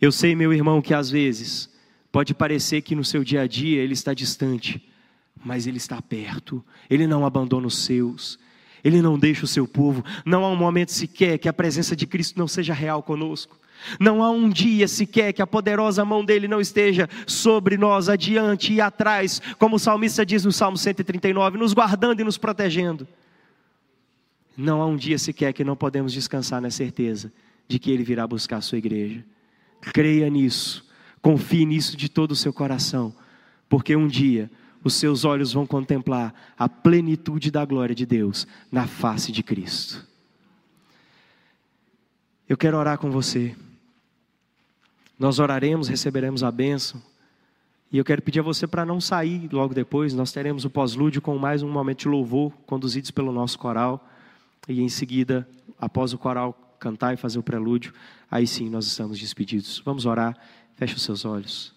Eu 0.00 0.12
sei, 0.12 0.34
meu 0.34 0.52
irmão, 0.52 0.80
que 0.80 0.94
às 0.94 1.10
vezes 1.10 1.70
pode 2.10 2.34
parecer 2.34 2.82
que 2.82 2.94
no 2.94 3.04
seu 3.04 3.24
dia 3.24 3.42
a 3.42 3.46
dia 3.46 3.80
ele 3.80 3.94
está 3.94 4.14
distante, 4.14 4.86
mas 5.44 5.66
ele 5.66 5.78
está 5.78 6.00
perto, 6.02 6.64
ele 6.90 7.06
não 7.06 7.24
abandona 7.24 7.66
os 7.66 7.78
seus, 7.78 8.38
ele 8.84 9.00
não 9.00 9.18
deixa 9.18 9.44
o 9.44 9.48
seu 9.48 9.66
povo, 9.66 10.04
não 10.24 10.44
há 10.44 10.50
um 10.50 10.56
momento 10.56 10.92
sequer 10.92 11.38
que 11.38 11.48
a 11.48 11.52
presença 11.52 11.96
de 11.96 12.06
Cristo 12.06 12.38
não 12.38 12.46
seja 12.46 12.74
real 12.74 13.02
conosco. 13.02 13.58
Não 13.98 14.22
há 14.22 14.30
um 14.30 14.48
dia 14.48 14.86
sequer 14.88 15.32
que 15.32 15.42
a 15.42 15.46
poderosa 15.46 16.04
mão 16.04 16.24
dele 16.24 16.48
não 16.48 16.60
esteja 16.60 17.08
sobre 17.26 17.76
nós, 17.76 18.08
adiante 18.08 18.72
e 18.72 18.80
atrás, 18.80 19.40
como 19.58 19.76
o 19.76 19.78
salmista 19.78 20.24
diz 20.24 20.44
no 20.44 20.52
Salmo 20.52 20.76
139, 20.76 21.58
nos 21.58 21.72
guardando 21.72 22.20
e 22.20 22.24
nos 22.24 22.38
protegendo. 22.38 23.06
Não 24.56 24.82
há 24.82 24.86
um 24.86 24.96
dia 24.96 25.18
sequer 25.18 25.52
que 25.52 25.64
não 25.64 25.76
podemos 25.76 26.12
descansar 26.12 26.60
na 26.60 26.70
certeza 26.70 27.32
de 27.66 27.78
que 27.78 27.90
ele 27.90 28.04
virá 28.04 28.26
buscar 28.26 28.58
a 28.58 28.60
sua 28.60 28.78
igreja. 28.78 29.24
Creia 29.80 30.28
nisso, 30.28 30.86
confie 31.20 31.64
nisso 31.64 31.96
de 31.96 32.08
todo 32.08 32.32
o 32.32 32.36
seu 32.36 32.52
coração, 32.52 33.14
porque 33.68 33.96
um 33.96 34.06
dia 34.06 34.50
os 34.84 34.94
seus 34.94 35.24
olhos 35.24 35.52
vão 35.52 35.66
contemplar 35.66 36.34
a 36.58 36.68
plenitude 36.68 37.50
da 37.50 37.64
glória 37.64 37.94
de 37.94 38.04
Deus 38.04 38.46
na 38.70 38.86
face 38.86 39.30
de 39.30 39.42
Cristo. 39.42 40.06
Eu 42.48 42.56
quero 42.56 42.76
orar 42.76 42.98
com 42.98 43.10
você. 43.10 43.54
Nós 45.22 45.38
oraremos, 45.38 45.86
receberemos 45.86 46.42
a 46.42 46.50
bênção. 46.50 47.00
E 47.92 47.96
eu 47.96 48.04
quero 48.04 48.20
pedir 48.20 48.40
a 48.40 48.42
você 48.42 48.66
para 48.66 48.84
não 48.84 49.00
sair 49.00 49.48
logo 49.52 49.72
depois. 49.72 50.12
Nós 50.14 50.32
teremos 50.32 50.64
o 50.64 50.70
pós-lúdio 50.70 51.22
com 51.22 51.38
mais 51.38 51.62
um 51.62 51.70
momento 51.70 52.00
de 52.00 52.08
louvor, 52.08 52.52
conduzidos 52.66 53.12
pelo 53.12 53.30
nosso 53.30 53.56
coral. 53.56 54.04
E 54.66 54.80
em 54.80 54.88
seguida, 54.88 55.48
após 55.80 56.12
o 56.12 56.18
coral 56.18 56.76
cantar 56.76 57.14
e 57.14 57.16
fazer 57.16 57.38
o 57.38 57.42
prelúdio, 57.42 57.94
aí 58.28 58.48
sim 58.48 58.68
nós 58.68 58.84
estamos 58.84 59.16
despedidos. 59.16 59.80
Vamos 59.84 60.06
orar. 60.06 60.36
Feche 60.74 60.96
os 60.96 61.02
seus 61.02 61.24
olhos. 61.24 61.72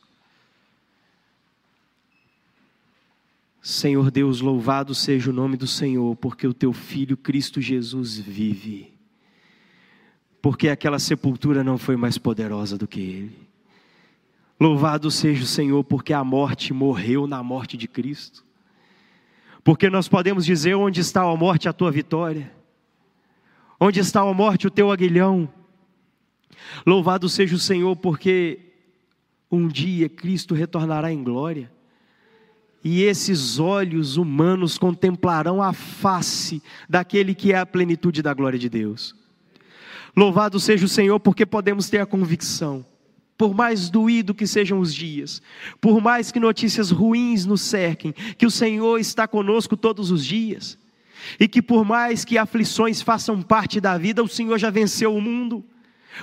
Senhor 3.62 4.10
Deus, 4.10 4.42
louvado 4.42 4.96
seja 4.96 5.30
o 5.30 5.34
nome 5.34 5.56
do 5.56 5.68
Senhor, 5.68 6.16
porque 6.16 6.48
o 6.48 6.54
teu 6.54 6.74
filho 6.74 7.16
Cristo 7.16 7.62
Jesus 7.62 8.18
vive 8.18 8.95
porque 10.46 10.70
aquela 10.70 11.00
sepultura 11.00 11.64
não 11.64 11.76
foi 11.76 11.96
mais 11.96 12.20
poderosa 12.20 12.78
do 12.78 12.88
que 12.88 13.00
ele. 13.00 13.48
Louvado 14.60 15.10
seja 15.10 15.44
o 15.44 15.48
Senhor, 15.48 15.84
porque 15.84 16.14
a 16.14 16.24
morte 16.24 16.72
morreu 16.72 17.26
na 17.26 17.42
morte 17.42 17.76
de 17.76 17.88
Cristo. 17.88 18.46
Porque 19.64 19.90
nós 19.90 20.08
podemos 20.08 20.46
dizer: 20.46 20.76
onde 20.76 21.02
está 21.02 21.24
a 21.24 21.36
morte, 21.36 21.68
a 21.68 21.74
tua 21.74 21.92
vitória? 21.92 22.54
Onde 23.80 24.00
está 24.00 24.22
a 24.22 24.34
morte, 24.36 24.68
o 24.68 24.70
teu 24.70 24.92
aguilhão? 24.92 25.52
Louvado 26.86 27.28
seja 27.28 27.56
o 27.56 27.60
Senhor, 27.60 27.96
porque 27.96 28.60
um 29.50 29.68
dia 29.68 30.08
Cristo 30.08 30.54
retornará 30.54 31.12
em 31.12 31.24
glória, 31.24 31.72
e 32.84 33.02
esses 33.02 33.58
olhos 33.58 34.16
humanos 34.16 34.78
contemplarão 34.78 35.60
a 35.60 35.74
face 35.74 36.62
daquele 36.88 37.34
que 37.34 37.52
é 37.52 37.58
a 37.58 37.66
plenitude 37.66 38.22
da 38.22 38.32
glória 38.32 38.60
de 38.60 38.70
Deus. 38.70 39.25
Louvado 40.16 40.60
seja 40.60 40.86
o 40.86 40.90
Senhor, 40.90 41.20
porque 41.20 41.46
podemos 41.46 41.90
ter 41.90 42.00
a 42.00 42.06
convicção, 42.06 42.86
por 43.38 43.54
mais 43.54 43.90
doído 43.90 44.34
que 44.34 44.48
sejam 44.48 44.80
os 44.80 44.94
dias, 44.94 45.42
por 45.82 46.00
mais 46.00 46.32
que 46.32 46.40
notícias 46.40 46.90
ruins 46.90 47.46
nos 47.46 47.62
cerquem, 47.62 48.14
que 48.38 48.46
o 48.46 48.52
Senhor 48.52 48.98
está 48.98 49.28
conosco 49.28 49.76
todos 49.76 50.12
os 50.12 50.26
dias, 50.26 50.78
e 51.38 51.48
que 51.48 51.62
por 51.62 51.84
mais 51.84 52.24
que 52.24 52.38
aflições 52.38 53.02
façam 53.02 53.42
parte 53.42 53.82
da 53.82 53.98
vida, 53.98 54.24
o 54.24 54.28
Senhor 54.28 54.58
já 54.58 54.70
venceu 54.70 55.14
o 55.14 55.22
mundo, 55.22 55.66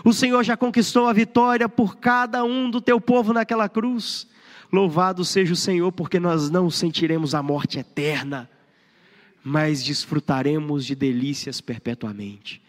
o 0.03 0.13
Senhor 0.15 0.43
já 0.43 0.57
conquistou 0.57 1.07
a 1.07 1.13
vitória 1.13 1.69
por 1.69 1.97
cada 1.97 2.43
um 2.45 2.71
do 2.71 2.81
teu 2.81 2.99
povo 2.99 3.35
naquela 3.35 3.69
cruz. 3.69 4.27
Louvado 4.73 5.23
seja 5.23 5.53
o 5.53 5.57
Senhor, 5.57 5.93
porque 5.93 6.19
nós 6.19 6.49
não 6.49 6.71
sentiremos 6.71 7.35
a 7.35 7.43
morte 7.43 7.79
eterna, 7.79 8.49
mas 9.45 9.83
desfrutaremos 9.85 10.87
de 10.87 10.95
delícias 10.95 11.61
perpetuamente. 11.61 12.62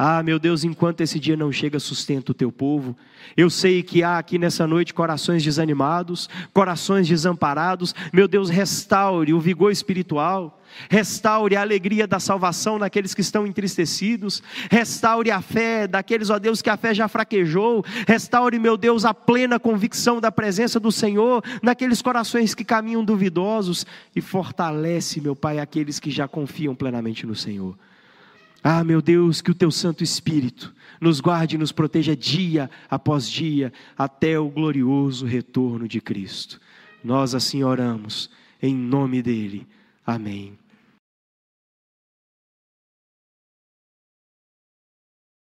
Ah, 0.00 0.22
meu 0.22 0.38
Deus, 0.38 0.62
enquanto 0.62 1.00
esse 1.00 1.18
dia 1.18 1.36
não 1.36 1.50
chega, 1.50 1.80
sustenta 1.80 2.30
o 2.30 2.34
teu 2.34 2.52
povo. 2.52 2.96
Eu 3.36 3.50
sei 3.50 3.82
que 3.82 4.04
há 4.04 4.16
aqui 4.16 4.38
nessa 4.38 4.64
noite 4.64 4.94
corações 4.94 5.42
desanimados, 5.42 6.30
corações 6.54 7.08
desamparados. 7.08 7.92
Meu 8.12 8.28
Deus, 8.28 8.48
restaure 8.48 9.34
o 9.34 9.40
vigor 9.40 9.72
espiritual, 9.72 10.62
restaure 10.88 11.56
a 11.56 11.62
alegria 11.62 12.06
da 12.06 12.20
salvação 12.20 12.78
naqueles 12.78 13.12
que 13.12 13.22
estão 13.22 13.44
entristecidos, 13.44 14.40
restaure 14.70 15.32
a 15.32 15.40
fé 15.40 15.88
daqueles, 15.88 16.30
ó 16.30 16.38
Deus, 16.38 16.62
que 16.62 16.70
a 16.70 16.76
fé 16.76 16.94
já 16.94 17.08
fraquejou, 17.08 17.84
restaure, 18.06 18.56
meu 18.56 18.76
Deus, 18.76 19.04
a 19.04 19.12
plena 19.12 19.58
convicção 19.58 20.20
da 20.20 20.30
presença 20.30 20.78
do 20.78 20.92
Senhor 20.92 21.42
naqueles 21.60 22.00
corações 22.00 22.54
que 22.54 22.64
caminham 22.64 23.04
duvidosos 23.04 23.84
e 24.14 24.20
fortalece, 24.20 25.20
meu 25.20 25.34
Pai, 25.34 25.58
aqueles 25.58 25.98
que 25.98 26.12
já 26.12 26.28
confiam 26.28 26.72
plenamente 26.72 27.26
no 27.26 27.34
Senhor. 27.34 27.76
Ah, 28.62 28.82
meu 28.82 29.00
Deus, 29.00 29.40
que 29.40 29.50
o 29.50 29.54
teu 29.54 29.70
Santo 29.70 30.02
Espírito 30.02 30.74
nos 31.00 31.20
guarde 31.20 31.54
e 31.54 31.58
nos 31.58 31.72
proteja 31.72 32.16
dia 32.16 32.68
após 32.90 33.28
dia, 33.30 33.72
até 33.96 34.38
o 34.38 34.48
glorioso 34.48 35.26
retorno 35.26 35.86
de 35.86 36.00
Cristo. 36.00 36.60
Nós 37.02 37.34
assim 37.34 37.62
oramos, 37.62 38.28
em 38.60 38.74
nome 38.74 39.22
dEle. 39.22 39.66
Amém. 40.04 40.58